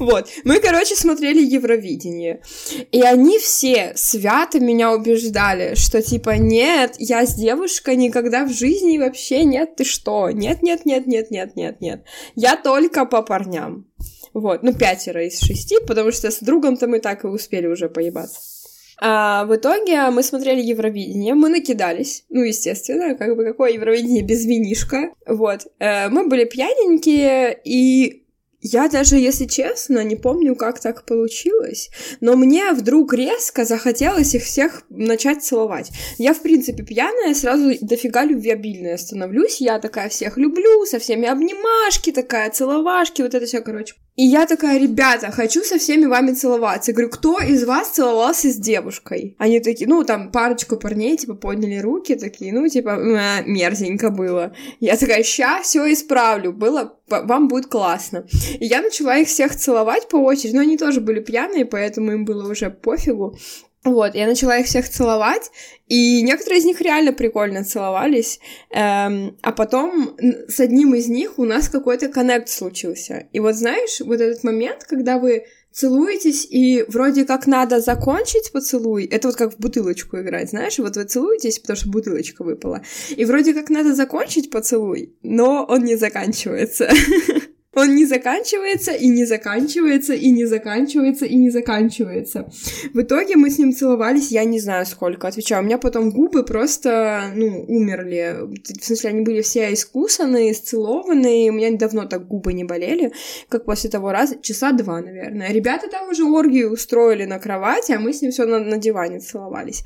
Вот. 0.00 0.28
Мы, 0.42 0.58
короче, 0.58 0.96
смотрели 0.96 1.40
Евровидение. 1.40 2.42
И 2.90 3.02
они 3.02 3.38
все 3.38 3.92
свято 3.94 4.58
меня 4.58 4.92
убеждали, 4.92 5.76
что 5.76 6.02
типа, 6.02 6.36
нет, 6.36 6.96
я 6.98 7.24
с 7.24 7.36
девушкой 7.36 7.94
никогда 7.94 8.44
в 8.44 8.52
жизни 8.52 8.98
вообще 8.98 9.44
нет, 9.44 9.76
ты 9.76 9.84
что? 9.84 10.30
Нет, 10.30 10.60
нет, 10.62 10.84
нет, 10.84 11.06
нет, 11.06 11.30
нет, 11.30 11.54
нет, 11.54 11.80
нет. 11.80 12.04
Я 12.34 12.56
только 12.56 13.06
по 13.06 13.22
парням. 13.22 13.86
Вот, 14.32 14.64
ну, 14.64 14.74
пятеро 14.74 15.24
из 15.24 15.38
шести, 15.38 15.76
потому 15.86 16.10
что 16.10 16.32
с 16.32 16.40
другом-то 16.40 16.88
мы 16.88 16.98
так 16.98 17.22
и 17.22 17.28
успели 17.28 17.68
уже 17.68 17.88
поебаться. 17.88 18.53
А 19.00 19.44
в 19.44 19.56
итоге 19.56 20.10
мы 20.10 20.22
смотрели 20.22 20.60
Евровидение, 20.60 21.34
мы 21.34 21.48
накидались, 21.48 22.24
ну, 22.28 22.42
естественно, 22.42 23.14
как 23.14 23.36
бы 23.36 23.44
какое 23.44 23.72
Евровидение 23.72 24.22
без 24.22 24.44
винишка, 24.44 25.12
вот. 25.26 25.66
Э, 25.78 26.08
мы 26.08 26.28
были 26.28 26.44
пьяненькие, 26.44 27.58
и 27.64 28.24
я 28.66 28.88
даже, 28.88 29.16
если 29.16 29.44
честно, 29.44 30.02
не 30.02 30.16
помню, 30.16 30.56
как 30.56 30.80
так 30.80 31.04
получилось, 31.04 31.90
но 32.22 32.34
мне 32.34 32.72
вдруг 32.72 33.12
резко 33.12 33.66
захотелось 33.66 34.34
их 34.34 34.42
всех 34.42 34.84
начать 34.88 35.44
целовать. 35.44 35.90
Я, 36.16 36.32
в 36.32 36.40
принципе, 36.40 36.82
пьяная, 36.82 37.34
сразу 37.34 37.72
дофига 37.82 38.24
любвеобильная 38.24 38.96
становлюсь, 38.96 39.60
я 39.60 39.78
такая 39.78 40.08
всех 40.08 40.38
люблю, 40.38 40.86
со 40.86 40.98
всеми 40.98 41.28
обнимашки, 41.28 42.10
такая 42.10 42.48
целовашки, 42.48 43.20
вот 43.20 43.34
это 43.34 43.44
все, 43.44 43.60
короче. 43.60 43.96
И 44.16 44.24
я 44.24 44.46
такая, 44.46 44.78
ребята, 44.78 45.32
хочу 45.32 45.62
со 45.62 45.76
всеми 45.78 46.06
вами 46.06 46.32
целоваться. 46.32 46.92
Я 46.92 46.94
говорю, 46.94 47.10
кто 47.10 47.40
из 47.40 47.64
вас 47.64 47.88
целовался 47.88 48.48
с 48.48 48.56
девушкой? 48.56 49.34
Они 49.38 49.58
такие, 49.58 49.88
ну, 49.88 50.04
там, 50.04 50.30
парочку 50.30 50.76
парней, 50.76 51.16
типа, 51.16 51.34
подняли 51.34 51.78
руки, 51.78 52.14
такие, 52.14 52.52
ну, 52.52 52.68
типа, 52.68 52.96
мерзенько 53.44 54.10
было. 54.10 54.54
Я 54.78 54.96
такая, 54.96 55.24
ща 55.24 55.60
все 55.62 55.92
исправлю, 55.92 56.52
было, 56.52 56.96
вам 57.08 57.48
будет 57.48 57.66
классно. 57.66 58.24
И 58.60 58.66
я 58.66 58.82
начала 58.82 59.16
их 59.16 59.26
всех 59.26 59.56
целовать 59.56 60.08
по 60.08 60.16
очереди, 60.16 60.54
но 60.54 60.62
они 60.62 60.78
тоже 60.78 61.00
были 61.00 61.18
пьяные, 61.18 61.64
поэтому 61.64 62.12
им 62.12 62.24
было 62.24 62.48
уже 62.48 62.70
пофигу. 62.70 63.36
Вот, 63.84 64.14
я 64.14 64.26
начала 64.26 64.56
их 64.56 64.66
всех 64.66 64.88
целовать, 64.88 65.50
и 65.88 66.22
некоторые 66.22 66.60
из 66.60 66.64
них 66.64 66.80
реально 66.80 67.12
прикольно 67.12 67.64
целовались, 67.64 68.40
эм, 68.70 69.36
а 69.42 69.52
потом 69.52 70.16
с 70.48 70.58
одним 70.58 70.94
из 70.94 71.08
них 71.08 71.38
у 71.38 71.44
нас 71.44 71.68
какой-то 71.68 72.08
коннект 72.08 72.48
случился. 72.48 73.28
И 73.32 73.40
вот 73.40 73.56
знаешь, 73.56 74.00
вот 74.00 74.22
этот 74.22 74.42
момент, 74.42 74.84
когда 74.84 75.18
вы 75.18 75.44
целуетесь, 75.70 76.46
и 76.48 76.84
вроде 76.88 77.26
как 77.26 77.46
надо 77.46 77.80
закончить 77.80 78.52
поцелуй, 78.52 79.04
это 79.04 79.28
вот 79.28 79.36
как 79.36 79.52
в 79.52 79.58
бутылочку 79.58 80.18
играть, 80.18 80.48
знаешь, 80.48 80.78
вот 80.78 80.96
вы 80.96 81.04
целуетесь, 81.04 81.58
потому 81.58 81.76
что 81.76 81.88
бутылочка 81.90 82.42
выпала, 82.42 82.82
и 83.10 83.24
вроде 83.26 83.52
как 83.52 83.68
надо 83.68 83.94
закончить 83.94 84.50
поцелуй, 84.50 85.14
но 85.22 85.66
он 85.68 85.84
не 85.84 85.96
заканчивается. 85.96 86.88
Он 87.74 87.94
не 87.94 88.06
заканчивается, 88.06 88.92
и 88.92 89.08
не 89.08 89.24
заканчивается, 89.24 90.14
и 90.14 90.30
не 90.30 90.44
заканчивается, 90.44 91.26
и 91.26 91.36
не 91.36 91.50
заканчивается. 91.50 92.50
В 92.92 93.00
итоге 93.00 93.36
мы 93.36 93.50
с 93.50 93.58
ним 93.58 93.72
целовались, 93.72 94.30
я 94.30 94.44
не 94.44 94.60
знаю 94.60 94.86
сколько, 94.86 95.28
отвечаю. 95.28 95.62
У 95.62 95.66
меня 95.66 95.78
потом 95.78 96.10
губы 96.10 96.44
просто, 96.44 97.32
ну, 97.34 97.64
умерли. 97.68 98.36
В 98.80 98.84
смысле, 98.84 99.10
они 99.10 99.20
были 99.22 99.42
все 99.42 99.72
искусанные, 99.72 100.52
исцелованные, 100.52 101.50
у 101.50 101.54
меня 101.54 101.76
давно 101.76 102.04
так 102.06 102.26
губы 102.26 102.52
не 102.52 102.64
болели, 102.64 103.12
как 103.48 103.64
после 103.64 103.90
того 103.90 104.12
раза, 104.12 104.36
часа 104.40 104.72
два, 104.72 105.00
наверное. 105.00 105.52
Ребята 105.52 105.88
там 105.88 106.08
уже 106.08 106.24
оргию 106.24 106.72
устроили 106.72 107.24
на 107.24 107.38
кровати, 107.38 107.92
а 107.92 108.00
мы 108.00 108.12
с 108.12 108.22
ним 108.22 108.30
все 108.30 108.46
на, 108.46 108.58
на 108.58 108.78
диване 108.78 109.20
целовались. 109.20 109.84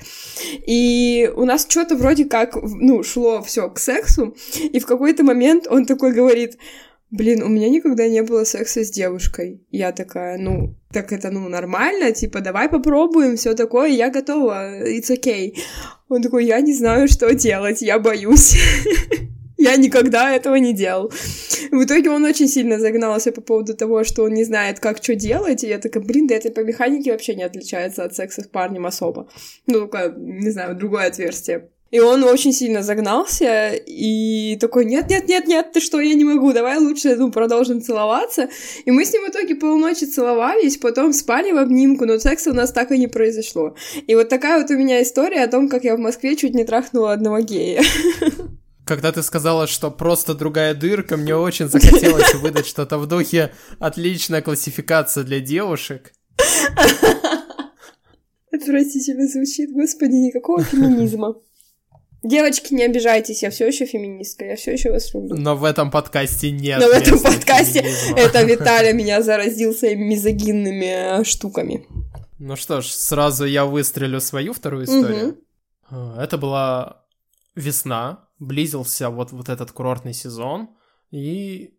И 0.67 1.31
у 1.37 1.45
нас 1.45 1.67
что-то 1.69 1.97
вроде 1.97 2.25
как, 2.25 2.57
ну, 2.63 3.03
шло 3.03 3.43
все 3.43 3.69
к 3.71 3.79
сексу, 3.79 4.37
и 4.61 4.79
в 4.79 4.87
какой-то 4.87 5.25
момент 5.25 5.67
он 5.69 5.87
такой 5.87 6.13
говорит, 6.13 6.59
блин, 7.11 7.43
у 7.43 7.49
меня 7.49 7.69
никогда 7.69 8.09
не 8.09 8.23
было 8.23 8.45
секса 8.45 8.85
с 8.85 8.91
девушкой. 8.91 9.61
Я 9.71 9.93
такая, 9.93 10.39
ну, 10.39 10.75
так 10.93 11.13
это, 11.13 11.31
ну, 11.31 11.49
нормально, 11.49 12.13
типа, 12.13 12.41
давай 12.41 12.69
попробуем, 12.69 13.37
все 13.37 13.55
такое, 13.55 13.89
я 13.89 14.11
готова, 14.11 14.85
it's 14.87 15.11
okay. 15.11 15.57
Он 16.09 16.23
такой, 16.23 16.47
я 16.47 16.61
не 16.61 16.75
знаю, 16.75 17.09
что 17.09 17.35
делать, 17.35 17.83
я 17.83 17.99
боюсь. 17.99 18.57
Я 19.61 19.75
никогда 19.75 20.37
этого 20.37 20.55
не 20.55 20.73
делал. 20.73 21.11
В 21.73 21.83
итоге 21.83 22.11
он 22.11 22.25
очень 22.25 22.47
сильно 22.47 22.79
загнался 22.79 23.33
по 23.33 23.41
поводу 23.41 23.75
того, 23.75 24.05
что 24.05 24.23
он 24.23 24.33
не 24.33 24.45
знает, 24.45 24.79
как 24.79 25.03
что 25.03 25.17
делать, 25.17 25.65
и 25.65 25.69
я 25.69 25.79
такая, 25.79 26.01
блин, 26.01 26.29
да 26.29 26.37
это 26.37 26.53
по 26.53 26.61
механике 26.61 27.11
вообще 27.11 27.35
не 27.35 27.43
отличается 27.43 28.05
от 28.05 28.15
секса 28.15 28.43
с 28.43 28.47
парнем 28.47 28.87
особо. 28.87 29.29
Ну, 29.67 29.81
только, 29.81 30.15
не 30.17 30.51
знаю, 30.51 30.77
другое 30.77 31.09
отверстие. 31.09 31.71
И 31.91 32.01
он 32.01 32.23
очень 32.25 32.53
сильно 32.53 32.83
загнался 32.83 33.71
и 33.75 34.59
такой, 34.61 34.85
нет-нет-нет-нет, 34.85 35.73
ты 35.73 35.81
что, 35.81 36.01
я 36.01 36.13
не 36.15 36.25
могу, 36.25 36.53
давай 36.53 36.77
лучше, 36.79 37.17
ну, 37.17 37.31
продолжим 37.31 37.81
целоваться. 37.81 38.51
И 38.85 38.91
мы 38.91 39.07
с 39.07 39.13
ним 39.13 39.25
в 39.25 39.31
итоге 39.31 39.55
полночи 39.55 40.05
целовались, 40.05 40.77
потом 40.77 41.15
спали 41.15 41.53
в 41.53 41.57
обнимку, 41.57 42.05
но 42.05 42.19
секса 42.19 42.51
у 42.51 42.55
нас 42.55 42.73
так 42.73 42.93
и 42.93 42.99
не 42.99 43.07
произошло. 43.07 43.75
И 44.07 44.15
вот 44.15 44.29
такая 44.29 44.61
вот 44.61 44.71
у 44.71 44.77
меня 44.77 45.03
история 45.03 45.45
о 45.45 45.49
том, 45.49 45.71
как 45.71 45.85
я 45.85 45.97
в 45.97 45.99
Москве 45.99 46.37
чуть 46.37 46.55
не 46.55 46.65
трахнула 46.65 47.13
одного 47.13 47.41
гея. 47.41 47.83
Когда 48.85 49.11
ты 49.13 49.23
сказала, 49.23 49.67
что 49.67 49.91
просто 49.91 50.35
другая 50.35 50.75
дырка, 50.75 51.17
мне 51.17 51.35
очень 51.37 51.69
захотелось 51.69 52.35
выдать 52.43 52.67
что-то 52.67 52.99
в 52.99 53.07
духе 53.07 53.53
«отличная 53.79 54.43
классификация 54.43 55.25
для 55.25 55.41
девушек». 55.41 56.13
Отвратительно 58.51 59.27
звучит, 59.27 59.73
господи, 59.73 60.13
никакого 60.13 60.63
феминизма. 60.65 61.37
Девочки, 62.23 62.75
не 62.75 62.85
обижайтесь, 62.85 63.43
я 63.43 63.51
все 63.51 63.69
еще 63.69 63.87
феминистка, 63.87 64.45
я 64.45 64.57
все 64.57 64.73
еще 64.73 64.91
вас 64.91 65.15
люблю. 65.15 65.37
Но 65.37 65.57
в 65.57 65.63
этом 65.63 65.91
подкасте 65.91 66.51
нет. 66.51 66.81
Но 66.81 66.89
в 66.89 66.91
этом 66.91 67.21
подкасте 67.21 67.81
это 68.17 68.43
Виталя 68.45 68.93
меня 68.93 69.23
заразил 69.23 69.73
своими 69.73 70.05
мизогинными 70.05 71.23
штуками. 71.23 71.87
Ну 72.39 72.57
что 72.57 72.81
ж, 72.81 72.87
сразу 72.87 73.45
я 73.45 73.65
выстрелю 73.65 74.21
свою 74.21 74.53
вторую 74.53 74.85
историю. 74.85 75.39
Угу. 75.91 76.21
Это 76.21 76.39
была 76.39 77.05
весна, 77.55 78.29
близился 78.39 79.11
вот, 79.11 79.33
вот 79.33 79.49
этот 79.49 79.71
курортный 79.73 80.13
сезон, 80.13 80.71
и 81.11 81.75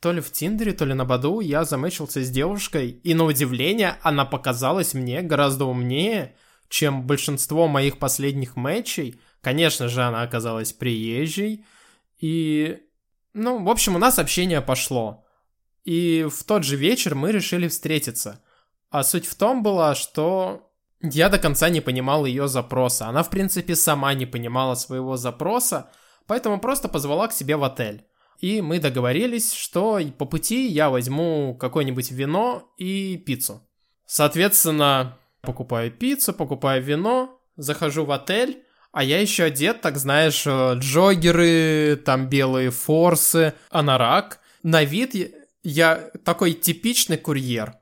то 0.00 0.12
ли 0.12 0.20
в 0.20 0.30
Тиндере, 0.30 0.72
то 0.72 0.84
ли 0.84 0.94
на 0.94 1.04
Баду 1.04 1.40
я 1.40 1.64
замечился 1.64 2.22
с 2.22 2.30
девушкой, 2.30 2.90
и 2.90 3.14
на 3.14 3.24
удивление 3.24 3.96
она 4.02 4.24
показалась 4.24 4.94
мне 4.94 5.22
гораздо 5.22 5.64
умнее, 5.64 6.36
чем 6.68 7.06
большинство 7.06 7.68
моих 7.68 7.98
последних 7.98 8.56
матчей, 8.56 9.20
Конечно 9.40 9.88
же, 9.88 10.02
она 10.02 10.22
оказалась 10.22 10.72
приезжей. 10.72 11.64
И, 12.18 12.80
ну, 13.34 13.62
в 13.62 13.68
общем, 13.68 13.96
у 13.96 13.98
нас 13.98 14.18
общение 14.18 14.60
пошло. 14.60 15.24
И 15.84 16.26
в 16.30 16.44
тот 16.44 16.64
же 16.64 16.76
вечер 16.76 17.14
мы 17.14 17.32
решили 17.32 17.68
встретиться. 17.68 18.42
А 18.90 19.02
суть 19.02 19.26
в 19.26 19.34
том 19.34 19.62
была, 19.62 19.94
что 19.94 20.70
я 21.00 21.28
до 21.28 21.38
конца 21.38 21.68
не 21.68 21.80
понимал 21.80 22.24
ее 22.24 22.48
запроса. 22.48 23.06
Она, 23.08 23.22
в 23.22 23.30
принципе, 23.30 23.76
сама 23.76 24.14
не 24.14 24.26
понимала 24.26 24.74
своего 24.74 25.16
запроса, 25.16 25.90
поэтому 26.26 26.60
просто 26.60 26.88
позвала 26.88 27.28
к 27.28 27.32
себе 27.32 27.56
в 27.56 27.64
отель. 27.64 28.04
И 28.40 28.60
мы 28.60 28.78
договорились, 28.78 29.52
что 29.52 30.00
по 30.16 30.24
пути 30.24 30.66
я 30.66 30.90
возьму 30.90 31.56
какое-нибудь 31.58 32.10
вино 32.10 32.72
и 32.76 33.16
пиццу. 33.16 33.68
Соответственно, 34.06 35.18
покупаю 35.42 35.90
пиццу, 35.90 36.32
покупаю 36.32 36.82
вино, 36.82 37.40
захожу 37.56 38.04
в 38.04 38.12
отель, 38.12 38.62
а 38.92 39.04
я 39.04 39.20
еще 39.20 39.44
одет, 39.44 39.80
так 39.80 39.98
знаешь, 39.98 40.44
э, 40.46 40.74
джогеры, 40.76 42.00
там 42.04 42.28
белые 42.28 42.70
форсы, 42.70 43.54
анорак. 43.70 44.40
На 44.62 44.84
вид 44.84 45.14
я 45.62 46.10
такой 46.24 46.52
типичный 46.52 47.18
курьер. 47.18 47.74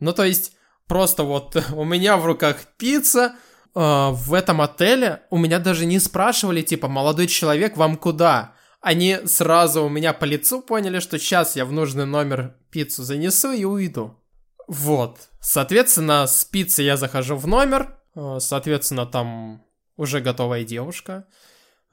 Ну, 0.00 0.12
то 0.12 0.24
есть, 0.24 0.52
просто 0.86 1.22
вот 1.22 1.56
у 1.74 1.84
меня 1.84 2.16
в 2.16 2.26
руках 2.26 2.58
пицца, 2.76 3.34
э, 3.74 4.08
в 4.10 4.34
этом 4.34 4.60
отеле 4.60 5.22
у 5.30 5.38
меня 5.38 5.58
даже 5.58 5.86
не 5.86 5.98
спрашивали, 5.98 6.62
типа, 6.62 6.88
молодой 6.88 7.26
человек, 7.26 7.76
вам 7.76 7.96
куда? 7.96 8.54
Они 8.80 9.20
сразу 9.24 9.84
у 9.84 9.88
меня 9.88 10.12
по 10.12 10.26
лицу 10.26 10.60
поняли, 10.60 11.00
что 11.00 11.18
сейчас 11.18 11.56
я 11.56 11.64
в 11.64 11.72
нужный 11.72 12.04
номер 12.04 12.54
пиццу 12.70 13.02
занесу 13.02 13.52
и 13.52 13.64
уйду. 13.64 14.20
Вот. 14.68 15.30
Соответственно, 15.40 16.26
с 16.26 16.44
пиццей 16.44 16.84
я 16.84 16.98
захожу 16.98 17.36
в 17.36 17.46
номер. 17.46 17.98
Э, 18.14 18.36
соответственно, 18.40 19.06
там 19.06 19.63
уже 19.96 20.20
готовая 20.20 20.64
девушка, 20.64 21.26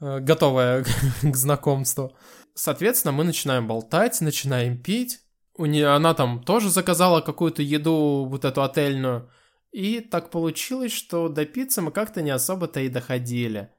э, 0.00 0.20
готовая 0.20 0.84
к 1.22 1.36
знакомству. 1.36 2.16
Соответственно, 2.54 3.12
мы 3.12 3.24
начинаем 3.24 3.66
болтать, 3.66 4.20
начинаем 4.20 4.80
пить. 4.82 5.20
У 5.56 5.66
нее, 5.66 5.88
она 5.88 6.14
там 6.14 6.42
тоже 6.42 6.70
заказала 6.70 7.20
какую-то 7.20 7.62
еду, 7.62 8.26
вот 8.28 8.44
эту 8.44 8.62
отельную. 8.62 9.30
И 9.70 10.00
так 10.00 10.30
получилось, 10.30 10.92
что 10.92 11.28
до 11.28 11.46
пиццы 11.46 11.80
мы 11.80 11.92
как-то 11.92 12.20
не 12.22 12.30
особо-то 12.30 12.80
и 12.80 12.88
доходили. 12.88 13.70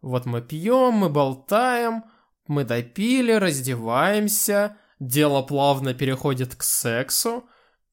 Вот 0.00 0.26
мы 0.26 0.40
пьем, 0.40 0.94
мы 0.94 1.10
болтаем, 1.10 2.04
мы 2.46 2.64
допили, 2.64 3.32
раздеваемся, 3.32 4.76
дело 4.98 5.42
плавно 5.42 5.94
переходит 5.94 6.56
к 6.56 6.62
сексу. 6.62 7.44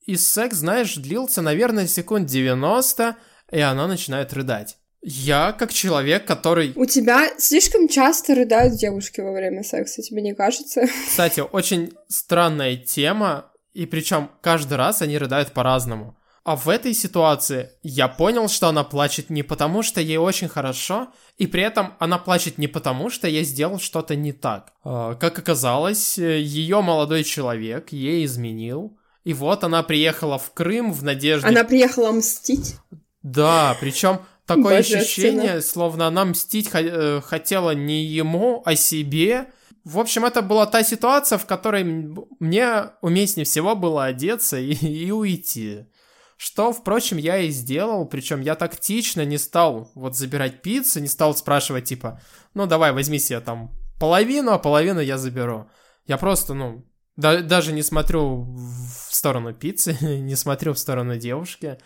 И 0.06 0.16
секс, 0.16 0.58
знаешь, 0.58 0.96
длился, 0.96 1.42
наверное, 1.42 1.86
секунд 1.86 2.28
90, 2.28 3.16
и 3.52 3.60
она 3.60 3.88
начинает 3.88 4.34
рыдать. 4.34 4.79
Я 5.02 5.54
как 5.54 5.72
человек, 5.72 6.26
который... 6.26 6.74
У 6.76 6.86
тебя 6.86 7.30
слишком 7.38 7.88
часто 7.88 8.36
рыдают 8.36 8.76
девушки 8.76 9.22
во 9.22 9.32
время 9.32 9.64
секса, 9.64 10.02
тебе 10.02 10.22
не 10.22 10.34
кажется? 10.34 10.88
Кстати, 11.08 11.40
очень 11.40 11.94
странная 12.08 12.76
тема, 12.76 13.52
и 13.74 13.86
причем 13.86 14.30
каждый 14.42 14.78
раз 14.78 15.02
они 15.02 15.18
рыдают 15.18 15.54
по-разному. 15.54 16.18
А 16.44 16.56
в 16.56 16.68
этой 16.68 16.94
ситуации 16.94 17.70
я 17.84 18.08
понял, 18.08 18.50
что 18.50 18.68
она 18.68 18.84
плачет 18.84 19.30
не 19.30 19.44
потому, 19.44 19.84
что 19.84 20.02
ей 20.02 20.18
очень 20.18 20.48
хорошо, 20.48 21.14
и 21.38 21.48
при 21.48 21.62
этом 21.62 21.94
она 22.00 22.18
плачет 22.18 22.58
не 22.58 22.68
потому, 22.68 23.10
что 23.10 23.28
я 23.28 23.44
сделал 23.44 23.80
что-то 23.80 24.16
не 24.16 24.34
так. 24.34 24.74
А, 24.84 25.16
как 25.16 25.38
оказалось, 25.38 26.18
ее 26.18 26.82
молодой 26.82 27.24
человек 27.24 27.92
ей 27.92 28.26
изменил, 28.26 28.98
и 29.24 29.34
вот 29.34 29.64
она 29.64 29.84
приехала 29.84 30.38
в 30.38 30.52
Крым 30.54 30.92
в 30.92 31.04
надежде... 31.04 31.48
Она 31.48 31.64
приехала 31.64 32.12
мстить? 32.12 32.78
Да, 33.22 33.78
причем 33.80 34.22
такое 34.56 34.78
ощущение, 34.78 35.62
словно 35.62 36.08
она 36.08 36.26
мстить 36.26 36.70
э, 36.74 37.22
хотела 37.22 37.72
не 37.72 38.04
ему, 38.04 38.62
а 38.66 38.76
себе. 38.76 39.48
В 39.84 40.00
общем, 40.00 40.26
это 40.26 40.42
была 40.42 40.66
та 40.66 40.84
ситуация, 40.84 41.38
в 41.38 41.46
которой 41.46 41.84
мне 41.84 42.92
уместнее 43.02 43.46
всего 43.46 43.76
было 43.76 44.06
одеться 44.06 44.60
и, 44.60 44.74
и 44.74 45.12
уйти. 45.12 45.86
Что, 46.38 46.72
впрочем, 46.72 47.18
я 47.18 47.38
и 47.40 47.50
сделал, 47.50 48.06
причем 48.06 48.42
я 48.42 48.56
тактично 48.56 49.26
не 49.26 49.38
стал 49.38 49.92
вот 49.94 50.16
забирать 50.16 50.62
пиццу, 50.62 51.02
не 51.02 51.08
стал 51.08 51.36
спрашивать, 51.36 51.86
типа, 51.86 52.22
ну 52.54 52.66
давай, 52.66 52.94
возьми 52.94 53.20
себе 53.20 53.42
там 53.42 53.72
половину, 54.00 54.52
а 54.52 54.60
половину 54.60 55.02
я 55.02 55.18
заберу. 55.18 55.70
Я 56.08 56.18
просто, 56.18 56.54
ну, 56.54 56.86
да, 57.18 57.42
даже 57.42 57.74
не 57.74 57.84
смотрю 57.84 58.44
в 58.44 59.14
сторону 59.14 59.54
пиццы, 59.54 59.98
не 60.02 60.36
смотрю 60.36 60.74
в 60.74 60.80
сторону 60.80 61.18
девушки. 61.18 61.78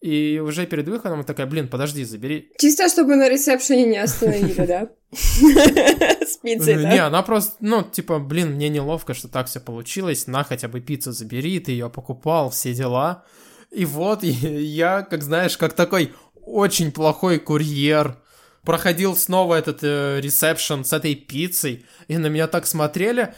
И 0.00 0.40
уже 0.42 0.66
перед 0.66 0.88
выходом 0.88 1.24
такая, 1.24 1.46
блин, 1.46 1.68
подожди, 1.68 2.04
забери. 2.04 2.50
Чисто, 2.58 2.88
чтобы 2.88 3.16
на 3.16 3.28
ресепшене 3.28 3.84
не 3.84 3.98
остановили, 3.98 4.66
да? 4.66 4.88
С 5.12 6.38
пиццей, 6.38 6.76
да? 6.76 6.92
Не, 6.92 6.98
она 6.98 7.22
просто, 7.22 7.56
ну, 7.60 7.82
типа, 7.82 8.18
блин, 8.18 8.52
мне 8.52 8.70
неловко, 8.70 9.12
что 9.12 9.28
так 9.28 9.48
все 9.48 9.60
получилось, 9.60 10.26
на 10.26 10.42
хотя 10.42 10.68
бы 10.68 10.80
пиццу 10.80 11.12
забери, 11.12 11.60
ты 11.60 11.72
ее 11.72 11.90
покупал, 11.90 12.48
все 12.48 12.72
дела. 12.72 13.24
И 13.70 13.84
вот 13.84 14.22
я, 14.24 15.02
как 15.02 15.22
знаешь, 15.22 15.58
как 15.58 15.74
такой 15.74 16.14
очень 16.34 16.92
плохой 16.92 17.38
курьер, 17.38 18.16
проходил 18.64 19.14
снова 19.16 19.56
этот 19.56 19.80
э, 19.82 20.20
ресепшн 20.20 20.84
с 20.84 20.94
этой 20.94 21.14
пиццей, 21.14 21.84
и 22.08 22.16
на 22.16 22.28
меня 22.28 22.46
так 22.46 22.66
смотрели, 22.66 23.34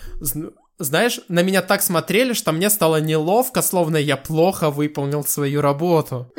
знаешь, 0.78 1.20
на 1.28 1.42
меня 1.42 1.62
так 1.62 1.82
смотрели, 1.82 2.32
что 2.32 2.52
мне 2.52 2.70
стало 2.70 3.00
неловко, 3.00 3.62
словно 3.62 3.96
я 3.96 4.16
плохо 4.16 4.70
выполнил 4.70 5.24
свою 5.24 5.60
работу. 5.60 6.32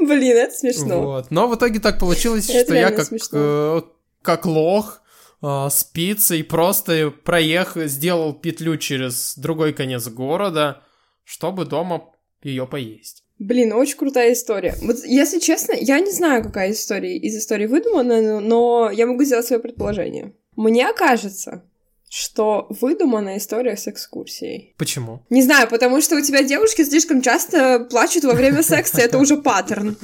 Блин, 0.00 0.36
это 0.36 0.54
смешно. 0.54 1.02
Вот. 1.02 1.30
Но 1.30 1.48
в 1.48 1.56
итоге 1.56 1.78
так 1.78 1.98
получилось, 1.98 2.48
это 2.50 2.64
что 2.64 2.74
я 2.74 2.90
как, 2.90 3.08
э, 3.32 3.82
как 4.22 4.46
лох 4.46 5.02
э, 5.42 5.68
спицы 5.70 6.40
и 6.40 6.42
просто 6.42 7.12
проехал, 7.24 7.82
сделал 7.84 8.32
петлю 8.32 8.76
через 8.76 9.36
другой 9.36 9.72
конец 9.72 10.08
города, 10.08 10.82
чтобы 11.24 11.64
дома 11.64 12.10
ее 12.42 12.66
поесть. 12.66 13.24
Блин, 13.38 13.72
очень 13.72 13.96
крутая 13.96 14.34
история. 14.34 14.74
Вот, 14.82 14.96
если 15.04 15.38
честно, 15.38 15.72
я 15.72 16.00
не 16.00 16.12
знаю, 16.12 16.42
какая 16.42 16.72
история 16.72 17.16
из 17.16 17.36
истории 17.36 17.66
выдумана, 17.66 18.40
но 18.40 18.90
я 18.90 19.06
могу 19.06 19.24
сделать 19.24 19.46
свое 19.46 19.62
предположение. 19.62 20.34
Мне 20.56 20.92
кажется, 20.92 21.64
что 22.10 22.66
выдуманная 22.70 23.38
история 23.38 23.76
с 23.76 23.86
экскурсией. 23.86 24.74
Почему? 24.76 25.24
Не 25.30 25.42
знаю, 25.42 25.68
потому 25.68 26.00
что 26.00 26.16
у 26.16 26.20
тебя 26.20 26.42
девушки 26.42 26.82
слишком 26.82 27.22
часто 27.22 27.86
плачут 27.88 28.24
во 28.24 28.34
время 28.34 28.64
секса, 28.64 29.00
это 29.00 29.16
уже 29.18 29.36
паттерн. 29.36 29.96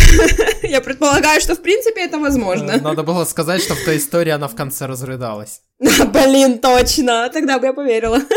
Я 0.62 0.82
предполагаю, 0.82 1.40
что 1.40 1.54
в 1.54 1.62
принципе 1.62 2.02
это 2.02 2.18
возможно. 2.18 2.78
Надо 2.78 3.02
было 3.02 3.24
сказать, 3.24 3.62
что 3.62 3.74
в 3.74 3.82
той 3.82 3.96
истории 3.96 4.30
она 4.30 4.46
в 4.46 4.54
конце 4.54 4.84
разрыдалась. 4.86 5.62
Блин, 5.78 6.58
точно, 6.58 7.30
тогда 7.32 7.58
бы 7.58 7.66
я 7.66 7.72
поверила. 7.72 8.20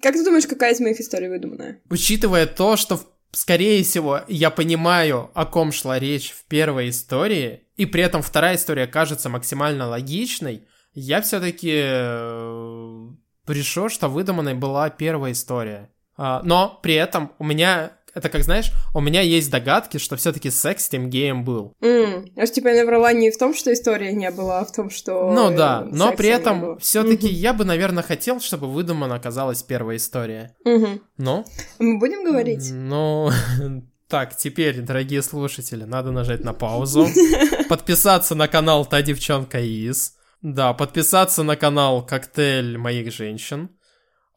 Как 0.00 0.14
ты 0.14 0.24
думаешь, 0.24 0.46
какая 0.46 0.72
из 0.72 0.78
моих 0.78 1.00
историй 1.00 1.28
выдуманная? 1.28 1.80
Учитывая 1.90 2.46
то, 2.46 2.76
что 2.76 3.00
скорее 3.32 3.82
всего, 3.82 4.20
я 4.28 4.50
понимаю, 4.50 5.32
о 5.34 5.44
ком 5.44 5.72
шла 5.72 5.98
речь 5.98 6.30
в 6.30 6.44
первой 6.44 6.90
истории, 6.90 7.64
и 7.78 7.86
при 7.86 8.02
этом 8.02 8.22
вторая 8.22 8.56
история 8.56 8.86
кажется 8.86 9.28
максимально 9.28 9.88
логичной, 9.88 10.66
я 10.92 11.22
все-таки 11.22 11.72
э, 11.74 13.08
пришел, 13.46 13.88
что 13.88 14.08
выдуманной 14.08 14.54
была 14.54 14.90
первая 14.90 15.32
история. 15.32 15.90
А, 16.16 16.42
но 16.42 16.78
при 16.82 16.94
этом 16.94 17.32
у 17.38 17.44
меня 17.44 17.92
это 18.14 18.30
как 18.30 18.42
знаешь, 18.42 18.72
у 18.94 19.00
меня 19.00 19.20
есть 19.20 19.48
догадки, 19.48 19.98
что 19.98 20.16
все-таки 20.16 20.50
секс 20.50 20.86
с 20.86 20.88
тем 20.88 21.08
геем 21.08 21.44
был. 21.44 21.72
Mm. 21.80 22.32
Аж 22.36 22.50
типа 22.50 22.68
я 22.68 22.82
наврала 22.82 23.12
не 23.12 23.30
в 23.30 23.38
том, 23.38 23.54
что 23.54 23.72
история 23.72 24.12
не 24.12 24.28
была, 24.32 24.58
а 24.60 24.64
в 24.64 24.72
том, 24.72 24.90
что. 24.90 25.30
Ну 25.32 25.56
да, 25.56 25.86
но 25.88 26.12
при 26.12 26.28
этом 26.30 26.78
все-таки 26.80 27.28
mm-hmm. 27.28 27.32
я 27.32 27.52
бы, 27.52 27.64
наверное, 27.64 28.02
хотел, 28.02 28.40
чтобы 28.40 28.66
выдумана 28.66 29.14
оказалась 29.14 29.62
первая 29.62 29.98
история. 29.98 30.56
Mm-hmm. 30.66 31.00
Ну? 31.18 31.44
Мы 31.78 31.98
будем 31.98 32.24
говорить? 32.24 32.70
Ну. 32.72 33.30
Так, 34.08 34.34
теперь, 34.34 34.80
дорогие 34.80 35.20
слушатели, 35.20 35.84
надо 35.84 36.12
нажать 36.12 36.42
на 36.42 36.54
паузу, 36.54 37.08
подписаться 37.68 38.34
на 38.34 38.48
канал 38.48 38.86
Та 38.86 39.02
девчонка 39.02 39.60
из, 39.60 40.14
да, 40.40 40.72
подписаться 40.72 41.42
на 41.42 41.56
канал 41.56 42.06
Коктейль 42.06 42.78
моих 42.78 43.12
женщин, 43.12 43.68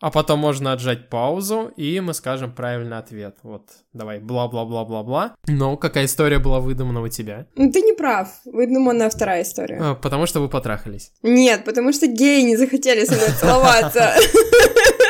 а 0.02 0.12
потом 0.12 0.40
можно 0.40 0.74
отжать 0.74 1.08
паузу, 1.08 1.72
и 1.78 2.02
мы 2.02 2.14
скажем 2.14 2.54
правильный 2.54 2.98
ответ. 2.98 3.38
Вот, 3.44 3.70
давай, 3.94 4.20
бла-бла-бла-бла-бла. 4.20 5.36
Но 5.48 5.78
какая 5.78 6.04
история 6.04 6.40
была 6.40 6.60
выдумана 6.60 7.02
у 7.02 7.08
тебя? 7.08 7.48
Ну, 7.56 7.72
ты 7.72 7.80
не 7.80 7.94
прав. 7.94 8.28
Выдумана 8.44 9.10
вторая 9.10 9.44
история. 9.44 9.78
А, 9.80 9.96
потому 9.96 10.26
что 10.26 10.42
вы 10.42 10.50
потрахались. 10.50 11.14
Нет, 11.24 11.64
потому 11.64 11.94
что 11.94 12.08
геи 12.08 12.42
не 12.42 12.58
захотели 12.58 13.06
со 13.06 13.14
мной 13.14 13.30
целоваться. 13.40 14.16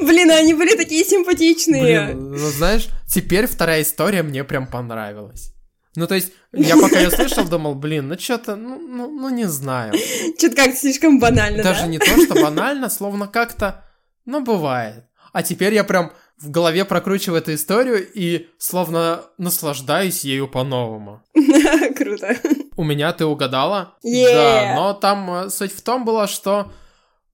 Блин, 0.00 0.30
они 0.30 0.54
были 0.54 0.76
такие 0.76 1.04
симпатичные. 1.04 2.06
Блин, 2.06 2.30
ну 2.32 2.48
знаешь, 2.48 2.88
теперь 3.08 3.46
вторая 3.46 3.82
история 3.82 4.22
мне 4.22 4.44
прям 4.44 4.66
понравилась. 4.66 5.54
Ну, 5.96 6.08
то 6.08 6.16
есть, 6.16 6.32
я 6.52 6.76
пока 6.76 6.98
ее 6.98 7.10
слышал, 7.10 7.44
думал, 7.44 7.76
блин, 7.76 8.08
ну 8.08 8.18
что-то, 8.18 8.56
ну, 8.56 8.78
ну, 8.78 9.08
ну 9.08 9.28
не 9.28 9.44
знаю. 9.44 9.94
Что-то 10.36 10.56
как-то 10.56 10.76
слишком 10.76 11.20
банально, 11.20 11.62
Даже 11.62 11.82
да? 11.82 11.86
не 11.86 11.98
то, 11.98 12.20
что 12.20 12.34
банально, 12.34 12.90
словно 12.90 13.28
как-то, 13.28 13.84
ну, 14.24 14.42
бывает. 14.42 15.04
А 15.32 15.42
теперь 15.44 15.74
я 15.74 15.84
прям 15.84 16.12
в 16.38 16.50
голове 16.50 16.84
прокручиваю 16.84 17.40
эту 17.40 17.54
историю 17.54 18.06
и 18.12 18.48
словно 18.58 19.22
наслаждаюсь 19.38 20.24
ею 20.24 20.48
по-новому. 20.48 21.22
Круто. 21.96 22.36
У 22.76 22.82
меня 22.82 23.12
ты 23.12 23.24
угадала? 23.24 23.94
Yeah. 24.04 24.32
Да, 24.32 24.74
но 24.74 24.94
там 24.94 25.30
э, 25.32 25.50
суть 25.50 25.72
в 25.72 25.82
том 25.82 26.04
была, 26.04 26.26
что 26.26 26.72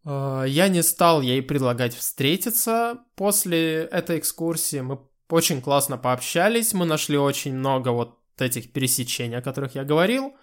я 0.04 0.68
не 0.68 0.82
стал 0.82 1.20
ей 1.20 1.42
предлагать 1.42 1.94
встретиться 1.94 2.98
после 3.16 3.84
этой 3.84 4.18
экскурсии. 4.18 4.80
Мы 4.80 4.98
очень 5.28 5.60
классно 5.60 5.98
пообщались, 5.98 6.72
мы 6.74 6.86
нашли 6.86 7.18
очень 7.18 7.54
много 7.54 7.90
вот 7.90 8.18
этих 8.38 8.72
пересечений, 8.72 9.38
о 9.38 9.42
которых 9.42 9.74
я 9.74 9.84
говорил, 9.84 10.34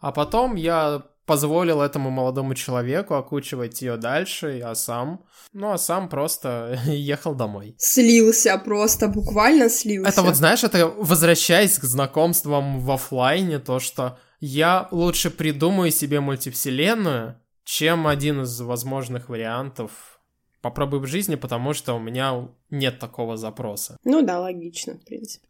а 0.00 0.12
потом 0.12 0.56
я 0.56 1.02
позволил 1.26 1.80
этому 1.80 2.10
молодому 2.10 2.54
человеку 2.54 3.14
окучивать 3.14 3.80
ее 3.82 3.96
дальше, 3.96 4.60
а 4.64 4.74
сам, 4.74 5.24
ну 5.52 5.70
а 5.70 5.78
сам 5.78 6.08
просто 6.08 6.80
ехал 6.86 7.34
домой. 7.34 7.74
Слился 7.78 8.58
просто, 8.58 9.08
буквально 9.08 9.68
слился. 9.68 10.10
Это 10.10 10.22
вот, 10.22 10.36
знаешь, 10.36 10.64
это 10.64 10.88
возвращаясь 10.88 11.78
к 11.78 11.84
знакомствам 11.84 12.80
в 12.80 12.90
офлайне, 12.90 13.58
то, 13.58 13.78
что 13.78 14.18
я 14.40 14.88
лучше 14.90 15.30
придумаю 15.30 15.92
себе 15.92 16.20
мультивселенную, 16.20 17.36
чем 17.64 18.06
один 18.06 18.42
из 18.42 18.60
возможных 18.60 19.28
вариантов 19.28 20.20
попробуй 20.60 21.00
в 21.00 21.06
жизни, 21.06 21.34
потому 21.34 21.74
что 21.74 21.94
у 21.94 21.98
меня 21.98 22.48
нет 22.70 22.98
такого 22.98 23.36
запроса. 23.36 23.96
Ну 24.04 24.22
да, 24.22 24.40
логично, 24.40 24.94
в 24.94 25.04
принципе. 25.04 25.46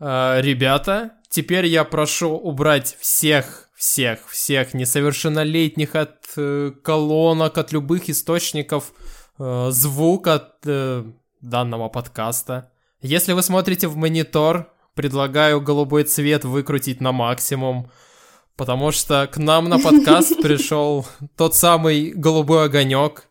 Э, 0.00 0.40
ребята, 0.40 1.12
теперь 1.28 1.66
я 1.66 1.84
прошу 1.84 2.30
убрать 2.30 2.96
всех, 3.00 3.70
всех, 3.74 4.28
всех 4.28 4.74
несовершеннолетних 4.74 5.94
от 5.94 6.16
э, 6.36 6.72
колонок, 6.82 7.56
от 7.58 7.72
любых 7.72 8.10
источников 8.10 8.92
э, 9.38 9.68
звука 9.70 10.34
от 10.34 10.54
э, 10.66 11.04
данного 11.40 11.88
подкаста. 11.88 12.72
Если 13.00 13.32
вы 13.32 13.42
смотрите 13.42 13.88
в 13.88 13.96
монитор, 13.96 14.72
предлагаю 14.94 15.60
голубой 15.60 16.04
цвет 16.04 16.44
выкрутить 16.44 17.00
на 17.00 17.12
максимум, 17.12 17.90
потому 18.56 18.90
что 18.90 19.26
к 19.26 19.36
нам 19.36 19.68
на 19.68 19.78
подкаст 19.78 20.36
пришел 20.42 21.06
тот 21.36 21.54
самый 21.54 22.10
голубой 22.10 22.64
огонек. 22.64 23.28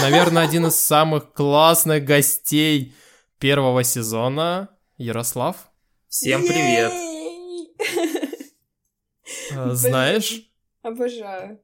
Наверное, 0.00 0.44
один 0.44 0.66
из 0.66 0.76
самых 0.76 1.32
классных 1.32 2.04
гостей 2.04 2.94
первого 3.38 3.84
сезона. 3.84 4.70
Ярослав? 4.96 5.56
Всем 6.08 6.42
привет! 6.42 6.92
А, 9.54 9.74
знаешь? 9.74 10.42
Обожаю. 10.82 11.60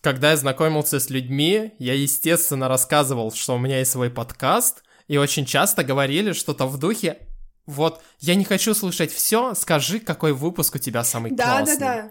Когда 0.00 0.30
я 0.30 0.36
знакомился 0.36 1.00
с 1.00 1.10
людьми, 1.10 1.72
я, 1.78 1.94
естественно, 1.94 2.68
рассказывал, 2.68 3.32
что 3.32 3.54
у 3.54 3.58
меня 3.58 3.78
есть 3.78 3.90
свой 3.90 4.10
подкаст, 4.10 4.82
и 5.08 5.16
очень 5.16 5.46
часто 5.46 5.82
говорили 5.82 6.32
что-то 6.32 6.66
в 6.66 6.78
духе 6.78 7.18
вот, 7.66 8.02
я 8.20 8.34
не 8.34 8.44
хочу 8.44 8.74
слушать 8.74 9.12
все, 9.12 9.54
скажи, 9.54 10.00
какой 10.00 10.32
выпуск 10.32 10.74
у 10.76 10.78
тебя 10.78 11.04
самый 11.04 11.30
да, 11.32 11.58
классный. 11.58 11.78
Да, 11.78 11.94
да, 11.96 12.02
да. 12.02 12.10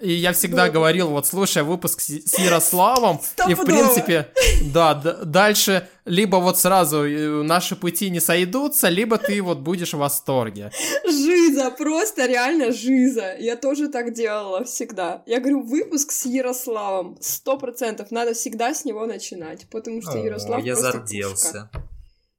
И 0.00 0.12
я 0.12 0.32
всегда 0.32 0.66
да. 0.66 0.70
говорил, 0.70 1.08
вот 1.08 1.26
слушай 1.26 1.62
выпуск 1.62 2.00
с, 2.00 2.08
с 2.08 2.38
Ярославом, 2.38 3.20
и 3.48 3.54
в 3.54 3.64
принципе, 3.64 4.28
да, 4.72 4.94
дальше 4.94 5.88
либо 6.04 6.36
вот 6.36 6.58
сразу 6.58 7.04
э, 7.04 7.42
наши 7.42 7.74
пути 7.74 8.10
не 8.10 8.20
сойдутся, 8.20 8.88
либо 8.88 9.18
ты 9.18 9.42
вот 9.42 9.58
будешь 9.58 9.92
в 9.92 9.98
восторге. 9.98 10.70
Жиза, 11.04 11.70
просто 11.70 12.26
реально 12.26 12.72
жиза. 12.72 13.36
Я 13.38 13.56
тоже 13.56 13.88
так 13.88 14.12
делала 14.12 14.64
всегда. 14.64 15.22
Я 15.26 15.40
говорю, 15.40 15.62
выпуск 15.62 16.12
с 16.12 16.26
Ярославом, 16.26 17.18
сто 17.20 17.58
процентов, 17.58 18.10
надо 18.10 18.34
всегда 18.34 18.74
с 18.74 18.84
него 18.84 19.06
начинать, 19.06 19.66
потому 19.70 20.00
что 20.02 20.18
Ярослав 20.18 20.62
О, 20.62 20.64
я 20.64 20.76
зарделся. 20.76 21.70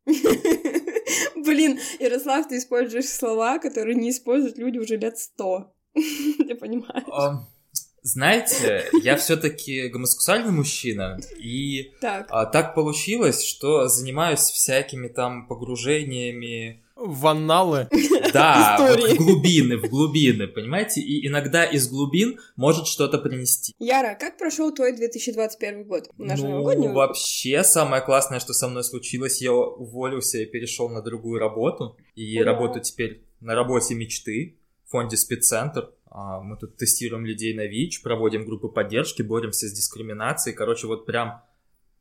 Блин, 1.44 1.80
Ярослав, 2.00 2.48
ты 2.48 2.58
используешь 2.58 3.10
слова, 3.10 3.60
которые 3.60 3.96
не 3.96 4.10
используют 4.10 4.58
люди 4.58 4.78
уже 4.78 4.98
лет 4.98 5.18
сто. 5.18 5.74
Ты 5.94 6.56
понимаешь? 6.56 7.06
Um, 7.08 7.46
знаете, 8.02 8.90
я 9.02 9.16
все-таки 9.16 9.88
гомосексуальный 9.88 10.52
мужчина, 10.52 11.20
и 11.38 11.94
так. 12.02 12.28
А, 12.30 12.46
так 12.46 12.76
получилось, 12.76 13.44
что 13.44 13.88
занимаюсь 13.88 14.42
всякими 14.42 15.08
там 15.08 15.48
погружениями 15.48 16.83
в 16.96 17.28
анналы. 17.28 17.88
Да, 18.34 18.78
вот 18.80 19.00
в 19.00 19.18
глубины, 19.18 19.78
в 19.78 19.88
глубины, 19.88 20.48
понимаете? 20.48 21.02
И 21.02 21.28
иногда 21.28 21.66
из 21.66 21.88
глубин 21.88 22.40
может 22.56 22.88
что-то 22.88 23.20
принести. 23.20 23.76
Яра, 23.78 24.18
как 24.20 24.40
прошел 24.40 24.74
твой 24.74 24.94
2021 24.94 25.84
год? 25.84 26.10
Наш 26.18 26.40
ну, 26.40 26.94
вообще, 26.94 27.64
самое 27.64 28.02
классное, 28.02 28.40
что 28.40 28.54
со 28.54 28.68
мной 28.68 28.84
случилось, 28.84 29.40
я 29.40 29.54
уволился 29.54 30.40
и 30.40 30.48
перешел 30.48 30.90
на 30.90 31.04
другую 31.04 31.40
работу. 31.40 31.96
И 32.16 32.42
Ура. 32.42 32.54
работаю 32.54 32.82
теперь 32.82 33.24
на 33.40 33.54
работе 33.54 33.94
мечты 33.94 34.58
в 34.88 34.90
фонде 34.90 35.16
спеццентр. 35.16 35.92
А, 36.10 36.42
мы 36.42 36.58
тут 36.58 36.78
тестируем 36.78 37.24
людей 37.24 37.54
на 37.54 37.68
ВИЧ, 37.68 38.02
проводим 38.02 38.46
группы 38.46 38.70
поддержки, 38.70 39.22
боремся 39.22 39.68
с 39.68 39.74
дискриминацией. 39.74 40.56
Короче, 40.56 40.88
вот 40.88 41.06
прям, 41.06 41.44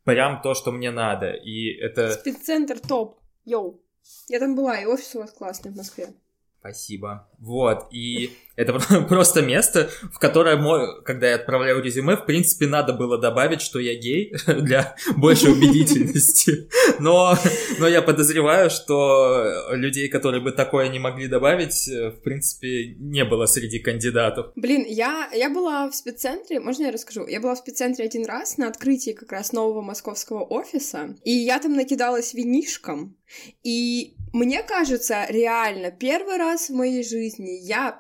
прям 0.05 0.40
то, 0.40 0.55
что 0.55 0.72
мне 0.72 0.90
надо. 0.90 1.32
И 1.32 1.74
это... 1.74 2.12
Спеццентр 2.12 2.78
топ. 2.78 3.18
Йоу. 3.45 3.82
Я 4.29 4.39
там 4.39 4.55
была, 4.55 4.79
и 4.79 4.87
офис 4.87 5.15
у 5.15 5.21
вас 5.21 5.33
классный 5.33 5.71
в 5.71 5.77
Москве. 5.77 6.15
Спасибо. 6.61 7.29
Вот, 7.39 7.89
и 7.91 8.37
Это 8.57 8.73
просто 9.09 9.43
место, 9.43 9.91
в 10.13 10.19
которое, 10.19 10.57
когда 11.05 11.29
я 11.29 11.37
отправляю 11.37 11.83
резюме, 11.83 12.17
в 12.17 12.27
принципе, 12.27 12.67
надо 12.67 12.93
было 12.93 13.19
добавить, 13.19 13.61
что 13.61 13.79
я 13.79 13.95
гей 13.95 14.35
для 14.47 14.95
большей 15.17 15.53
убедительности. 15.53 16.69
Но, 16.99 17.37
но 17.79 17.89
я 17.89 18.03
подозреваю, 18.03 18.71
что 18.71 19.73
людей, 19.73 20.09
которые 20.09 20.41
бы 20.41 20.53
такое 20.53 20.89
не 20.89 20.99
могли 20.99 21.27
добавить, 21.27 21.89
в 21.89 22.21
принципе, 22.23 22.95
не 22.99 23.25
было 23.25 23.47
среди 23.47 23.79
кандидатов. 23.79 24.53
Блин, 24.57 24.85
я, 24.87 25.29
я 25.33 25.51
была 25.51 25.89
в 25.91 25.95
спеццентре, 25.95 26.61
можно 26.61 26.85
я 26.85 26.93
расскажу? 26.93 27.27
Я 27.27 27.41
была 27.41 27.55
в 27.55 27.59
спеццентре 27.59 28.05
один 28.05 28.25
раз 28.27 28.59
на 28.59 28.69
открытии 28.69 29.13
как 29.13 29.33
раз 29.33 29.53
нового 29.53 29.83
московского 29.83 30.45
офиса, 30.45 31.17
и 31.25 31.33
я 31.33 31.59
там 31.59 31.73
накидалась 31.75 32.35
винишком, 32.35 33.17
и 33.63 34.15
мне 34.33 34.63
кажется, 34.63 35.27
реально, 35.29 35.91
первый 35.91 36.39
раз 36.39 36.71
в 36.71 36.75
моей 36.75 37.05
жизни 37.05 37.51
я 37.63 37.93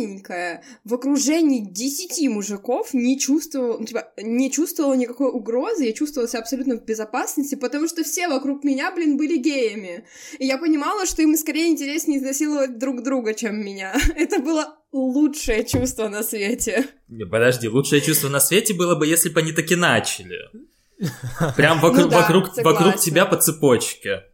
пьяненькая 0.00 0.62
в 0.84 0.94
окружении 0.94 1.60
десяти 1.60 2.28
мужиков 2.28 2.94
не 2.94 3.18
чувствовала, 3.18 3.78
ну, 3.78 3.84
типа, 3.84 4.08
не 4.18 4.50
чувствовала 4.50 4.94
никакой 4.94 5.30
угрозы, 5.30 5.84
я 5.84 5.92
чувствовала 5.92 6.28
себя 6.28 6.40
абсолютно 6.40 6.76
в 6.76 6.84
безопасности, 6.84 7.54
потому 7.54 7.88
что 7.88 8.02
все 8.02 8.28
вокруг 8.28 8.64
меня, 8.64 8.92
блин, 8.92 9.16
были 9.16 9.36
геями. 9.36 10.04
И 10.38 10.46
я 10.46 10.58
понимала, 10.58 11.06
что 11.06 11.22
им 11.22 11.36
скорее 11.36 11.68
интереснее 11.68 12.18
изнасиловать 12.18 12.78
друг 12.78 13.02
друга, 13.02 13.34
чем 13.34 13.56
меня. 13.64 13.94
Это 14.16 14.40
было 14.40 14.76
лучшее 14.92 15.64
чувство 15.64 16.08
на 16.08 16.22
свете. 16.22 16.86
Подожди, 17.30 17.68
лучшее 17.68 18.00
чувство 18.00 18.28
на 18.28 18.40
свете 18.40 18.74
было 18.74 18.94
бы, 18.94 19.06
если 19.06 19.28
бы 19.28 19.40
они 19.40 19.52
таки 19.52 19.76
начали. 19.76 20.38
Прям 21.56 21.80
вокруг, 21.80 22.04
ну 22.04 22.10
да, 22.10 22.20
вокруг, 22.20 22.56
вокруг 22.58 22.96
тебя 22.96 23.24
по 23.24 23.36
цепочке. 23.36 24.24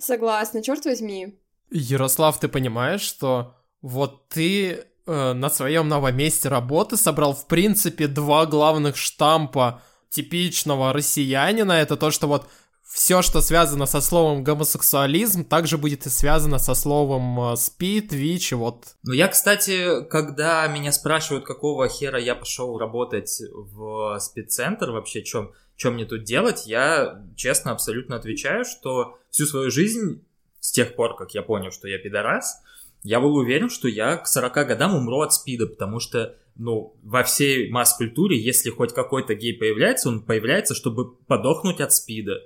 Согласна, 0.00 0.62
черт 0.62 0.84
возьми. 0.84 1.38
Ярослав, 1.70 2.38
ты 2.38 2.48
понимаешь, 2.48 3.00
что 3.00 3.54
вот 3.80 4.28
ты 4.28 4.84
э, 5.10 5.32
на 5.32 5.50
своем 5.50 5.88
новом 5.88 6.16
месте 6.16 6.48
работы 6.48 6.96
собрал, 6.96 7.34
в 7.34 7.46
принципе, 7.46 8.06
два 8.06 8.46
главных 8.46 8.96
штампа 8.96 9.82
типичного 10.08 10.92
россиянина. 10.92 11.72
Это 11.72 11.96
то, 11.96 12.10
что 12.10 12.26
вот 12.26 12.46
все, 12.84 13.22
что 13.22 13.40
связано 13.40 13.86
со 13.86 14.00
словом 14.00 14.42
гомосексуализм, 14.42 15.44
также 15.44 15.78
будет 15.78 16.06
и 16.06 16.10
связано 16.10 16.58
со 16.58 16.74
словом 16.74 17.52
э, 17.52 17.56
спид, 17.56 18.12
ВИЧ 18.12 18.52
вот. 18.52 18.84
Ну, 19.02 19.12
я, 19.12 19.28
кстати, 19.28 20.04
когда 20.04 20.66
меня 20.66 20.92
спрашивают, 20.92 21.44
какого 21.44 21.88
хера 21.88 22.18
я 22.18 22.34
пошел 22.34 22.78
работать 22.78 23.40
в 23.52 24.18
спеццентр, 24.18 24.90
вообще, 24.90 25.22
чем 25.22 25.52
что 25.76 25.92
мне 25.92 26.04
тут 26.04 26.24
делать, 26.24 26.66
я 26.66 27.24
честно 27.36 27.72
абсолютно 27.72 28.16
отвечаю, 28.16 28.66
что 28.66 29.18
всю 29.30 29.46
свою 29.46 29.70
жизнь, 29.70 30.22
с 30.60 30.72
тех 30.72 30.94
пор, 30.94 31.16
как 31.16 31.32
я 31.32 31.40
понял, 31.40 31.70
что 31.70 31.88
я 31.88 31.98
пидорас, 31.98 32.60
я 33.02 33.20
был 33.20 33.34
уверен, 33.36 33.70
что 33.70 33.88
я 33.88 34.16
к 34.16 34.26
40 34.26 34.52
годам 34.66 34.94
умру 34.94 35.20
от 35.20 35.32
спида, 35.32 35.66
потому 35.66 36.00
что, 36.00 36.36
ну, 36.56 36.96
во 37.02 37.22
всей 37.22 37.70
масс-культуре, 37.70 38.38
если 38.38 38.70
хоть 38.70 38.92
какой-то 38.92 39.34
гей 39.34 39.54
появляется, 39.54 40.08
он 40.08 40.22
появляется, 40.22 40.74
чтобы 40.74 41.14
подохнуть 41.14 41.80
от 41.80 41.92
спида. 41.92 42.42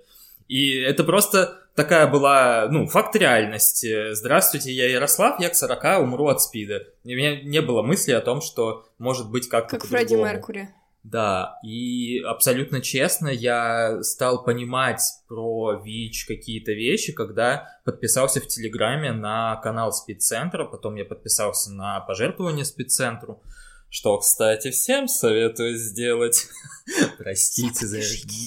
И 0.47 0.77
это 0.77 1.05
просто 1.05 1.59
такая 1.75 2.07
была, 2.07 2.69
ну, 2.71 2.87
факт 2.87 3.17
реальности. 3.17 4.13
Здравствуйте, 4.13 4.73
я 4.73 4.89
Ярослав, 4.89 5.41
я 5.41 5.49
к 5.49 5.57
40 5.57 6.01
умру 6.03 6.29
от 6.29 6.41
спида. 6.41 6.87
у 7.05 7.09
меня 7.09 7.41
не 7.41 7.61
было 7.61 7.83
мысли 7.83 8.13
о 8.13 8.21
том, 8.21 8.41
что 8.41 8.87
может 8.99 9.31
быть 9.31 9.49
как-то 9.49 9.79
Как 9.79 9.89
Фредди 9.89 10.15
Меркури. 10.15 10.69
Да, 11.05 11.59
и 11.63 12.21
абсолютно 12.21 12.81
честно, 12.81 13.29
я 13.29 14.03
стал 14.03 14.43
понимать 14.43 15.03
про 15.29 15.75
ВИЧ 15.85 16.25
какие-то 16.25 16.73
вещи, 16.73 17.13
когда 17.13 17.79
подписался 17.85 18.41
в 18.41 18.49
Телеграме 18.49 19.13
на 19.13 19.57
канал 19.57 19.93
спеццентра, 19.93 20.65
потом 20.65 20.95
я 20.95 21.05
подписался 21.05 21.73
на 21.73 22.01
пожертвование 22.01 22.65
спеццентру, 22.65 23.43
что, 23.91 24.17
кстати, 24.17 24.71
всем 24.71 25.07
советую 25.07 25.77
сделать. 25.77 26.47
Простите 27.19 27.87
за 27.87 27.99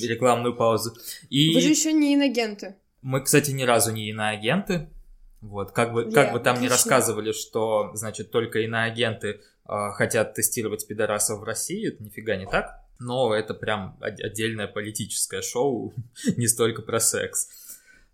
рекламную 0.07 0.55
паузу. 0.55 0.95
И... 1.29 1.53
Вы 1.53 1.61
же 1.61 1.69
еще 1.69 1.93
не 1.93 2.15
иногенты. 2.15 2.75
Мы, 3.03 3.21
кстати, 3.21 3.51
ни 3.51 3.63
разу 3.63 3.91
не 3.91 4.09
иноагенты. 4.09 4.89
Вот, 5.41 5.71
как 5.71 5.93
бы, 5.93 6.11
как 6.11 6.33
бы 6.33 6.39
там 6.39 6.55
отлично. 6.55 6.61
не 6.61 6.69
рассказывали, 6.69 7.31
что, 7.31 7.91
значит, 7.93 8.31
только 8.31 8.61
иноагенты 8.61 9.41
хотят 9.67 10.33
тестировать 10.33 10.87
пидорасов 10.87 11.39
в 11.39 11.43
России, 11.43 11.89
это 11.89 12.03
нифига 12.03 12.35
не 12.35 12.45
так. 12.45 12.83
Но 12.99 13.33
это 13.33 13.53
прям 13.53 13.97
отдельное 14.01 14.67
политическое 14.67 15.41
шоу, 15.41 15.93
не 16.37 16.47
столько 16.47 16.81
про 16.81 16.99
секс. 16.99 17.49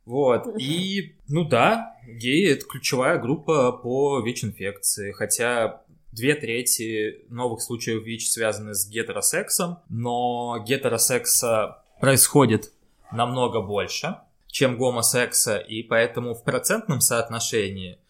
Вот, 0.05 0.59
и, 0.59 1.15
ну 1.29 1.45
да, 1.45 1.95
геи— 2.05 2.51
это 2.51 2.65
ключевая 2.65 3.17
группа 3.19 3.71
по 3.71 4.19
ВИЧ-инфекции, 4.19 5.13
хотя 5.13 5.81
две 6.11 6.35
трети 6.35 7.25
новых 7.29 7.61
случаев 7.61 8.03
ВИЧ 8.03 8.29
связаны 8.29 8.73
с 8.73 8.87
гетеросексом, 8.89 9.79
но 9.87 10.63
гетеросекса 10.67 11.83
происходит 12.01 12.71
намного 13.13 13.61
больше, 13.61 14.17
чем 14.47 14.77
гомосекса, 14.77 15.57
и 15.57 15.83
поэтому 15.83 16.33
в 16.33 16.43
процентном 16.43 16.99
соотношении 16.99 17.93
а, 17.93 18.02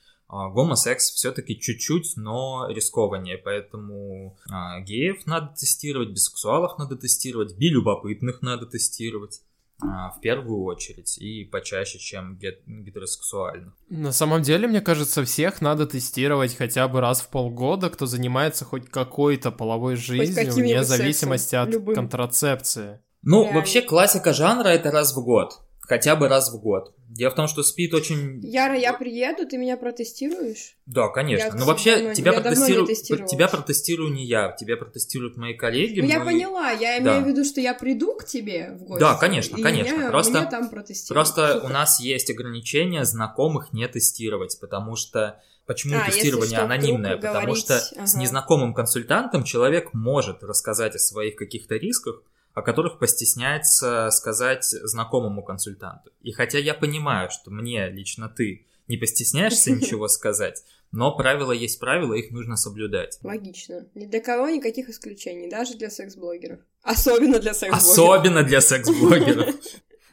гомосекс 0.49 1.11
все-таки 1.11 1.59
чуть-чуть, 1.59 2.13
но 2.15 2.67
рискованнее, 2.69 3.37
поэтому 3.37 4.37
а, 4.49 4.79
геев 4.81 5.25
надо 5.25 5.53
тестировать, 5.55 6.09
бисексуалов 6.09 6.77
надо 6.77 6.95
тестировать, 6.95 7.55
билюбопытных 7.57 8.41
надо 8.41 8.65
тестировать 8.65 9.41
а, 9.81 10.11
в 10.11 10.21
первую 10.21 10.63
очередь 10.63 11.17
и 11.17 11.43
почаще, 11.43 11.99
чем 11.99 12.37
гетеросексуальных. 12.37 13.73
На 13.89 14.11
самом 14.11 14.41
деле, 14.41 14.67
мне 14.67 14.81
кажется, 14.81 15.23
всех 15.23 15.61
надо 15.61 15.85
тестировать 15.85 16.55
хотя 16.55 16.87
бы 16.87 17.01
раз 17.01 17.21
в 17.21 17.29
полгода, 17.29 17.89
кто 17.89 18.05
занимается 18.05 18.65
хоть 18.65 18.89
какой-то 18.89 19.51
половой 19.51 19.95
жизнью, 19.95 20.53
вне 20.53 20.83
зависимости 20.83 21.51
сексом, 21.51 21.67
от 21.67 21.73
любым. 21.73 21.95
контрацепции. 21.95 22.99
Ну, 23.21 23.41
Реально. 23.43 23.59
вообще 23.59 23.81
классика 23.81 24.33
жанра 24.33 24.69
это 24.69 24.91
раз 24.91 25.15
в 25.15 25.23
год 25.23 25.59
хотя 25.93 26.15
бы 26.15 26.27
раз 26.27 26.51
в 26.51 26.59
год. 26.59 26.95
Дело 27.07 27.29
в 27.29 27.35
том, 27.35 27.47
что 27.47 27.61
спид 27.61 27.93
очень... 27.93 28.39
Яра, 28.41 28.75
я 28.75 28.93
приеду, 28.93 29.47
ты 29.47 29.57
меня 29.57 29.77
протестируешь? 29.77 30.75
Да, 30.87 31.09
конечно. 31.09 31.45
Я, 31.45 31.53
Но 31.53 31.65
вообще 31.65 31.97
давно, 31.97 32.13
тебя, 32.15 32.33
протестиру... 32.33 32.87
тебя 33.27 33.47
протестирую 33.47 34.11
не 34.11 34.25
я, 34.25 34.51
тебя 34.53 34.75
протестируют 34.75 35.37
мои 35.37 35.53
коллеги. 35.53 36.01
Ну, 36.01 36.07
мои... 36.07 36.15
я 36.15 36.25
поняла, 36.25 36.71
я 36.71 36.99
да. 36.99 37.11
имею 37.11 37.25
в 37.25 37.27
виду, 37.27 37.45
что 37.45 37.61
я 37.61 37.75
приду 37.75 38.15
к 38.15 38.25
тебе 38.25 38.71
в 38.71 38.85
гости. 38.85 39.01
Да, 39.01 39.15
конечно, 39.15 39.61
конечно. 39.61 39.95
Меня, 39.95 40.09
просто 40.09 40.31
меня 40.31 40.45
там 40.49 40.69
просто 41.09 41.61
у 41.63 41.67
нас 41.67 41.99
есть 41.99 42.31
ограничение 42.31 43.05
знакомых 43.05 43.71
не 43.71 43.87
тестировать, 43.87 44.57
потому 44.59 44.95
что 44.95 45.39
Почему 45.65 45.97
а, 45.97 46.05
тестирование 46.05 46.59
анонимное? 46.59 47.15
Потому 47.15 47.45
говорить... 47.45 47.63
что 47.63 47.77
ага. 47.77 48.05
с 48.05 48.15
незнакомым 48.15 48.73
консультантом 48.73 49.45
человек 49.45 49.93
может 49.93 50.43
рассказать 50.43 50.95
о 50.95 50.99
своих 50.99 51.37
каких-то 51.37 51.75
рисках, 51.75 52.21
о 52.53 52.61
которых 52.61 52.99
постесняется 52.99 54.09
сказать 54.11 54.65
знакомому 54.65 55.43
консультанту. 55.43 56.11
И 56.21 56.31
хотя 56.31 56.59
я 56.59 56.73
понимаю, 56.73 57.29
что 57.29 57.51
мне 57.51 57.89
лично 57.89 58.29
ты 58.29 58.67
не 58.87 58.97
постесняешься 58.97 59.71
ничего 59.75 60.07
сказать, 60.07 60.63
но 60.91 61.15
правила 61.17 61.51
есть 61.51 61.79
правила, 61.79 62.13
их 62.13 62.29
нужно 62.31 62.55
соблюдать. 62.55 63.17
Логично. 63.23 63.87
Ни 63.95 64.05
для 64.05 64.21
кого 64.21 64.49
никаких 64.49 64.89
исключений, 64.89 65.49
даже 65.49 65.75
для 65.75 65.89
секс-блогеров. 65.89 66.59
Особенно 66.83 67.39
для 67.39 67.53
секс-блогеров. 67.53 67.91
Особенно 67.91 68.43
для 68.43 68.61
секс-блогеров. 68.61 69.55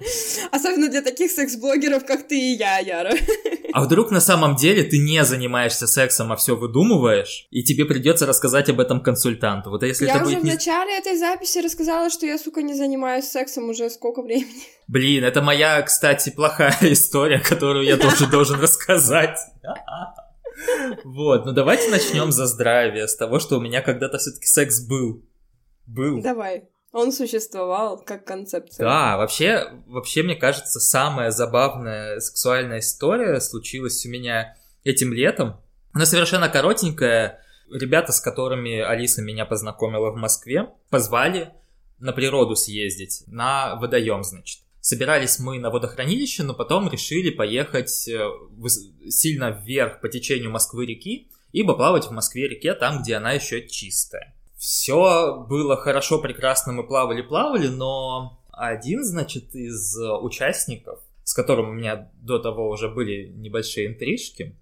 Особенно 0.50 0.88
для 0.88 1.02
таких 1.02 1.30
секс-блогеров, 1.30 2.04
как 2.04 2.26
ты 2.26 2.38
и 2.38 2.56
я, 2.56 2.78
Яра. 2.78 3.12
А 3.72 3.84
вдруг 3.84 4.10
на 4.10 4.20
самом 4.20 4.56
деле 4.56 4.82
ты 4.82 4.98
не 4.98 5.24
занимаешься 5.24 5.86
сексом, 5.86 6.32
а 6.32 6.36
все 6.36 6.56
выдумываешь, 6.56 7.46
и 7.50 7.62
тебе 7.62 7.84
придется 7.84 8.26
рассказать 8.26 8.68
об 8.68 8.80
этом 8.80 9.02
консультанту. 9.02 9.70
Вот 9.70 9.82
если 9.82 10.06
я 10.06 10.16
это 10.16 10.24
уже 10.24 10.36
будет 10.36 10.44
в 10.44 10.54
начале 10.54 10.98
этой 10.98 11.16
записи 11.16 11.58
рассказала, 11.58 12.10
что 12.10 12.26
я, 12.26 12.38
сука, 12.38 12.62
не 12.62 12.74
занимаюсь 12.74 13.26
сексом 13.26 13.68
уже 13.68 13.90
сколько 13.90 14.22
времени. 14.22 14.62
Блин, 14.88 15.24
это 15.24 15.42
моя, 15.42 15.82
кстати, 15.82 16.30
плохая 16.30 16.76
история, 16.82 17.38
которую 17.38 17.84
я 17.84 17.96
тоже 17.96 18.26
должен 18.26 18.60
рассказать. 18.60 19.38
Вот, 21.04 21.46
ну 21.46 21.52
давайте 21.52 21.88
начнем 21.90 22.32
за 22.32 22.46
здравие, 22.46 23.08
с 23.08 23.16
того, 23.16 23.38
что 23.38 23.56
у 23.56 23.62
меня 23.62 23.80
когда-то 23.80 24.18
все-таки 24.18 24.46
секс 24.46 24.86
был. 24.86 25.24
Был. 25.86 26.20
Давай. 26.20 26.68
Он 26.92 27.12
существовал 27.12 27.98
как 27.98 28.24
концепция. 28.24 28.84
Да, 28.84 29.16
вообще, 29.16 29.70
вообще, 29.86 30.22
мне 30.22 30.34
кажется, 30.34 30.80
самая 30.80 31.30
забавная 31.30 32.18
сексуальная 32.18 32.80
история 32.80 33.40
случилась 33.40 34.04
у 34.04 34.08
меня 34.08 34.56
этим 34.82 35.12
летом. 35.12 35.60
Она 35.92 36.04
совершенно 36.04 36.48
коротенькая. 36.48 37.44
Ребята, 37.72 38.10
с 38.10 38.20
которыми 38.20 38.80
Алиса 38.80 39.22
меня 39.22 39.46
познакомила 39.46 40.10
в 40.10 40.16
Москве, 40.16 40.70
позвали 40.90 41.52
на 42.00 42.12
природу 42.12 42.56
съездить, 42.56 43.22
на 43.28 43.76
водоем, 43.76 44.24
значит. 44.24 44.62
Собирались 44.80 45.38
мы 45.38 45.60
на 45.60 45.70
водохранилище, 45.70 46.42
но 46.42 46.54
потом 46.54 46.90
решили 46.90 47.30
поехать 47.30 48.08
э, 48.08 48.28
сильно 49.08 49.50
вверх 49.50 50.00
по 50.00 50.08
течению 50.08 50.50
Москвы-реки 50.50 51.30
и 51.52 51.62
поплавать 51.62 52.06
в 52.06 52.10
Москве-реке 52.10 52.74
там, 52.74 53.02
где 53.02 53.16
она 53.16 53.32
еще 53.32 53.68
чистая 53.68 54.34
все 54.60 55.46
было 55.48 55.74
хорошо, 55.74 56.20
прекрасно, 56.20 56.74
мы 56.74 56.86
плавали-плавали, 56.86 57.68
но 57.68 58.44
один, 58.52 59.02
значит, 59.02 59.54
из 59.54 59.96
участников, 59.98 61.00
с 61.24 61.32
которым 61.32 61.70
у 61.70 61.72
меня 61.72 62.12
до 62.20 62.38
того 62.38 62.68
уже 62.68 62.90
были 62.90 63.28
небольшие 63.28 63.86
интрижки, 63.86 64.54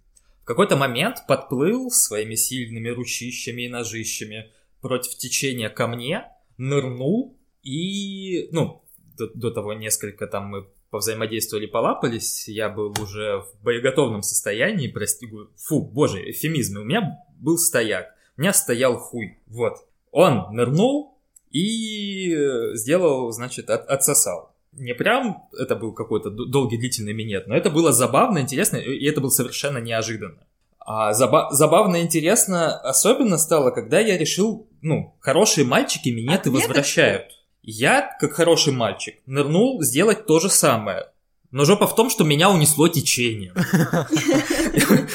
в 0.43 0.45
какой-то 0.45 0.77
момент 0.77 1.25
подплыл 1.27 1.91
своими 1.91 2.37
сильными 2.37 2.91
ручищами 2.91 3.63
и 3.63 3.69
ножищами 3.69 4.53
против 4.81 5.17
течения 5.17 5.69
ко 5.69 5.89
мне, 5.89 6.29
нырнул 6.59 7.37
и, 7.65 8.51
ну, 8.53 8.85
до, 9.17 9.27
до 9.27 9.51
того 9.51 9.73
несколько 9.73 10.29
там 10.29 10.45
мы 10.47 10.69
повзаимодействовали, 10.91 11.67
полапались, 11.67 12.47
я 12.47 12.69
был 12.69 12.95
уже 13.03 13.41
в 13.41 13.65
боеготовном 13.65 14.23
состоянии, 14.23 14.87
прости, 14.87 15.29
фу, 15.57 15.83
боже, 15.83 16.31
эфемизмы, 16.31 16.83
у 16.83 16.85
меня 16.85 17.19
был 17.41 17.59
стояк, 17.59 18.15
у 18.37 18.43
меня 18.43 18.53
стоял 18.53 18.97
хуй, 18.97 19.41
вот. 19.49 19.88
Он 20.13 20.55
нырнул 20.55 21.19
и 21.51 22.35
сделал, 22.75 23.31
значит, 23.33 23.71
от, 23.71 23.89
отсосал. 23.89 24.55
Не 24.73 24.95
прям 24.95 25.49
это 25.59 25.77
был 25.77 25.93
какой-то 25.93 26.31
долгий 26.31 26.77
длительный 26.77 27.15
минет, 27.15 27.47
но 27.47 27.57
это 27.57 27.71
было 27.71 27.93
забавно, 27.93 28.39
интересно, 28.39 28.77
и 28.77 29.07
это 29.07 29.21
было 29.21 29.31
совершенно 29.31 29.79
неожиданно. 29.79 30.47
А 30.79 31.13
заба- 31.13 31.51
забавно 31.51 31.97
и 31.97 32.03
интересно 32.03 32.79
особенно 32.79 33.39
стало, 33.39 33.71
когда 33.71 34.01
я 34.01 34.17
решил, 34.17 34.69
ну, 34.81 35.17
хорошие 35.21 35.67
мальчики 35.67 36.09
минеты 36.09 36.51
возвращают. 36.51 37.27
Я, 37.63 38.17
как 38.19 38.33
хороший 38.33 38.73
мальчик, 38.73 39.17
нырнул 39.27 39.83
сделать 39.83 40.27
то 40.27 40.41
же 40.41 40.49
самое. 40.49 41.07
Но 41.51 41.65
жопа 41.65 41.87
в 41.87 41.95
том, 41.95 42.09
что 42.09 42.25
меня 42.25 42.51
унесло 42.51 42.89
течением. 42.89 43.55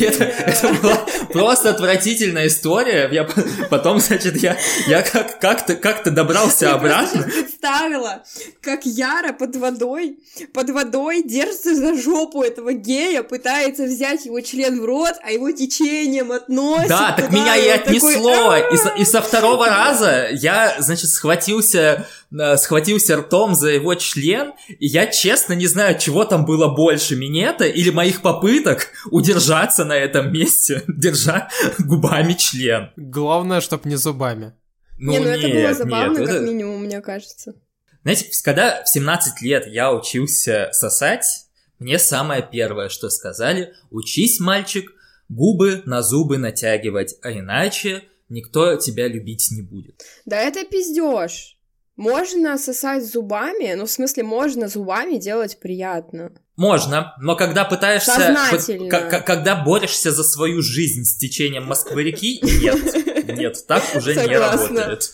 Это, 0.00 0.24
это 0.24 0.68
была 0.74 0.96
просто 1.32 1.70
отвратительная 1.70 2.46
история. 2.46 3.08
Я 3.12 3.28
потом, 3.68 4.00
значит, 4.00 4.36
я, 4.36 4.56
я 4.86 5.02
как, 5.02 5.40
как-то, 5.40 5.76
как-то 5.76 6.10
добрался 6.10 6.66
я 6.66 6.74
обратно. 6.74 7.18
Я 7.18 7.22
представила, 7.24 8.22
как 8.60 8.86
Яра 8.86 9.32
под 9.32 9.56
водой, 9.56 10.18
под 10.52 10.70
водой 10.70 11.22
держится 11.22 11.74
за 11.74 11.94
жопу 11.94 12.42
этого 12.42 12.72
гея, 12.72 13.22
пытается 13.22 13.84
взять 13.84 14.24
его 14.26 14.40
член 14.40 14.80
в 14.80 14.84
рот, 14.84 15.14
а 15.22 15.32
его 15.32 15.50
течением 15.50 16.32
относит. 16.32 16.88
Да, 16.88 17.14
так 17.16 17.30
меня 17.30 17.56
и 17.56 17.68
отнесло. 17.68 18.56
И, 18.96 19.04
со, 19.04 19.22
второго 19.22 19.66
раза 19.66 20.28
я, 20.32 20.76
значит, 20.78 21.10
схватился, 21.10 22.06
схватился 22.56 23.16
ртом 23.16 23.54
за 23.54 23.70
его 23.70 23.94
член, 23.94 24.52
и 24.68 24.86
я 24.86 25.06
честно 25.06 25.54
не 25.54 25.66
знаю, 25.66 25.98
чего 25.98 26.24
там 26.24 26.44
было 26.44 26.68
больше, 26.68 27.16
минета 27.16 27.64
или 27.64 27.90
моих 27.90 28.22
попыток 28.22 28.88
удержаться 29.10 29.84
на 29.84 29.94
этом 29.94 30.32
месте, 30.32 30.82
держа 30.88 31.48
губами 31.78 32.34
член. 32.34 32.90
Главное, 32.96 33.60
чтоб 33.60 33.84
не 33.84 33.96
зубами. 33.96 34.54
Ну, 34.98 35.12
не, 35.12 35.18
ну 35.18 35.24
нет, 35.24 35.38
это 35.38 35.48
было 35.48 35.74
забавно, 35.74 36.18
нет, 36.18 36.26
как 36.26 36.36
это... 36.36 36.44
минимум, 36.44 36.84
мне 36.84 37.00
кажется. 37.00 37.54
Знаете, 38.02 38.26
когда 38.44 38.82
в 38.84 38.88
17 38.88 39.42
лет 39.42 39.66
я 39.66 39.92
учился 39.92 40.68
сосать, 40.72 41.46
мне 41.78 41.98
самое 41.98 42.46
первое, 42.48 42.88
что 42.90 43.08
сказали, 43.08 43.74
учись, 43.90 44.40
мальчик, 44.40 44.92
губы 45.28 45.82
на 45.86 46.02
зубы 46.02 46.38
натягивать, 46.38 47.16
а 47.22 47.32
иначе 47.32 48.04
никто 48.28 48.76
тебя 48.76 49.08
любить 49.08 49.48
не 49.50 49.62
будет. 49.62 50.02
Да 50.26 50.36
это 50.40 50.64
пиздеж. 50.64 51.56
Можно 52.00 52.56
сосать 52.56 53.04
зубами, 53.04 53.74
ну, 53.74 53.84
в 53.84 53.90
смысле, 53.90 54.22
можно 54.22 54.68
зубами 54.68 55.18
делать 55.18 55.60
приятно. 55.60 56.32
Можно, 56.56 57.14
но 57.20 57.36
когда 57.36 57.66
пытаешься... 57.66 58.12
Сознательно. 58.12 58.88
К- 58.88 59.20
когда 59.20 59.54
борешься 59.54 60.10
за 60.10 60.24
свою 60.24 60.62
жизнь 60.62 61.04
с 61.04 61.18
течением 61.18 61.66
Москвы-реки, 61.66 62.40
нет. 62.62 63.36
Нет, 63.36 63.66
так 63.68 63.82
уже 63.94 64.14
не 64.14 64.34
работает. 64.34 65.12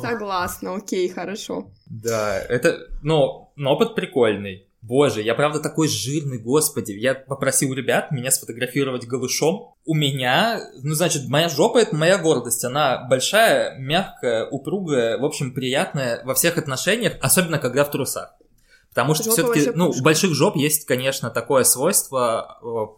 Согласна, 0.00 0.76
окей, 0.76 1.08
хорошо. 1.08 1.72
Да, 1.86 2.40
это, 2.40 2.86
ну, 3.02 3.52
опыт 3.56 3.96
прикольный. 3.96 4.68
Боже, 4.82 5.20
я 5.22 5.34
правда 5.34 5.60
такой 5.60 5.88
жирный, 5.88 6.38
господи. 6.38 6.92
Я 6.92 7.14
попросил 7.14 7.72
ребят 7.74 8.10
меня 8.10 8.30
сфотографировать 8.30 9.06
голышом. 9.06 9.74
У 9.84 9.94
меня, 9.94 10.60
ну, 10.82 10.94
значит, 10.94 11.28
моя 11.28 11.48
жопа— 11.50 11.78
это 11.82 11.94
моя 11.94 12.16
гордость. 12.16 12.64
Она 12.64 13.06
большая, 13.08 13.78
мягкая, 13.78 14.46
упругая, 14.46 15.18
в 15.18 15.24
общем, 15.24 15.52
приятная 15.52 16.22
во 16.24 16.34
всех 16.34 16.56
отношениях, 16.56 17.14
особенно 17.20 17.58
когда 17.58 17.84
в 17.84 17.90
трусах. 17.90 18.34
Потому 18.88 19.14
что 19.14 19.30
все-таки, 19.30 19.70
ну, 19.74 19.90
у 19.90 20.02
больших 20.02 20.34
жоп 20.34 20.56
есть, 20.56 20.86
конечно, 20.86 21.30
такое 21.30 21.64
свойство 21.64 22.96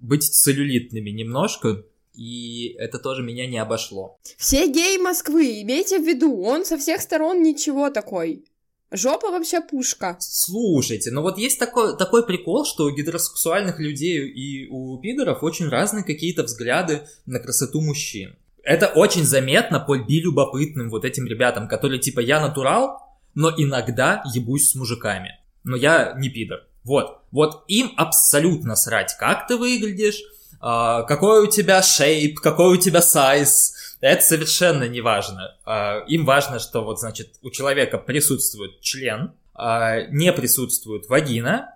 быть 0.00 0.24
целлюлитными 0.24 1.10
немножко, 1.10 1.84
и 2.14 2.74
это 2.78 2.98
тоже 2.98 3.22
меня 3.22 3.46
не 3.46 3.58
обошло. 3.58 4.18
Все 4.36 4.66
геи 4.66 4.98
Москвы, 4.98 5.62
имейте 5.62 5.98
в 5.98 6.06
виду, 6.06 6.42
он 6.42 6.64
со 6.64 6.76
всех 6.76 7.00
сторон 7.00 7.42
ничего 7.42 7.90
такой. 7.90 8.44
Жопа 8.92 9.30
вообще 9.30 9.60
пушка. 9.60 10.16
Слушайте, 10.20 11.10
ну 11.10 11.22
вот 11.22 11.38
есть 11.38 11.58
такой, 11.58 11.96
такой 11.96 12.24
прикол, 12.24 12.64
что 12.64 12.84
у 12.84 12.90
гетеросексуальных 12.90 13.80
людей 13.80 14.28
и 14.28 14.68
у 14.68 14.98
пидоров 14.98 15.42
очень 15.42 15.68
разные 15.68 16.04
какие-то 16.04 16.44
взгляды 16.44 17.02
на 17.26 17.40
красоту 17.40 17.80
мужчин. 17.80 18.36
Это 18.62 18.86
очень 18.88 19.24
заметно 19.24 19.80
по 19.80 19.94
любопытным 19.94 20.90
вот 20.90 21.04
этим 21.04 21.26
ребятам, 21.26 21.68
которые 21.68 22.00
типа 22.00 22.20
я 22.20 22.40
натурал, 22.40 23.00
но 23.34 23.52
иногда 23.56 24.22
ебусь 24.34 24.70
с 24.70 24.74
мужиками. 24.76 25.38
Но 25.64 25.76
я 25.76 26.14
не 26.16 26.28
пидор. 26.28 26.60
Вот. 26.84 27.18
Вот 27.32 27.64
им 27.66 27.92
абсолютно 27.96 28.76
срать, 28.76 29.16
как 29.18 29.48
ты 29.48 29.56
выглядишь, 29.56 30.22
а, 30.60 31.02
какой 31.02 31.42
у 31.42 31.50
тебя 31.50 31.82
шейп, 31.82 32.38
какой 32.38 32.76
у 32.76 32.80
тебя 32.80 33.02
сайз, 33.02 33.85
это 34.00 34.22
совершенно 34.22 34.88
не 34.88 35.00
важно. 35.00 35.56
А, 35.64 36.04
им 36.06 36.24
важно, 36.24 36.58
что 36.58 36.82
вот, 36.82 37.00
значит, 37.00 37.36
у 37.42 37.50
человека 37.50 37.98
присутствует 37.98 38.80
член, 38.80 39.32
а, 39.54 40.02
не 40.06 40.32
присутствует 40.32 41.08
вагина, 41.08 41.72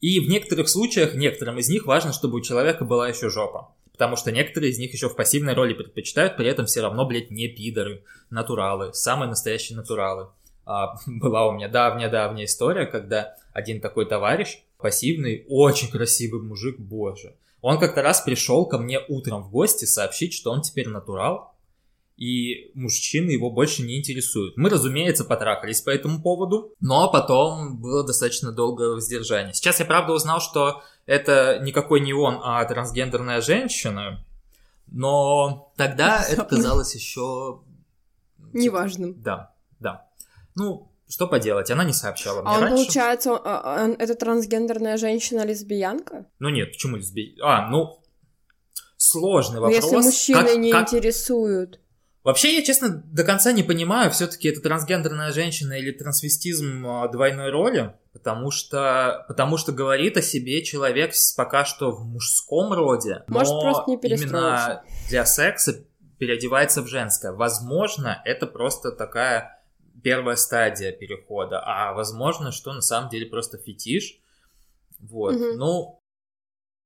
и 0.00 0.20
в 0.20 0.28
некоторых 0.28 0.68
случаях, 0.68 1.14
некоторым 1.14 1.58
из 1.58 1.68
них 1.68 1.86
важно, 1.86 2.12
чтобы 2.12 2.36
у 2.36 2.42
человека 2.42 2.84
была 2.84 3.08
еще 3.08 3.30
жопа. 3.30 3.74
Потому 3.92 4.16
что 4.16 4.32
некоторые 4.32 4.72
из 4.72 4.78
них 4.78 4.92
еще 4.92 5.08
в 5.08 5.16
пассивной 5.16 5.54
роли 5.54 5.72
предпочитают, 5.72 6.36
при 6.36 6.48
этом 6.48 6.66
все 6.66 6.82
равно, 6.82 7.06
блядь, 7.06 7.30
не 7.30 7.48
пидоры, 7.48 8.04
натуралы, 8.28 8.92
самые 8.92 9.28
настоящие 9.28 9.76
натуралы. 9.76 10.28
А, 10.66 10.96
была 11.06 11.46
у 11.46 11.52
меня 11.52 11.68
давняя-давняя 11.68 12.44
история, 12.44 12.86
когда 12.86 13.36
один 13.52 13.80
такой 13.80 14.06
товарищ, 14.06 14.58
пассивный, 14.78 15.46
очень 15.48 15.90
красивый 15.90 16.42
мужик, 16.42 16.78
боже. 16.78 17.36
Он 17.62 17.78
как-то 17.78 18.02
раз 18.02 18.20
пришел 18.20 18.66
ко 18.66 18.76
мне 18.76 19.00
утром 19.08 19.42
в 19.42 19.50
гости 19.50 19.86
сообщить, 19.86 20.34
что 20.34 20.50
он 20.50 20.60
теперь 20.60 20.88
натурал, 20.88 21.53
и 22.16 22.70
мужчины 22.74 23.30
его 23.30 23.50
больше 23.50 23.82
не 23.82 23.98
интересуют. 23.98 24.56
Мы, 24.56 24.70
разумеется, 24.70 25.24
потрахались 25.24 25.80
по 25.80 25.90
этому 25.90 26.22
поводу, 26.22 26.72
но 26.80 27.10
потом 27.10 27.78
было 27.80 28.04
достаточно 28.04 28.52
долгое 28.52 28.90
воздержание. 28.90 29.52
Сейчас 29.52 29.80
я, 29.80 29.86
правда, 29.86 30.12
узнал, 30.12 30.40
что 30.40 30.82
это 31.06 31.58
никакой 31.62 32.00
не 32.00 32.12
он, 32.12 32.40
а 32.42 32.64
трансгендерная 32.64 33.40
женщина, 33.40 34.24
но 34.86 35.72
тогда 35.76 36.24
это 36.28 36.44
казалось 36.44 36.94
еще... 36.94 37.60
Неважным. 38.52 39.20
Да, 39.20 39.52
да. 39.80 40.06
Ну, 40.54 40.88
что 41.08 41.26
поделать, 41.26 41.70
она 41.70 41.82
не 41.82 41.92
сообщала 41.92 42.42
мне 42.42 42.50
а 42.50 42.54
он, 42.54 42.62
раньше. 42.62 42.76
получается, 42.76 43.32
он, 43.32 43.40
а, 43.44 43.84
он, 43.84 43.92
это 43.92 44.14
трансгендерная 44.14 44.96
женщина-лесбиянка? 44.96 46.26
Ну 46.38 46.48
нет, 46.50 46.70
почему 46.70 46.96
лесбиянка? 46.96 47.44
А, 47.44 47.68
ну, 47.68 47.98
сложный 48.96 49.60
вопрос. 49.60 49.82
Но 49.82 49.98
если 49.98 50.06
мужчины 50.06 50.44
как, 50.44 50.56
не 50.58 50.72
как... 50.72 50.82
интересуют. 50.82 51.80
Вообще, 52.24 52.56
я, 52.56 52.62
честно, 52.62 53.02
до 53.04 53.22
конца 53.22 53.52
не 53.52 53.62
понимаю, 53.62 54.10
все-таки 54.10 54.48
это 54.48 54.62
трансгендерная 54.62 55.30
женщина 55.30 55.74
или 55.74 55.92
трансвестизм 55.92 56.86
а, 56.86 57.08
двойной 57.08 57.50
роли, 57.50 57.94
потому 58.14 58.50
что, 58.50 59.26
потому 59.28 59.58
что 59.58 59.72
говорит 59.72 60.16
о 60.16 60.22
себе 60.22 60.64
человек 60.64 61.12
пока 61.36 61.66
что 61.66 61.90
в 61.90 62.02
мужском 62.06 62.72
роде, 62.72 63.24
Может, 63.28 63.52
но 63.52 63.60
просто 63.60 63.90
не 63.90 63.96
именно 63.96 64.82
для 65.10 65.26
секса 65.26 65.84
переодевается 66.18 66.80
в 66.80 66.86
женское. 66.86 67.32
Возможно, 67.32 68.22
это 68.24 68.46
просто 68.46 68.90
такая 68.90 69.62
первая 70.02 70.36
стадия 70.36 70.92
перехода, 70.92 71.60
а 71.62 71.92
возможно, 71.92 72.52
что 72.52 72.72
на 72.72 72.80
самом 72.80 73.10
деле 73.10 73.26
просто 73.26 73.58
фетиш. 73.58 74.18
Вот, 74.98 75.34
угу. 75.34 75.56
ну, 75.56 76.03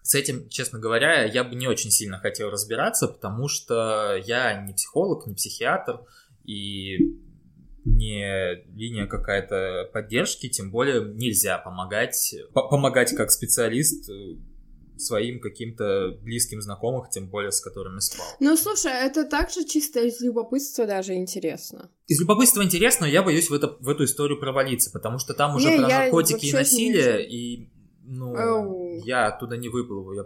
с 0.02 0.14
этим, 0.14 0.48
честно 0.48 0.78
говоря, 0.78 1.24
я 1.24 1.44
бы 1.44 1.54
не 1.54 1.66
очень 1.66 1.90
сильно 1.90 2.18
хотел 2.18 2.50
разбираться, 2.50 3.08
потому 3.08 3.48
что 3.48 4.16
я 4.24 4.60
не 4.62 4.72
психолог, 4.72 5.26
не 5.26 5.34
психиатр 5.34 6.00
и 6.44 6.98
не 7.84 8.64
линия 8.74 9.06
какая-то 9.06 9.90
поддержки, 9.92 10.48
тем 10.48 10.70
более 10.70 11.02
нельзя 11.14 11.58
помогать, 11.58 12.34
помогать 12.52 13.14
как 13.14 13.30
специалист 13.30 14.08
э, 14.10 14.36
своим 14.98 15.40
каким-то 15.40 16.16
близким 16.22 16.60
знакомым, 16.60 17.08
тем 17.10 17.28
более 17.28 17.52
с 17.52 17.60
которыми 17.60 18.00
спал. 18.00 18.26
Ну, 18.40 18.56
слушай, 18.56 18.92
это 18.92 19.24
также 19.24 19.64
чисто 19.64 20.00
из 20.00 20.20
любопытства 20.20 20.86
даже 20.86 21.14
интересно. 21.14 21.90
Из 22.06 22.20
любопытства 22.20 22.62
интересно, 22.62 23.06
но 23.06 23.12
я 23.12 23.22
боюсь 23.22 23.48
в, 23.50 23.54
это, 23.54 23.76
в 23.80 23.88
эту 23.88 24.04
историю 24.04 24.38
провалиться, 24.38 24.90
потому 24.90 25.18
что 25.18 25.34
там 25.34 25.54
уже 25.56 25.70
не, 25.70 25.78
про 25.78 25.88
наркотики 25.88 26.46
и 26.46 26.52
насилие, 26.52 27.28
и 27.28 27.70
ну, 28.10 28.34
Оу. 28.34 29.00
я 29.04 29.26
оттуда 29.26 29.56
не 29.56 29.68
выплыву. 29.68 30.14
Я, 30.14 30.24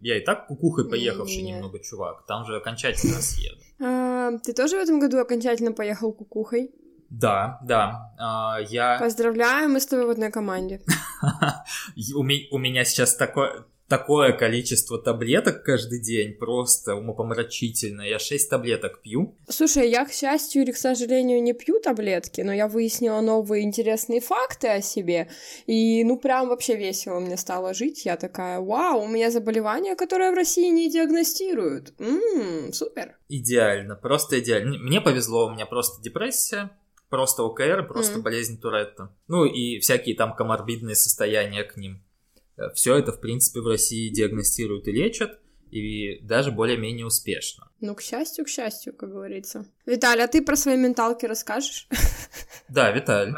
я 0.00 0.18
и 0.18 0.20
так 0.20 0.46
кукухой 0.46 0.88
поехавший 0.88 1.38
не, 1.38 1.42
не. 1.42 1.52
немного 1.52 1.78
чувак. 1.80 2.24
Там 2.26 2.44
же 2.44 2.56
окончательно 2.56 3.20
съеду. 3.20 3.60
А, 3.80 4.30
ты 4.38 4.52
тоже 4.52 4.76
в 4.76 4.80
этом 4.80 5.00
году 5.00 5.18
окончательно 5.18 5.72
поехал 5.72 6.12
кукухой? 6.12 6.70
Да, 7.10 7.58
да. 7.64 8.14
А, 8.18 8.58
я... 8.68 8.98
Поздравляю, 8.98 9.68
мы 9.68 9.80
с 9.80 9.86
тобой 9.86 10.06
в 10.06 10.10
одной 10.10 10.30
команде. 10.30 10.80
у, 12.14 12.22
меня 12.22 12.84
сейчас 12.84 13.16
такое, 13.16 13.64
такое 13.98 14.32
количество 14.32 14.98
таблеток 14.98 15.62
каждый 15.62 16.00
день, 16.00 16.32
просто 16.34 16.96
умопомрачительно. 16.96 18.02
Я 18.02 18.18
6 18.18 18.50
таблеток 18.50 19.00
пью. 19.02 19.36
Слушай, 19.48 19.88
я, 19.88 20.04
к 20.04 20.12
счастью 20.12 20.62
или 20.62 20.72
к 20.72 20.76
сожалению, 20.76 21.40
не 21.42 21.52
пью 21.52 21.78
таблетки, 21.80 22.40
но 22.40 22.52
я 22.52 22.66
выяснила 22.66 23.20
новые 23.20 23.62
интересные 23.62 24.20
факты 24.20 24.68
о 24.68 24.80
себе, 24.82 25.28
и 25.66 26.02
ну 26.04 26.18
прям 26.18 26.48
вообще 26.48 26.76
весело 26.76 27.20
мне 27.20 27.36
стало 27.36 27.72
жить. 27.72 28.04
Я 28.04 28.16
такая, 28.16 28.58
вау, 28.60 29.02
у 29.04 29.08
меня 29.08 29.30
заболевание, 29.30 29.94
которое 29.94 30.32
в 30.32 30.34
России 30.34 30.70
не 30.70 30.90
диагностируют. 30.90 31.94
Ммм, 31.98 32.72
супер. 32.72 33.16
Идеально, 33.28 33.94
просто 33.94 34.40
идеально. 34.40 34.78
Мне 34.78 35.00
повезло, 35.00 35.46
у 35.46 35.50
меня 35.50 35.66
просто 35.66 36.02
депрессия, 36.02 36.70
просто 37.10 37.44
ОКР, 37.44 37.86
просто 37.86 38.14
Мгм. 38.14 38.22
болезнь 38.22 38.60
Туретта. 38.60 39.14
Ну 39.28 39.44
и 39.44 39.78
всякие 39.78 40.16
там 40.16 40.34
коморбидные 40.34 40.96
состояния 40.96 41.62
к 41.62 41.76
ним. 41.76 42.03
Все 42.74 42.96
это, 42.96 43.12
в 43.12 43.20
принципе, 43.20 43.60
в 43.60 43.66
России 43.66 44.08
диагностируют 44.10 44.86
и 44.88 44.92
лечат, 44.92 45.40
и 45.70 46.20
даже 46.22 46.52
более-менее 46.52 47.06
успешно. 47.06 47.68
Ну, 47.80 47.94
к 47.94 48.02
счастью, 48.02 48.44
к 48.44 48.48
счастью, 48.48 48.94
как 48.94 49.10
говорится. 49.10 49.66
Виталий, 49.86 50.22
а 50.22 50.28
ты 50.28 50.40
про 50.40 50.56
свои 50.56 50.76
менталки 50.76 51.26
расскажешь? 51.26 51.88
Да, 52.68 52.90
Виталий. 52.90 53.34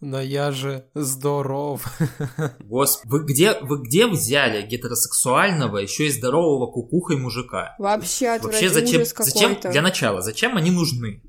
Но 0.00 0.20
я 0.20 0.50
же 0.52 0.86
здоров. 0.94 1.84
Гос, 2.60 3.02
вы 3.04 3.24
где, 3.24 3.54
вы 3.60 3.82
где 3.82 4.06
взяли 4.06 4.62
гетеросексуального, 4.62 5.76
еще 5.78 6.06
и 6.06 6.10
здорового 6.10 6.70
кукухой 6.70 7.16
мужика? 7.16 7.74
Вообще, 7.78 8.38
Вообще, 8.38 8.70
зачем, 8.70 9.02
ужас 9.02 9.14
зачем, 9.18 9.58
для 9.60 9.82
начала, 9.82 10.22
зачем 10.22 10.56
они 10.56 10.70
нужны? 10.70 11.22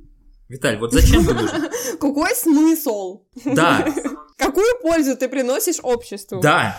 Виталь, 0.47 0.77
вот 0.77 0.93
зачем 0.93 1.23
вы 1.23 1.34
нужны? 1.34 1.69
Какой 1.99 2.34
смысл? 2.36 3.25
Да, 3.43 3.86
Какую 4.38 4.79
пользу 4.82 5.17
ты 5.17 5.27
приносишь 5.27 5.79
обществу? 5.82 6.39
да, 6.41 6.77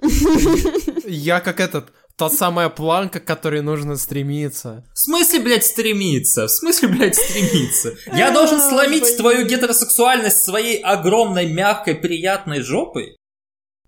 Я 1.06 1.40
как 1.40 1.60
этот, 1.60 1.92
та 2.16 2.30
самая 2.30 2.68
планка, 2.68 3.20
к 3.20 3.24
которой 3.24 3.62
нужно 3.62 3.96
стремиться. 3.96 4.84
В 4.94 4.98
смысле, 4.98 5.40
блядь, 5.40 5.64
стремиться? 5.64 6.46
В 6.46 6.50
смысле, 6.50 6.88
блядь, 6.88 7.16
стремиться? 7.16 7.94
Я 8.12 8.30
должен 8.34 8.60
сломить 8.60 9.16
твою 9.16 9.46
гетеросексуальность 9.46 10.44
своей 10.44 10.80
огромной, 10.80 11.46
мягкой, 11.46 11.94
приятной 11.96 12.60
жопой? 12.60 13.16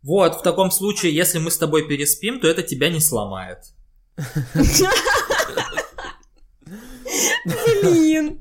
Вот, 0.02 0.40
в 0.40 0.42
таком 0.42 0.70
случае, 0.70 1.14
если 1.14 1.38
мы 1.38 1.50
с 1.50 1.58
тобой 1.58 1.86
переспим, 1.86 2.40
то 2.40 2.48
это 2.48 2.62
тебя 2.62 2.88
не 2.88 3.00
сломает. 3.00 3.58
Блин. 7.82 8.40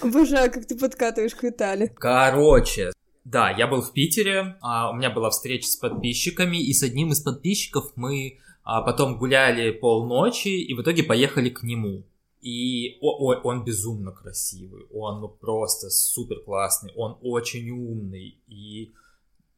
Обожаю, 0.00 0.50
как 0.50 0.66
ты 0.66 0.76
подкатываешь 0.76 1.34
к 1.34 1.42
Витале. 1.42 1.88
Короче, 1.88 2.92
да, 3.30 3.50
я 3.50 3.66
был 3.66 3.82
в 3.82 3.92
Питере, 3.92 4.56
а, 4.62 4.90
у 4.90 4.94
меня 4.94 5.10
была 5.10 5.28
встреча 5.28 5.68
с 5.68 5.76
подписчиками, 5.76 6.56
и 6.56 6.72
с 6.72 6.82
одним 6.82 7.12
из 7.12 7.20
подписчиков 7.20 7.92
мы 7.94 8.38
а, 8.64 8.80
потом 8.80 9.18
гуляли 9.18 9.70
полночи, 9.70 10.48
и 10.48 10.72
в 10.72 10.80
итоге 10.80 11.02
поехали 11.02 11.50
к 11.50 11.62
нему. 11.62 12.04
И 12.40 12.96
о- 13.02 13.32
о- 13.32 13.40
он 13.42 13.64
безумно 13.64 14.12
красивый, 14.12 14.86
он 14.94 15.20
ну, 15.20 15.28
просто 15.28 15.90
супер 15.90 16.40
классный, 16.40 16.92
он 16.96 17.18
очень 17.20 17.68
умный, 17.70 18.38
и 18.46 18.94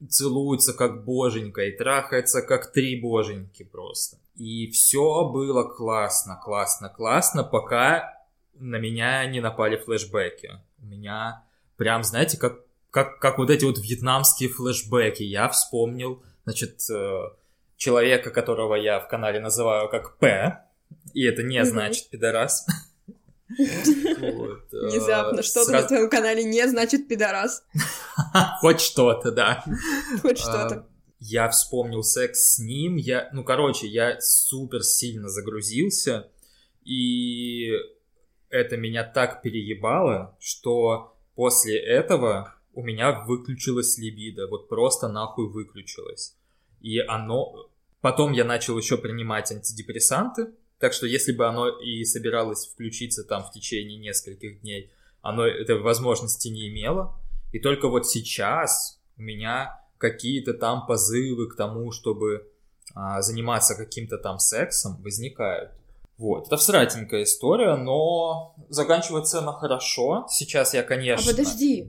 целуется 0.09 0.73
как 0.73 1.05
боженька, 1.05 1.62
и 1.62 1.77
трахается 1.77 2.43
как 2.43 2.73
три 2.73 3.01
боженьки 3.01 3.62
просто. 3.62 4.18
И 4.35 4.68
все 4.71 5.29
было 5.29 5.62
классно, 5.62 6.41
классно, 6.43 6.89
классно, 6.89 7.45
пока 7.45 8.18
на 8.55 8.81
меня 8.81 9.25
не 9.27 9.41
напали 9.41 9.77
флешбеки. 9.77 10.51
У 10.83 10.87
меня 10.87 11.45
прям, 11.77 12.03
знаете, 12.03 12.37
как 12.37 12.64
как, 12.91 13.18
как 13.18 13.38
вот 13.38 13.51
эти 13.51 13.64
вот 13.64 13.78
вьетнамские 13.78 14.49
флешбеки. 14.49 15.22
Я 15.22 15.49
вспомнил, 15.49 16.22
значит, 16.45 16.80
э, 16.91 17.30
человека, 17.76 18.30
которого 18.30 18.74
я 18.74 19.01
в 19.01 19.09
канале 19.09 19.41
называю 19.41 19.88
как 19.88 20.18
П, 20.18 20.64
и 21.14 21.24
это 21.24 21.43
не 21.43 21.64
значит 21.64 22.11
пидорас. 22.11 22.66
Э, 23.59 23.64
Внезапно, 24.70 25.43
что-то 25.43 25.72
на 25.72 25.82
твоем 25.82 26.09
канале 26.09 26.45
не 26.45 26.66
значит 26.68 27.09
пидорас. 27.09 27.64
Хоть 28.61 28.80
что-то, 28.80 29.32
да. 29.32 29.64
Хоть 30.22 30.41
А, 30.41 30.43
что-то. 30.43 30.86
Я 31.18 31.49
вспомнил 31.49 32.03
секс 32.03 32.55
с 32.55 32.59
ним, 32.59 32.97
я, 32.97 33.28
ну, 33.32 33.45
короче, 33.45 33.86
я 33.86 34.20
супер 34.20 34.82
сильно 34.82 35.28
загрузился, 35.28 36.28
и 36.84 37.72
это 38.49 38.76
меня 38.76 39.05
так 39.05 39.43
переебало, 39.43 40.36
что 40.41 41.16
после 41.34 41.78
этого 41.78 42.55
у 42.75 42.83
меня 42.83 43.25
выключилась 43.27 43.99
либидо, 43.99 44.47
вот 44.47 44.68
просто 44.68 45.09
нахуй 45.09 45.49
выключилась. 45.49 46.37
И 46.81 46.99
оно... 46.99 47.68
Потом 48.01 48.33
я 48.33 48.45
начал 48.45 48.79
еще 48.79 48.97
принимать 48.97 49.53
антидепрессанты, 49.53 50.55
так 50.79 50.95
что 50.95 51.07
если 51.07 51.33
бы 51.33 51.47
оно 51.47 51.68
и 51.68 52.05
собиралось 52.05 52.66
включиться 52.66 53.25
там 53.25 53.45
в 53.45 53.51
течение 53.51 53.99
нескольких 53.99 54.62
дней, 54.62 54.91
оно 55.21 55.47
этой 55.47 55.79
возможности 55.79 56.49
не 56.49 56.68
имело. 56.68 57.14
И 57.53 57.59
только 57.59 57.89
вот 57.89 58.07
сейчас 58.09 58.99
у 59.18 59.23
меня 59.23 59.79
какие-то 59.99 60.55
там 60.55 60.87
позывы 60.87 61.49
к 61.49 61.57
тому, 61.57 61.93
чтобы 61.93 62.51
а, 62.95 63.21
заниматься 63.21 63.75
каким-то 63.75 64.16
там 64.16 64.39
сексом, 64.39 64.97
возникают. 65.03 65.73
Вот, 66.16 66.47
это 66.47 66.57
всратенькая 66.57 67.23
история, 67.23 67.77
но 67.77 68.55
заканчивается 68.68 69.39
она 69.39 69.53
хорошо. 69.53 70.27
Сейчас 70.29 70.75
я, 70.75 70.81
А 70.81 70.85
конечно... 70.85 71.31
подожди. 71.31 71.89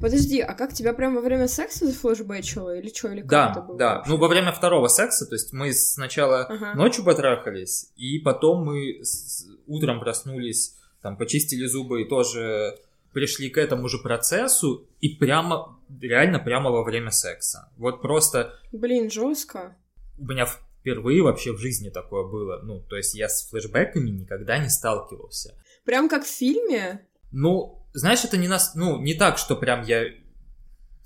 Подожди, 0.00 0.40
а 0.40 0.54
как 0.54 0.72
тебя 0.72 0.92
прям 0.92 1.14
во 1.14 1.20
время 1.20 1.48
секса 1.48 1.86
зафлешбэчило 1.86 2.76
или 2.78 2.88
что, 2.92 3.12
или 3.12 3.22
как 3.22 3.52
это 3.52 3.60
Да, 3.60 3.60
было? 3.66 3.78
да. 3.78 3.94
вообще? 3.96 4.10
Ну, 4.12 4.16
во 4.18 4.28
время 4.28 4.52
второго 4.52 4.88
секса, 4.88 5.26
то 5.26 5.34
есть 5.34 5.52
мы 5.52 5.72
сначала 5.72 6.40
Ага. 6.44 6.74
ночью 6.74 7.04
потрахались, 7.04 7.90
и 7.96 8.18
потом 8.18 8.64
мы 8.64 9.00
с- 9.02 9.46
утром 9.66 10.00
проснулись, 10.00 10.74
там, 11.02 11.16
почистили 11.16 11.66
зубы 11.66 12.02
и 12.02 12.08
тоже 12.08 12.76
пришли 13.12 13.48
к 13.48 13.56
этому 13.58 13.88
же 13.88 13.98
процессу, 13.98 14.86
и 15.00 15.08
прямо, 15.08 15.78
реально 16.00 16.38
прямо 16.38 16.70
во 16.70 16.82
время 16.84 17.10
секса. 17.10 17.70
Вот 17.78 18.02
просто 18.02 18.52
Блин, 18.72 19.10
жестко. 19.10 19.74
у 20.18 20.26
меня 20.26 20.46
впервые 20.46 21.22
вообще 21.22 21.52
в 21.52 21.58
жизни 21.58 21.88
такое 21.88 22.24
было. 22.24 22.60
Ну, 22.62 22.80
то 22.80 22.96
есть 22.96 23.14
я 23.14 23.28
с 23.28 23.48
флешбеками 23.48 24.10
никогда 24.10 24.58
не 24.58 24.68
сталкивался. 24.68 25.54
Прям 25.84 26.08
как 26.08 26.24
в 26.24 26.28
фильме. 26.28 27.06
Ну, 27.32 27.85
знаешь, 27.96 28.24
это 28.24 28.36
не 28.36 28.46
нас, 28.46 28.74
ну, 28.74 29.00
не 29.00 29.14
так, 29.14 29.38
что 29.38 29.56
прям 29.56 29.82
я... 29.82 30.04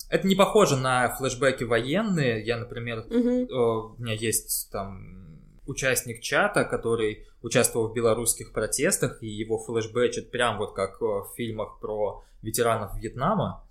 Это 0.08 0.26
не 0.26 0.34
похоже 0.34 0.76
на 0.76 1.14
флешбеки 1.16 1.62
военные. 1.62 2.44
Я, 2.44 2.58
например, 2.58 3.04
э, 3.08 3.14
у 3.14 3.94
меня 3.96 4.14
есть 4.14 4.70
там 4.72 5.40
участник 5.66 6.20
чата, 6.20 6.64
который 6.64 7.26
участвовал 7.42 7.88
в 7.88 7.94
белорусских 7.94 8.52
протестах, 8.52 9.22
и 9.22 9.28
его 9.28 9.56
флешбэчат 9.58 10.32
прям 10.32 10.58
вот 10.58 10.74
как 10.74 11.00
э, 11.00 11.04
в 11.04 11.32
фильмах 11.36 11.78
про 11.80 12.24
ветеранов 12.42 12.96
Вьетнама. 12.96 13.64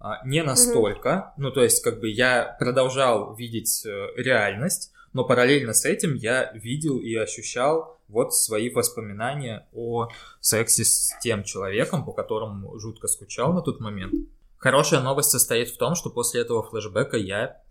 А, 0.00 0.26
Не 0.26 0.42
настолько. 0.42 1.34
Ну, 1.36 1.52
то 1.52 1.62
есть, 1.62 1.84
как 1.84 2.00
бы 2.00 2.08
я 2.08 2.56
продолжал 2.58 3.36
видеть 3.36 3.86
э, 3.86 4.08
реальность, 4.16 4.92
но 5.12 5.24
параллельно 5.24 5.72
с 5.72 5.84
этим 5.84 6.14
я 6.14 6.50
видел 6.52 6.98
и 6.98 7.14
ощущал 7.14 7.95
вот 8.08 8.34
свои 8.34 8.70
воспоминания 8.70 9.68
о 9.72 10.08
сексе 10.40 10.84
с 10.84 11.12
тем 11.20 11.44
человеком, 11.44 12.04
по 12.04 12.12
которому 12.12 12.78
жутко 12.78 13.08
скучал 13.08 13.52
на 13.52 13.62
тот 13.62 13.80
момент. 13.80 14.14
Хорошая 14.58 15.00
новость 15.00 15.30
состоит 15.30 15.68
в 15.68 15.78
том, 15.78 15.94
что 15.94 16.10
после 16.10 16.40
этого 16.40 16.62
флешбека 16.62 17.16
я... 17.16 17.62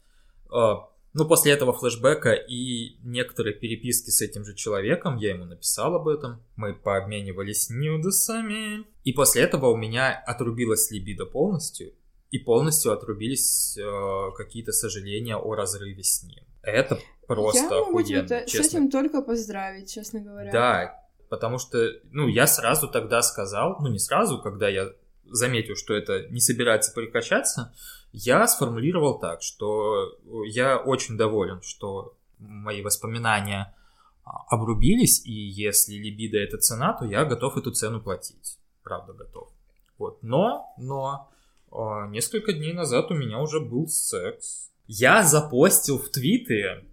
э, 0.52 0.74
ну, 1.14 1.26
после 1.26 1.54
этого 1.54 1.72
флешбека 1.72 2.34
и 2.34 2.98
некоторые 3.02 3.56
переписки 3.56 4.10
с 4.10 4.22
этим 4.22 4.44
же 4.44 4.54
человеком, 4.54 5.16
я 5.16 5.30
ему 5.30 5.46
написал 5.46 5.96
об 5.96 6.10
этом, 6.10 6.44
мы 6.58 6.74
пообменивались 6.74 7.70
нюдесами. 7.70 8.86
И 9.06 9.14
после 9.14 9.44
этого 9.44 9.68
у 9.68 9.78
меня 9.78 10.12
отрубилась 10.28 10.92
либидо 10.92 11.26
полностью, 11.26 11.94
и 12.32 12.38
полностью 12.38 12.92
отрубились 12.92 13.78
э, 13.78 14.32
какие-то 14.36 14.74
сожаления 14.74 15.38
о 15.38 15.56
разрыве 15.56 16.04
с 16.04 16.22
ним. 16.24 16.44
Это 16.66 17.00
просто 17.28 17.64
Я 17.64 17.70
могу 17.70 18.02
тебя 18.02 18.22
охуенно, 18.22 18.28
т- 18.28 18.48
с 18.48 18.52
честно. 18.52 18.78
этим 18.78 18.92
только 18.92 19.22
поздравить, 19.22 19.94
честно 19.94 20.20
говоря. 20.20 20.52
Да, 20.52 21.06
потому 21.30 21.60
что, 21.60 21.92
ну, 22.12 22.28
я 22.28 22.48
сразу 22.48 22.88
тогда 22.88 23.22
сказал, 23.22 23.78
ну, 23.80 23.88
не 23.88 24.00
сразу, 24.00 24.42
когда 24.42 24.68
я 24.68 24.90
заметил, 25.26 25.76
что 25.76 25.94
это 25.94 26.28
не 26.30 26.40
собирается 26.40 26.92
прекращаться, 26.94 27.74
я 28.12 28.48
сформулировал 28.48 29.20
так, 29.20 29.42
что 29.42 30.18
я 30.48 30.78
очень 30.78 31.18
доволен, 31.18 31.62
что 31.62 32.16
мои 32.40 32.82
воспоминания 32.82 33.76
а, 34.24 34.44
обрубились, 34.48 35.26
и 35.26 35.32
если 35.32 35.94
либидо 35.96 36.38
это 36.38 36.58
цена, 36.58 36.94
то 36.94 37.06
я 37.06 37.26
готов 37.26 37.58
эту 37.58 37.72
цену 37.72 38.02
платить. 38.02 38.58
Правда, 38.84 39.14
готов. 39.14 39.50
Вот. 39.98 40.22
Но, 40.24 40.74
но, 40.78 41.30
а, 41.72 42.08
несколько 42.08 42.54
дней 42.54 42.74
назад 42.74 43.12
у 43.12 43.16
меня 43.16 43.40
уже 43.40 43.60
был 43.60 43.88
секс. 43.88 44.72
Я 44.88 45.24
запостил 45.24 45.98
в 45.98 46.10
Твиттере 46.10 46.86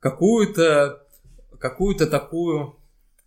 какую-то 0.00 1.02
какую-то 1.58 2.06
такую 2.06 2.76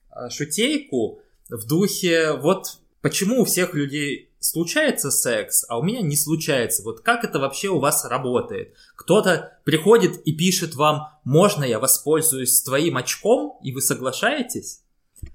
а, 0.09 0.29
шутейку 0.29 1.19
в 1.49 1.67
духе 1.67 2.33
вот 2.33 2.77
почему 3.01 3.41
у 3.41 3.45
всех 3.45 3.73
людей 3.73 4.31
случается 4.39 5.11
секс, 5.11 5.65
а 5.69 5.77
у 5.77 5.83
меня 5.83 6.01
не 6.01 6.15
случается. 6.15 6.83
Вот 6.83 7.01
как 7.01 7.23
это 7.23 7.39
вообще 7.39 7.69
у 7.69 7.79
вас 7.79 8.05
работает? 8.05 8.75
Кто-то 8.95 9.57
приходит 9.63 10.21
и 10.25 10.33
пишет 10.33 10.75
вам, 10.75 11.09
можно 11.23 11.63
я 11.63 11.79
воспользуюсь 11.79 12.61
твоим 12.61 12.97
очком, 12.97 13.59
и 13.63 13.71
вы 13.71 13.81
соглашаетесь? 13.81 14.81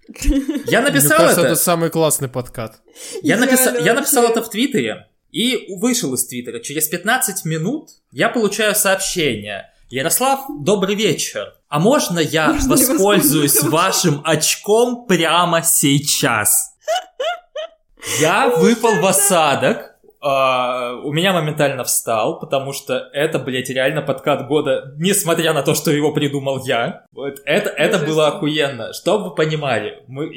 Я 0.66 0.80
написал 0.80 1.10
Мне 1.10 1.18
кажется, 1.18 1.40
это. 1.42 1.52
это 1.52 1.56
самый 1.56 1.90
классный 1.90 2.28
подкат. 2.28 2.80
Я, 3.22 3.36
написал, 3.36 3.76
я 3.76 3.94
написал 3.94 4.24
это 4.24 4.42
в 4.42 4.50
Твиттере 4.50 5.06
и 5.36 5.66
вышел 5.76 6.14
из 6.14 6.26
Твиттера. 6.26 6.60
Через 6.60 6.88
15 6.88 7.44
минут 7.44 7.90
я 8.10 8.30
получаю 8.30 8.74
сообщение. 8.74 9.70
Ярослав, 9.90 10.46
добрый 10.60 10.94
вечер. 10.94 11.52
А 11.68 11.78
можно 11.78 12.18
я 12.20 12.54
Можно 12.54 12.70
воспользуюсь 12.70 13.62
вашим 13.62 14.22
очком 14.24 15.06
прямо 15.06 15.62
сейчас? 15.62 16.74
Я 18.18 18.48
выпал 18.48 18.94
в 19.02 19.04
осадок. 19.04 19.96
а, 20.22 20.94
у 21.04 21.12
меня 21.12 21.34
моментально 21.34 21.84
встал, 21.84 22.40
потому 22.40 22.72
что 22.72 22.94
это, 23.12 23.38
блядь, 23.38 23.68
реально 23.68 24.00
подкат 24.00 24.48
года, 24.48 24.94
несмотря 24.96 25.52
на 25.52 25.62
то, 25.62 25.74
что 25.74 25.90
его 25.90 26.12
придумал 26.14 26.64
я. 26.64 27.04
Вот 27.12 27.40
это, 27.44 27.68
это 27.68 27.98
было 27.98 28.28
охуенно. 28.28 28.94
Чтобы 28.94 29.24
вы 29.28 29.34
понимали, 29.34 30.02
мы, 30.08 30.32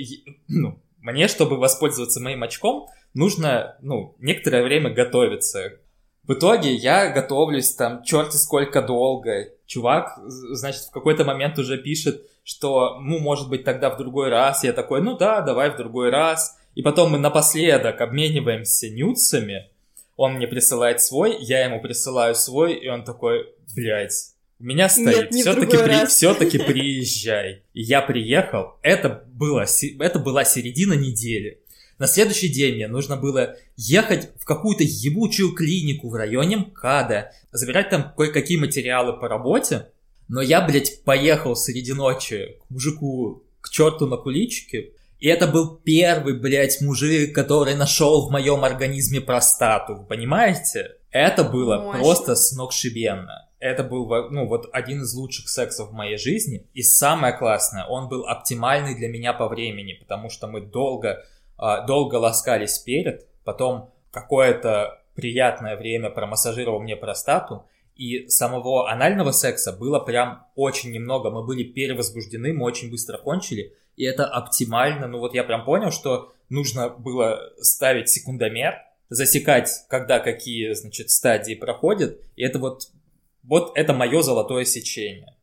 ну, 0.49 0.77
мне, 0.99 1.27
чтобы 1.27 1.57
воспользоваться 1.57 2.21
моим 2.21 2.43
очком, 2.43 2.87
нужно, 3.13 3.77
ну, 3.81 4.15
некоторое 4.19 4.63
время 4.63 4.89
готовиться. 4.89 5.79
В 6.23 6.33
итоге 6.33 6.73
я 6.75 7.09
готовлюсь 7.09 7.73
там 7.73 8.03
черти 8.03 8.37
сколько 8.37 8.81
долго. 8.81 9.49
Чувак, 9.65 10.19
значит, 10.27 10.83
в 10.83 10.91
какой-то 10.91 11.25
момент 11.25 11.57
уже 11.57 11.77
пишет, 11.77 12.23
что, 12.43 12.99
ну, 12.99 13.19
может 13.19 13.49
быть, 13.49 13.63
тогда 13.63 13.89
в 13.89 13.97
другой 13.97 14.29
раз. 14.29 14.63
Я 14.63 14.73
такой, 14.73 15.01
ну 15.01 15.17
да, 15.17 15.41
давай 15.41 15.71
в 15.71 15.77
другой 15.77 16.11
раз. 16.11 16.55
И 16.75 16.81
потом 16.81 17.11
мы 17.11 17.17
напоследок 17.17 17.99
обмениваемся 18.01 18.89
нюцами. 18.89 19.71
Он 20.17 20.33
мне 20.33 20.47
присылает 20.47 21.01
свой, 21.01 21.37
я 21.39 21.65
ему 21.65 21.81
присылаю 21.81 22.35
свой, 22.35 22.73
и 22.73 22.87
он 22.89 23.03
такой, 23.03 23.53
блядь, 23.75 24.33
у 24.59 24.63
меня 24.63 24.89
стоит, 24.89 25.31
не 25.31 25.41
все-таки 25.41 25.77
раз». 25.77 26.13
все-таки 26.13 26.57
приезжай. 26.57 27.63
И 27.73 27.81
я 27.81 28.01
приехал, 28.01 28.77
это, 28.81 29.23
было, 29.27 29.65
это 29.99 30.19
была 30.19 30.43
середина 30.43 30.93
недели. 30.93 31.61
На 31.97 32.07
следующий 32.07 32.49
день 32.49 32.75
мне 32.75 32.87
нужно 32.87 33.17
было 33.17 33.55
ехать 33.75 34.29
в 34.39 34.45
какую-то 34.45 34.83
ебучую 34.83 35.53
клинику 35.53 36.09
в 36.09 36.15
районе 36.15 36.57
МКАДа, 36.57 37.31
забирать 37.51 37.89
там 37.89 38.13
кое-какие 38.15 38.57
материалы 38.57 39.19
по 39.19 39.27
работе. 39.27 39.87
Но 40.27 40.41
я, 40.41 40.61
блядь, 40.61 41.03
поехал 41.03 41.55
среди 41.55 41.93
ночи 41.93 42.57
к 42.61 42.69
мужику, 42.69 43.43
к 43.61 43.69
черту 43.69 44.07
на 44.07 44.17
куличке. 44.17 44.91
И 45.19 45.27
это 45.27 45.47
был 45.47 45.75
первый, 45.75 46.39
блядь, 46.39 46.79
мужик, 46.81 47.35
который 47.35 47.75
нашел 47.75 48.27
в 48.27 48.31
моем 48.31 48.63
организме 48.63 49.19
простату. 49.19 50.05
Понимаете? 50.07 50.95
Это 51.11 51.43
было 51.43 51.79
Мощно. 51.79 52.01
просто 52.01 52.35
сногсшибенно. 52.35 53.48
Это 53.59 53.83
был, 53.83 54.07
ну, 54.29 54.47
вот 54.47 54.69
один 54.71 55.01
из 55.01 55.13
лучших 55.13 55.49
сексов 55.49 55.89
в 55.89 55.93
моей 55.93 56.17
жизни. 56.17 56.65
И 56.73 56.81
самое 56.81 57.33
классное, 57.33 57.85
он 57.85 58.07
был 58.07 58.25
оптимальный 58.25 58.95
для 58.95 59.09
меня 59.09 59.33
по 59.33 59.47
времени, 59.49 59.93
потому 59.93 60.29
что 60.29 60.47
мы 60.47 60.61
долго, 60.61 61.25
а, 61.57 61.81
долго 61.81 62.15
ласкались 62.15 62.79
перед, 62.79 63.27
потом 63.43 63.91
какое-то 64.11 65.01
приятное 65.15 65.75
время 65.75 66.09
промассажировал 66.09 66.79
мне 66.79 66.95
простату, 66.95 67.65
и 67.95 68.29
самого 68.29 68.89
анального 68.89 69.31
секса 69.31 69.73
было 69.73 69.99
прям 69.99 70.45
очень 70.55 70.91
немного. 70.91 71.29
Мы 71.29 71.45
были 71.45 71.63
перевозбуждены, 71.63 72.53
мы 72.53 72.65
очень 72.65 72.89
быстро 72.89 73.17
кончили, 73.17 73.73
и 73.97 74.05
это 74.05 74.25
оптимально. 74.25 75.07
Ну 75.07 75.19
вот 75.19 75.33
я 75.33 75.43
прям 75.43 75.65
понял, 75.65 75.91
что 75.91 76.31
нужно 76.47 76.87
было 76.89 77.51
ставить 77.59 78.07
секундомер, 78.07 78.75
засекать, 79.09 79.69
когда 79.89 80.19
какие, 80.19 80.71
значит, 80.71 81.09
стадии 81.09 81.55
проходят, 81.55 82.21
и 82.37 82.43
это 82.43 82.59
вот, 82.59 82.83
вот 83.43 83.71
это 83.75 83.93
мое 83.93 84.21
золотое 84.21 84.65
сечение. 84.65 85.35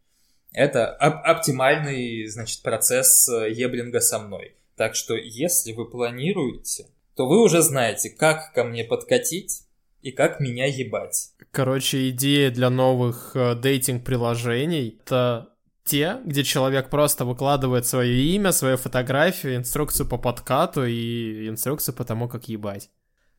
Это 0.52 0.96
оп- 1.00 1.20
оптимальный, 1.24 2.26
значит, 2.26 2.62
процесс 2.62 3.28
э, 3.28 3.52
еблинга 3.52 4.00
со 4.00 4.18
мной. 4.18 4.54
Так 4.76 4.94
что, 4.94 5.14
если 5.14 5.72
вы 5.72 5.88
планируете, 5.90 6.86
то 7.14 7.26
вы 7.26 7.42
уже 7.42 7.62
знаете, 7.62 8.10
как 8.10 8.52
ко 8.52 8.64
мне 8.64 8.84
подкатить 8.84 9.62
и 10.02 10.12
как 10.12 10.40
меня 10.40 10.66
ебать. 10.66 11.30
Короче, 11.50 12.10
идея 12.10 12.50
для 12.50 12.70
новых 12.70 13.32
э, 13.34 13.54
дейтинг-приложений— 13.54 14.98
это 15.04 15.48
те, 15.84 16.18
где 16.24 16.42
человек 16.42 16.90
просто 16.90 17.24
выкладывает 17.24 17.86
свое 17.86 18.14
имя, 18.34 18.52
свою 18.52 18.76
фотографию, 18.76 19.56
инструкцию 19.56 20.06
по 20.08 20.18
подкату 20.18 20.84
и 20.84 21.48
инструкцию 21.48 21.94
по 21.94 22.04
тому, 22.04 22.28
как 22.28 22.48
ебать. 22.48 22.90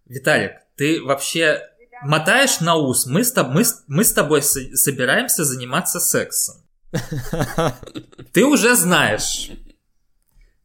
Виталик, 0.06 0.54
ты 0.76 1.04
вообще 1.04 1.62
мотаешь 2.04 2.60
на 2.60 2.76
ус? 2.76 3.06
Мы 3.06 3.24
с, 3.24 3.34
тоб- 3.36 3.50
мы 3.50 3.64
с- 3.64 3.84
мы 3.88 4.04
с 4.04 4.14
тобой 4.14 4.42
со- 4.42 4.76
собираемся 4.76 5.44
заниматься 5.44 6.00
сексом. 6.00 6.56
Ты 8.34 8.46
уже 8.46 8.76
знаешь, 8.76 9.52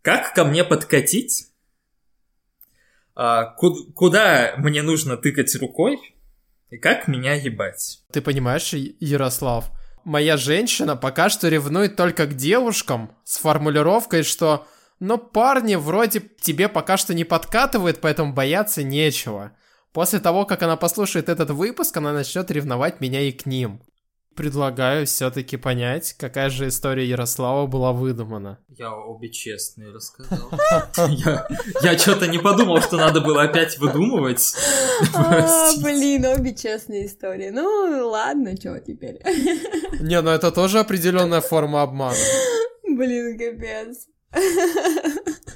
как 0.03 0.35
ко 0.35 0.45
мне 0.45 0.64
подкатить, 0.64 1.49
а, 3.14 3.45
ку- 3.47 3.93
куда 3.93 4.55
мне 4.57 4.83
нужно 4.83 5.16
тыкать 5.16 5.55
рукой 5.57 5.99
и 6.70 6.78
как 6.78 7.09
меня 7.09 7.35
ебать. 7.35 8.01
Ты 8.12 8.20
понимаешь, 8.22 8.72
Ярослав, 8.72 9.70
моя 10.05 10.37
женщина 10.37 10.97
пока 10.97 11.28
что 11.28 11.49
ревнует 11.49 11.97
только 11.97 12.26
к 12.26 12.35
девушкам 12.35 13.16
с 13.24 13.39
формулировкой, 13.39 14.22
что 14.22 14.66
«ну, 15.01 15.18
парни 15.18 15.74
вроде 15.74 16.20
тебе 16.41 16.68
пока 16.68 16.97
что 16.97 17.14
не 17.14 17.24
подкатывают, 17.24 18.01
поэтому 18.01 18.33
бояться 18.33 18.83
нечего». 18.83 19.53
После 19.93 20.20
того, 20.20 20.47
как 20.47 20.62
она 20.62 20.76
послушает 20.76 21.28
этот 21.28 21.51
выпуск, 21.51 21.97
она 21.97 22.12
начнет 22.12 22.51
ревновать 22.51 23.01
меня 23.01 23.20
и 23.20 23.32
к 23.32 23.45
ним. 23.45 23.82
Предлагаю 24.34 25.05
все-таки 25.05 25.59
понять, 25.59 26.14
какая 26.14 26.49
же 26.49 26.68
история 26.68 27.07
Ярослава 27.07 27.66
была 27.66 27.93
выдумана. 27.93 28.59
Я 28.68 28.90
обе 28.95 29.28
честные 29.28 29.93
рассказал. 29.93 30.51
Я, 31.82 31.99
что-то 31.99 32.26
не 32.28 32.38
подумал, 32.38 32.80
что 32.80 32.97
надо 32.97 33.20
было 33.20 33.43
опять 33.43 33.78
выдумывать. 33.78 34.55
А, 35.14 35.72
блин, 35.82 36.24
обе 36.24 36.55
честные 36.55 37.07
истории. 37.07 37.51
Ну, 37.51 38.09
ладно, 38.09 38.57
чё 38.57 38.78
теперь. 38.78 39.20
Не, 40.01 40.20
ну 40.22 40.30
это 40.30 40.51
тоже 40.53 40.78
определенная 40.78 41.40
форма 41.40 41.82
обмана. 41.82 42.16
Блин, 42.84 43.36
капец. 43.36 44.07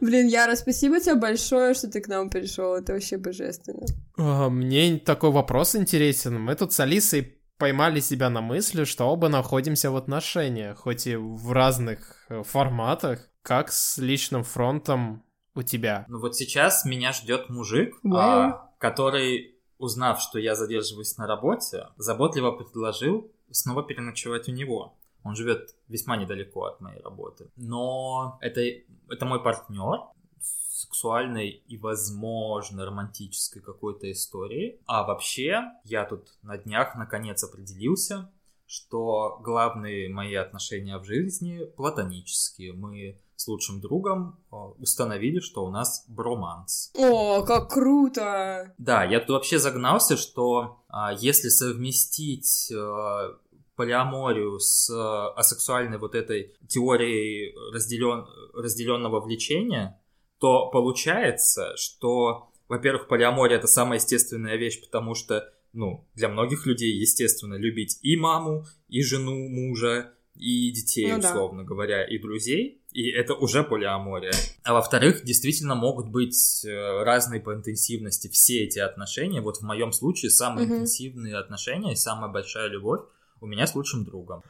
Блин, 0.00 0.26
Яра, 0.28 0.56
спасибо 0.56 1.00
тебе 1.00 1.14
большое, 1.14 1.74
что 1.74 1.88
ты 1.88 2.00
к 2.00 2.08
нам 2.08 2.30
пришел. 2.30 2.74
Это 2.74 2.92
вообще 2.92 3.16
божественно. 3.16 3.86
А, 4.16 4.48
Мне 4.48 4.98
такой 4.98 5.30
вопрос 5.30 5.74
интересен. 5.74 6.40
Мы 6.40 6.54
тут 6.54 6.72
с 6.72 6.80
Алисой 6.80 7.40
поймали 7.58 8.00
себя 8.00 8.30
на 8.30 8.40
мысли, 8.40 8.84
что 8.84 9.04
оба 9.04 9.28
находимся 9.28 9.90
в 9.90 9.96
отношениях, 9.96 10.78
хоть 10.78 11.06
и 11.06 11.16
в 11.16 11.52
разных 11.52 12.26
э, 12.30 12.42
форматах. 12.42 13.28
Как 13.42 13.70
с 13.70 13.98
личным 13.98 14.44
фронтом 14.44 15.24
у 15.54 15.62
тебя? 15.62 16.04
Ну 16.08 16.20
вот 16.20 16.36
сейчас 16.36 16.84
меня 16.84 17.12
ждет 17.12 17.48
мужик, 17.48 17.94
а, 18.12 18.70
который, 18.78 19.56
узнав, 19.78 20.20
что 20.20 20.38
я 20.38 20.54
задерживаюсь 20.54 21.16
на 21.16 21.26
работе, 21.26 21.86
заботливо 21.96 22.52
предложил 22.52 23.30
снова 23.50 23.82
переночевать 23.82 24.48
у 24.48 24.52
него. 24.52 24.96
Он 25.22 25.34
живет 25.34 25.74
весьма 25.88 26.16
недалеко 26.16 26.64
от 26.64 26.80
моей 26.80 27.00
работы. 27.02 27.50
Но 27.56 28.38
это, 28.40 28.60
это 29.08 29.26
мой 29.26 29.42
партнер 29.42 30.00
сексуальной 30.40 31.48
и, 31.48 31.76
возможно, 31.76 32.86
романтической 32.86 33.60
какой-то 33.60 34.10
историей. 34.10 34.80
А 34.86 35.04
вообще, 35.04 35.62
я 35.84 36.04
тут 36.04 36.28
на 36.42 36.56
днях 36.56 36.94
наконец 36.96 37.44
определился, 37.44 38.30
что 38.66 39.38
главные 39.42 40.08
мои 40.08 40.34
отношения 40.34 40.96
в 40.98 41.04
жизни 41.04 41.64
платонические. 41.76 42.72
Мы 42.72 43.18
с 43.34 43.48
лучшим 43.48 43.80
другом 43.80 44.38
э, 44.52 44.56
установили, 44.78 45.40
что 45.40 45.64
у 45.64 45.70
нас 45.70 46.04
броманс. 46.08 46.92
О, 46.94 47.42
как 47.42 47.70
круто! 47.70 48.74
Да, 48.78 49.02
я 49.04 49.18
тут 49.20 49.30
вообще 49.30 49.58
загнался, 49.58 50.16
что 50.16 50.82
а, 50.88 51.12
если 51.12 51.48
совместить 51.48 52.70
э, 52.70 53.34
полиаморию 53.80 54.58
с 54.58 54.90
э, 54.90 55.38
асексуальной 55.40 55.96
вот 55.96 56.14
этой 56.14 56.54
теорией 56.68 57.54
разделен, 57.72 58.26
разделенного 58.52 59.20
влечения, 59.20 59.98
то 60.38 60.68
получается, 60.70 61.74
что, 61.76 62.50
во-первых, 62.68 63.08
полиамория 63.08 63.56
это 63.56 63.68
самая 63.68 63.98
естественная 63.98 64.56
вещь, 64.56 64.82
потому 64.82 65.14
что, 65.14 65.50
ну, 65.72 66.06
для 66.14 66.28
многих 66.28 66.66
людей 66.66 66.92
естественно 66.92 67.54
любить 67.54 67.98
и 68.02 68.16
маму, 68.16 68.66
и 68.88 69.02
жену 69.02 69.48
мужа, 69.48 70.12
и 70.34 70.70
детей, 70.72 71.10
Ну 71.12 71.20
да. 71.22 71.30
условно 71.30 71.64
говоря, 71.64 72.04
и 72.04 72.18
друзей, 72.18 72.82
и 72.92 73.08
это 73.10 73.32
уже 73.34 73.62
полиамория. 73.64 74.34
А 74.62 74.74
во-вторых, 74.74 75.24
действительно 75.24 75.74
могут 75.74 76.08
быть 76.10 76.64
э, 76.66 77.02
разные 77.02 77.40
по 77.40 77.54
интенсивности 77.54 78.28
все 78.28 78.64
эти 78.64 78.78
отношения. 78.78 79.40
Вот 79.40 79.56
в 79.58 79.62
моем 79.62 79.92
случае 79.92 80.30
самые 80.30 80.66
Мгм. 80.66 80.74
интенсивные 80.74 81.36
отношения 81.36 81.92
и 81.92 81.96
самая 81.96 82.30
большая 82.30 82.68
любовь 82.68 83.00
у 83.40 83.46
меня 83.46 83.66
с 83.66 83.74
лучшим 83.74 84.04
другом. 84.04 84.42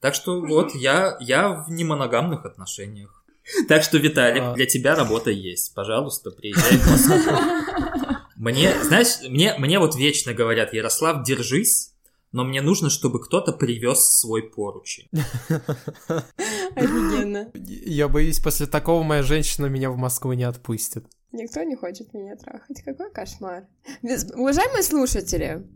Так 0.00 0.14
что 0.14 0.40
вот 0.40 0.74
я, 0.74 1.16
я 1.20 1.48
в 1.50 1.70
немоногамных 1.70 2.44
отношениях. 2.44 3.24
Так 3.68 3.82
что, 3.82 3.98
Виталик, 3.98 4.42
А. 4.42 4.54
для 4.54 4.66
тебя 4.66 4.94
работа 4.94 5.30
есть. 5.30 5.74
Пожалуйста, 5.74 6.30
приезжай 6.30 6.78
в 6.78 6.90
Москву. 6.90 7.36
Мне, 8.36 8.72
знаешь, 8.82 9.20
мне, 9.28 9.54
мне 9.58 9.78
вот 9.78 9.94
вечно 9.94 10.34
говорят, 10.34 10.72
Ярослав, 10.72 11.22
держись, 11.24 11.91
но 12.32 12.44
мне 12.44 12.62
нужно, 12.62 12.90
чтобы 12.90 13.20
кто-то 13.22 13.52
привез 13.52 14.18
свой 14.18 14.42
поручень. 14.42 15.08
Офигенно. 16.74 17.50
Я 17.54 18.08
боюсь, 18.08 18.40
после 18.40 18.66
такого 18.66 19.02
моя 19.02 19.22
женщина 19.22 19.66
меня 19.66 19.90
в 19.90 19.96
Москву 19.96 20.32
не 20.32 20.44
отпустит. 20.44 21.04
Никто 21.32 21.62
не 21.62 21.76
хочет 21.76 22.12
меня 22.12 22.36
трахать. 22.36 22.82
Какой 22.82 23.10
кошмар. 23.10 23.66
Без- 24.02 24.30
Уважаемые 24.34 24.82
слушатели, 24.82 25.66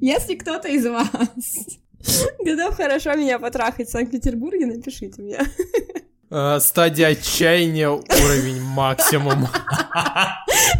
если 0.00 0.34
кто-то 0.34 0.68
из 0.68 0.86
вас 0.86 1.08
готов 2.44 2.74
хорошо 2.76 3.14
меня 3.14 3.38
потрахать 3.38 3.88
в 3.88 3.92
Санкт-Петербурге, 3.92 4.66
напишите 4.66 5.20
мне. 5.22 5.38
Э, 6.30 6.58
стадия 6.60 7.08
отчаяния, 7.08 7.88
уровень 7.88 8.60
максимум. 8.60 9.48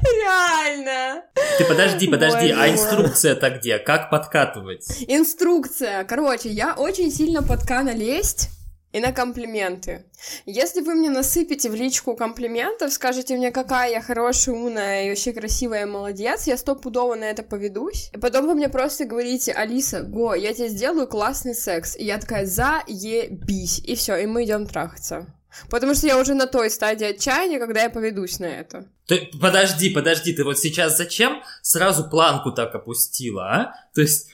Реально. 0.05 1.23
Ты 1.57 1.65
подожди, 1.65 2.07
подожди, 2.07 2.49
Боже 2.49 2.61
а 2.61 2.71
инструкция-то 2.71 3.51
где? 3.51 3.79
Как 3.79 4.11
подкатывать? 4.11 4.87
Инструкция. 5.09 6.05
Короче, 6.05 6.51
я 6.51 6.75
очень 6.75 7.11
сильно 7.11 7.43
подкана 7.43 7.95
лезть 7.95 8.51
и 8.93 9.01
на 9.01 9.13
комплименты. 9.13 10.05
Если 10.45 10.83
вы 10.83 10.95
мне 10.95 11.09
насыпете 11.09 11.71
в 11.71 11.75
личку 11.75 12.15
комплиментов, 12.15 12.93
скажете 12.93 13.35
мне, 13.35 13.51
какая 13.51 13.91
я 13.91 14.03
хорошая, 14.03 14.55
умная 14.55 15.07
и 15.07 15.09
вообще 15.09 15.33
красивая, 15.33 15.87
молодец, 15.87 16.47
я 16.47 16.59
стопудово 16.59 17.15
на 17.15 17.25
это 17.25 17.43
поведусь. 17.43 18.11
И 18.13 18.19
потом 18.19 18.47
вы 18.47 18.55
мне 18.55 18.69
просто 18.69 19.07
говорите, 19.07 19.53
Алиса, 19.53 20.03
го, 20.03 20.35
я 20.35 20.53
тебе 20.53 20.69
сделаю 20.69 21.07
классный 21.07 21.55
секс. 21.55 21.97
И 21.97 22.05
я 22.05 22.19
такая, 22.19 22.45
заебись. 22.45 23.79
И 23.79 23.95
все, 23.95 24.17
и 24.17 24.27
мы 24.27 24.45
идем 24.45 24.67
трахаться. 24.67 25.27
Потому 25.71 25.95
что 25.95 26.07
я 26.07 26.19
уже 26.19 26.35
на 26.35 26.47
той 26.47 26.71
стадии 26.71 27.07
отчаяния, 27.07 27.59
когда 27.59 27.83
я 27.83 27.91
поведусь 27.91 28.39
на 28.39 28.47
это. 28.47 28.87
Ты, 29.07 29.31
подожди, 29.41 29.91
подожди, 29.91 30.33
ты 30.33 30.45
вот 30.45 30.59
сейчас 30.59 30.97
зачем 30.97 31.43
сразу 31.63 32.09
планку 32.09 32.53
так 32.53 32.75
опустила, 32.75 33.45
а? 33.45 33.75
То 33.95 34.03
есть, 34.03 34.29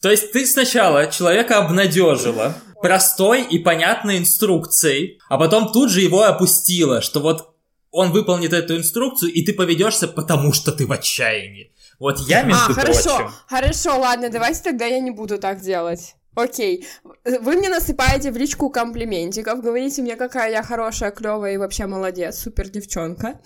то 0.00 0.10
есть 0.10 0.32
ты 0.32 0.46
сначала 0.46 1.06
человека 1.06 1.58
обнадежила 1.58 2.54
простой 2.80 3.42
и 3.42 3.58
понятной 3.58 4.18
инструкцией, 4.18 5.20
а 5.28 5.38
потом 5.38 5.72
тут 5.72 5.90
же 5.90 6.00
его 6.00 6.22
опустила, 6.22 7.00
что 7.00 7.20
вот 7.20 7.54
он 7.90 8.12
выполнит 8.12 8.52
эту 8.52 8.76
инструкцию, 8.76 9.32
и 9.32 9.42
ты 9.42 9.54
поведешься, 9.54 10.08
потому 10.08 10.52
что 10.52 10.72
ты 10.72 10.86
в 10.86 10.92
отчаянии. 10.92 11.72
Вот 11.98 12.20
я, 12.20 12.42
между 12.42 12.72
а, 12.72 12.74
хорошо, 12.74 13.16
прочим, 13.16 13.32
хорошо, 13.48 13.98
ладно, 13.98 14.28
давайте 14.30 14.62
тогда 14.62 14.86
я 14.86 15.00
не 15.00 15.10
буду 15.10 15.38
так 15.38 15.60
делать. 15.60 16.14
Окей, 16.34 16.86
вы 17.24 17.56
мне 17.56 17.68
насыпаете 17.68 18.30
в 18.30 18.36
личку 18.36 18.70
комплиментиков, 18.70 19.60
говорите 19.60 20.02
мне, 20.02 20.14
какая 20.14 20.52
я 20.52 20.62
хорошая, 20.62 21.10
клевая 21.10 21.54
и 21.54 21.56
вообще 21.56 21.86
молодец, 21.86 22.38
супер 22.38 22.68
девчонка. 22.68 23.40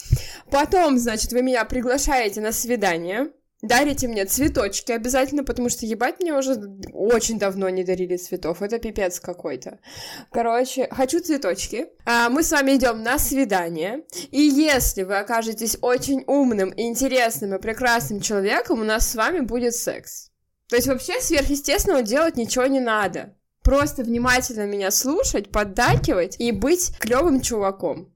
Потом, 0.51 0.99
значит, 0.99 1.33
вы 1.33 1.43
меня 1.43 1.65
приглашаете 1.65 2.43
на 2.43 2.53
свидание, 2.53 3.31
дарите 3.63 4.09
мне 4.09 4.27
цветочки 4.27 4.93
обязательно, 4.93 5.45
потому 5.45 5.71
что, 5.71 5.87
ебать, 5.87 6.21
мне 6.21 6.35
уже 6.35 6.57
очень 6.93 7.39
давно 7.39 7.69
не 7.71 7.85
дарили 7.85 8.17
цветов, 8.17 8.61
это 8.61 8.79
пипец 8.79 9.21
какой-то. 9.21 9.79
Короче, 10.31 10.89
хочу 10.91 11.21
цветочки. 11.21 11.87
А, 12.05 12.29
мы 12.29 12.43
с 12.43 12.51
вами 12.51 12.77
идем 12.77 13.03
на 13.03 13.19
свидание, 13.19 14.05
и 14.31 14.41
если 14.41 15.05
вы 15.05 15.19
окажетесь 15.19 15.79
очень 15.81 16.25
умным, 16.27 16.75
интересным 16.77 17.55
и 17.55 17.63
прекрасным 17.63 18.21
человеком, 18.21 18.81
у 18.81 18.85
нас 18.85 19.09
с 19.09 19.15
вами 19.15 19.41
будет 19.41 19.75
секс. 19.75 20.32
То 20.73 20.77
есть 20.77 20.89
вообще 20.89 21.21
сверхъестественного 21.21 22.01
делать 22.03 22.39
ничего 22.39 22.65
не 22.65 22.81
надо. 22.81 23.37
Просто 23.63 24.03
внимательно 24.03 24.65
меня 24.65 24.91
слушать, 24.91 25.51
поддакивать 25.51 26.41
и 26.41 26.51
быть 26.51 26.97
клевым 26.99 27.43
чуваком. 27.43 28.11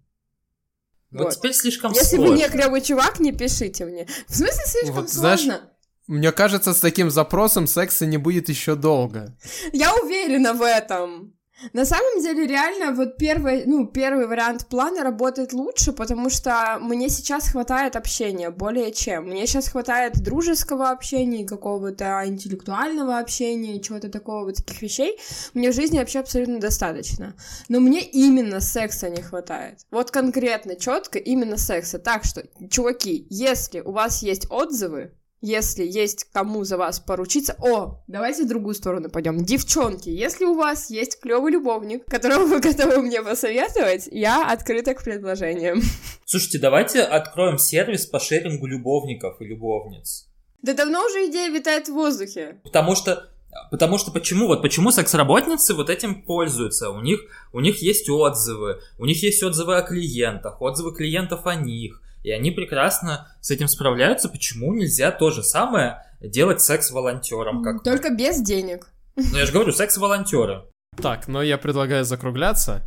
вот, 1.10 1.24
вот. 1.24 1.34
теперь 1.34 1.52
слишком 1.52 1.92
Если 1.92 2.16
сложно. 2.16 2.32
вы 2.32 2.38
не 2.38 2.48
клевый 2.48 2.80
чувак, 2.80 3.20
не 3.20 3.32
пишите 3.32 3.84
мне. 3.84 4.06
В 4.26 4.34
смысле 4.34 4.64
слишком 4.64 4.94
Вот 4.94 5.10
знаешь, 5.10 5.40
сложно? 5.40 5.70
Мне 6.06 6.32
кажется, 6.32 6.72
с 6.72 6.80
таким 6.80 7.10
запросом 7.10 7.66
секса 7.66 8.06
не 8.06 8.16
будет 8.16 8.48
еще 8.48 8.74
долго. 8.74 9.36
Я 9.74 9.94
уверена 9.94 10.54
в 10.54 10.62
этом. 10.62 11.35
На 11.72 11.84
самом 11.86 12.20
деле, 12.20 12.46
реально, 12.46 12.92
вот 12.92 13.16
первый, 13.16 13.64
ну, 13.64 13.86
первый 13.86 14.26
вариант 14.26 14.66
плана 14.66 15.02
работает 15.02 15.54
лучше, 15.54 15.92
потому 15.92 16.28
что 16.28 16.78
мне 16.80 17.08
сейчас 17.08 17.48
хватает 17.48 17.96
общения, 17.96 18.50
более 18.50 18.92
чем. 18.92 19.24
Мне 19.24 19.46
сейчас 19.46 19.68
хватает 19.68 20.22
дружеского 20.22 20.90
общения, 20.90 21.46
какого-то 21.46 22.22
интеллектуального 22.26 23.18
общения, 23.18 23.80
чего-то 23.80 24.10
такого, 24.10 24.44
вот 24.44 24.56
таких 24.56 24.82
вещей. 24.82 25.18
Мне 25.54 25.70
в 25.70 25.74
жизни 25.74 25.98
вообще 25.98 26.20
абсолютно 26.20 26.60
достаточно. 26.60 27.34
Но 27.68 27.80
мне 27.80 28.02
именно 28.02 28.60
секса 28.60 29.08
не 29.08 29.22
хватает. 29.22 29.80
Вот 29.90 30.10
конкретно, 30.10 30.76
четко 30.76 31.18
именно 31.18 31.56
секса. 31.56 31.98
Так 31.98 32.24
что, 32.24 32.44
чуваки, 32.70 33.26
если 33.30 33.80
у 33.80 33.92
вас 33.92 34.22
есть 34.22 34.46
отзывы, 34.50 35.12
если 35.40 35.84
есть 35.84 36.24
кому 36.32 36.64
за 36.64 36.76
вас 36.76 37.00
поручиться... 37.00 37.56
О, 37.58 38.02
давайте 38.06 38.44
в 38.44 38.48
другую 38.48 38.74
сторону 38.74 39.10
пойдем. 39.10 39.44
Девчонки, 39.44 40.08
если 40.08 40.44
у 40.44 40.54
вас 40.54 40.90
есть 40.90 41.20
клевый 41.20 41.52
любовник, 41.52 42.04
которого 42.06 42.46
вы 42.46 42.60
готовы 42.60 43.02
мне 43.02 43.22
посоветовать, 43.22 44.08
я 44.10 44.50
открыта 44.50 44.94
к 44.94 45.04
предложениям. 45.04 45.80
Слушайте, 46.24 46.58
давайте 46.58 47.02
откроем 47.02 47.58
сервис 47.58 48.06
по 48.06 48.18
шерингу 48.18 48.66
любовников 48.66 49.40
и 49.40 49.44
любовниц. 49.44 50.28
Да 50.62 50.74
давно 50.74 51.04
уже 51.04 51.30
идея 51.30 51.50
витает 51.50 51.88
в 51.88 51.92
воздухе. 51.92 52.60
Потому 52.64 52.94
что 52.96 53.30
Потому 53.70 53.98
что 53.98 54.10
почему? 54.10 54.48
Вот 54.48 54.62
почему 54.62 54.90
секс-работницы 54.90 55.74
вот 55.74 55.88
этим 55.88 56.22
пользуются? 56.22 56.90
У 56.90 57.00
них, 57.00 57.20
у 57.52 57.60
них 57.60 57.82
есть 57.82 58.08
отзывы, 58.10 58.80
у 58.98 59.06
них 59.06 59.22
есть 59.22 59.42
отзывы 59.42 59.76
о 59.76 59.82
клиентах, 59.82 60.60
отзывы 60.60 60.94
клиентов 60.94 61.46
о 61.46 61.54
них, 61.54 62.02
и 62.22 62.30
они 62.30 62.50
прекрасно 62.50 63.28
с 63.40 63.50
этим 63.50 63.68
справляются. 63.68 64.28
Почему 64.28 64.74
нельзя 64.74 65.10
то 65.10 65.30
же 65.30 65.42
самое 65.42 66.02
делать 66.20 66.60
секс-волонтером? 66.60 67.62
Как... 67.62 67.82
Только 67.82 68.10
без 68.10 68.40
денег. 68.42 68.88
Ну, 69.16 69.38
я 69.38 69.46
же 69.46 69.52
говорю, 69.52 69.72
секс-волонтеры. 69.72 70.64
Так, 71.00 71.28
но 71.28 71.42
я 71.42 71.58
предлагаю 71.58 72.04
закругляться. 72.04 72.82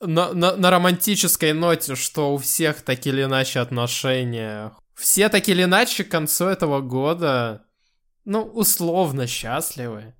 На, 0.00 0.32
на, 0.32 0.56
на 0.56 0.70
романтической 0.70 1.52
ноте, 1.52 1.94
что 1.94 2.34
у 2.34 2.38
всех 2.38 2.82
так 2.82 3.06
или 3.06 3.24
иначе 3.24 3.60
отношения. 3.60 4.72
Все 4.94 5.28
так 5.28 5.48
или 5.48 5.64
иначе 5.64 6.04
к 6.04 6.10
концу 6.10 6.46
этого 6.46 6.80
года, 6.80 7.64
ну, 8.24 8.42
условно 8.42 9.26
счастливы. 9.26 10.14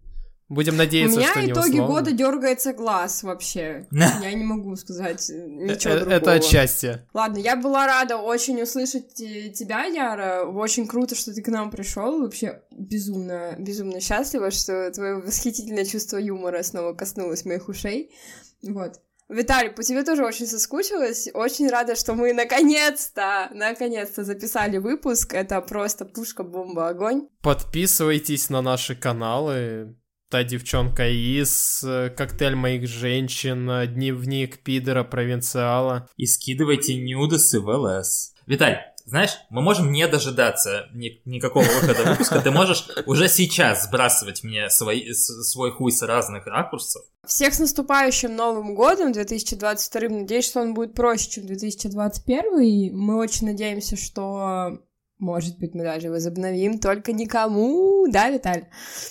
Будем 0.48 0.74
У 0.74 0.76
надеяться, 0.76 1.18
меня 1.18 1.30
что 1.30 1.40
не 1.40 1.52
итоги 1.52 1.72
условно. 1.72 1.86
года 1.86 2.12
дергается 2.12 2.72
глаз 2.74 3.22
вообще. 3.22 3.86
Я 3.90 4.32
не 4.34 4.44
могу 4.44 4.76
сказать 4.76 5.30
э, 5.30 5.46
ничего 5.48 5.94
Э, 5.94 5.98
другого. 6.00 6.16
Это 6.16 6.32
отчасти. 6.32 7.06
Ладно, 7.14 7.38
я 7.38 7.56
была 7.56 7.86
рада 7.86 8.18
очень 8.18 8.60
услышать 8.60 9.20
э, 9.20 9.48
тебя, 9.50 9.84
Яра. 9.84 10.44
Очень 10.44 10.86
круто, 10.86 11.14
что 11.14 11.32
ты 11.32 11.40
к 11.42 11.48
нам 11.48 11.70
пришел. 11.70 12.20
Вообще 12.20 12.62
безумно, 12.70 13.56
безумно 13.58 14.00
счастлива, 14.00 14.50
что 14.50 14.90
твое 14.90 15.16
восхитительное 15.16 15.86
чувство 15.86 16.18
юмора 16.18 16.62
снова 16.62 16.92
коснулось 16.92 17.44
моих 17.46 17.68
ушей. 17.68 18.14
Вот. 18.62 19.00
Виталий, 19.30 19.70
по 19.70 19.82
тебе 19.82 20.02
тоже 20.04 20.24
очень 20.24 20.46
соскучилась. 20.46 21.28
Очень 21.32 21.70
рада, 21.70 21.96
что 21.96 22.12
мы 22.14 22.34
наконец-то, 22.34 23.48
наконец-то 23.54 24.22
записали 24.22 24.76
выпуск. 24.76 25.32
Это 25.32 25.62
просто 25.62 26.04
пушка, 26.04 26.42
бомба, 26.42 26.88
огонь. 26.88 27.28
Подписывайтесь 27.40 28.50
на 28.50 28.60
наши 28.60 28.94
каналы. 28.94 29.96
Та 30.34 30.42
девчонка 30.42 31.08
из 31.08 31.84
э, 31.84 32.10
коктейль 32.10 32.56
моих 32.56 32.88
женщин, 32.88 33.70
э, 33.70 33.86
дневник 33.86 34.64
пидора 34.64 35.04
провинциала. 35.04 36.08
И 36.16 36.26
скидывайте 36.26 36.96
нюдесы 36.96 37.60
в 37.60 37.68
ЛС. 37.68 38.32
Виталь, 38.44 38.80
знаешь, 39.06 39.30
мы 39.48 39.62
можем 39.62 39.92
не 39.92 40.08
дожидаться 40.08 40.88
ни- 40.92 41.22
никакого 41.24 41.62
выхода 41.62 42.02
выпуска. 42.10 42.40
Ты 42.40 42.50
можешь 42.50 42.84
уже 43.06 43.28
сейчас 43.28 43.84
сбрасывать 43.84 44.42
мне 44.42 44.68
свои, 44.70 45.12
с- 45.12 45.52
свой 45.52 45.70
хуй 45.70 45.92
с 45.92 46.02
разных 46.02 46.48
ракурсов. 46.48 47.04
Всех 47.24 47.54
с 47.54 47.60
наступающим 47.60 48.34
Новым 48.34 48.74
годом 48.74 49.12
2022. 49.12 50.08
Надеюсь, 50.08 50.46
что 50.46 50.62
он 50.62 50.74
будет 50.74 50.94
проще, 50.94 51.30
чем 51.30 51.46
2021. 51.46 52.58
И 52.60 52.90
мы 52.90 53.18
очень 53.18 53.46
надеемся, 53.46 53.96
что, 53.96 54.80
может 55.24 55.58
быть, 55.58 55.74
мы 55.74 55.82
даже 55.82 56.10
возобновим, 56.10 56.78
только 56.78 57.12
никому, 57.12 58.06
да, 58.08 58.30
Виталь? 58.30 58.66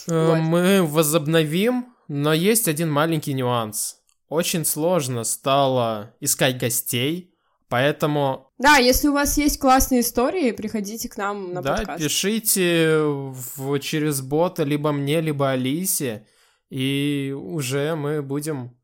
Э, 0.07 0.27
Вот. 0.27 0.37
Мы 0.39 0.83
возобновим, 0.85 1.93
но 2.07 2.31
есть 2.33 2.67
один 2.67 2.91
маленький 2.91 3.33
нюанс. 3.33 3.97
Очень 4.29 4.65
сложно 4.65 5.23
стало 5.23 6.15
искать 6.19 6.57
гостей, 6.57 7.35
поэтому 7.69 8.51
Да, 8.57 8.77
если 8.77 9.07
у 9.09 9.13
вас 9.13 9.37
есть 9.37 9.59
классные 9.59 10.01
истории, 10.01 10.51
приходите 10.51 11.09
к 11.09 11.17
нам 11.17 11.53
на 11.53 11.61
да, 11.61 11.75
подкаст. 11.77 12.03
пишите 12.03 12.99
в, 13.01 13.79
через 13.79 14.21
бота 14.21 14.63
либо 14.63 14.91
мне, 14.91 15.21
либо 15.21 15.51
Алисе, 15.51 16.25
и 16.69 17.35
уже 17.37 17.95
мы 17.95 18.21
будем 18.23 18.75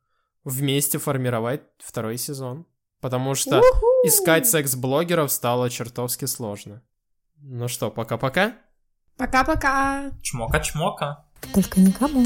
вместе 0.43 0.97
формировать 0.99 1.61
второй 1.79 2.17
сезон. 2.17 2.65
Потому 3.01 3.33
что 3.33 3.59
Уху! 3.59 3.85
искать 4.05 4.45
секс-блогеров 4.47 5.31
стало 5.31 5.69
чертовски 5.69 6.25
сложно. 6.25 6.81
Ну 7.41 7.67
что, 7.67 7.89
пока-пока. 7.89 8.53
Пока-пока! 9.17 10.11
Чмока-чмока. 10.21 11.25
Только 11.53 11.79
никому. 11.79 12.25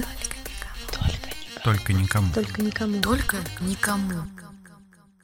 Только 1.63 1.93
никому. 1.93 2.33
Только 2.33 2.61
никому. 2.61 3.01
Только 3.01 3.37
никому. 3.61 4.23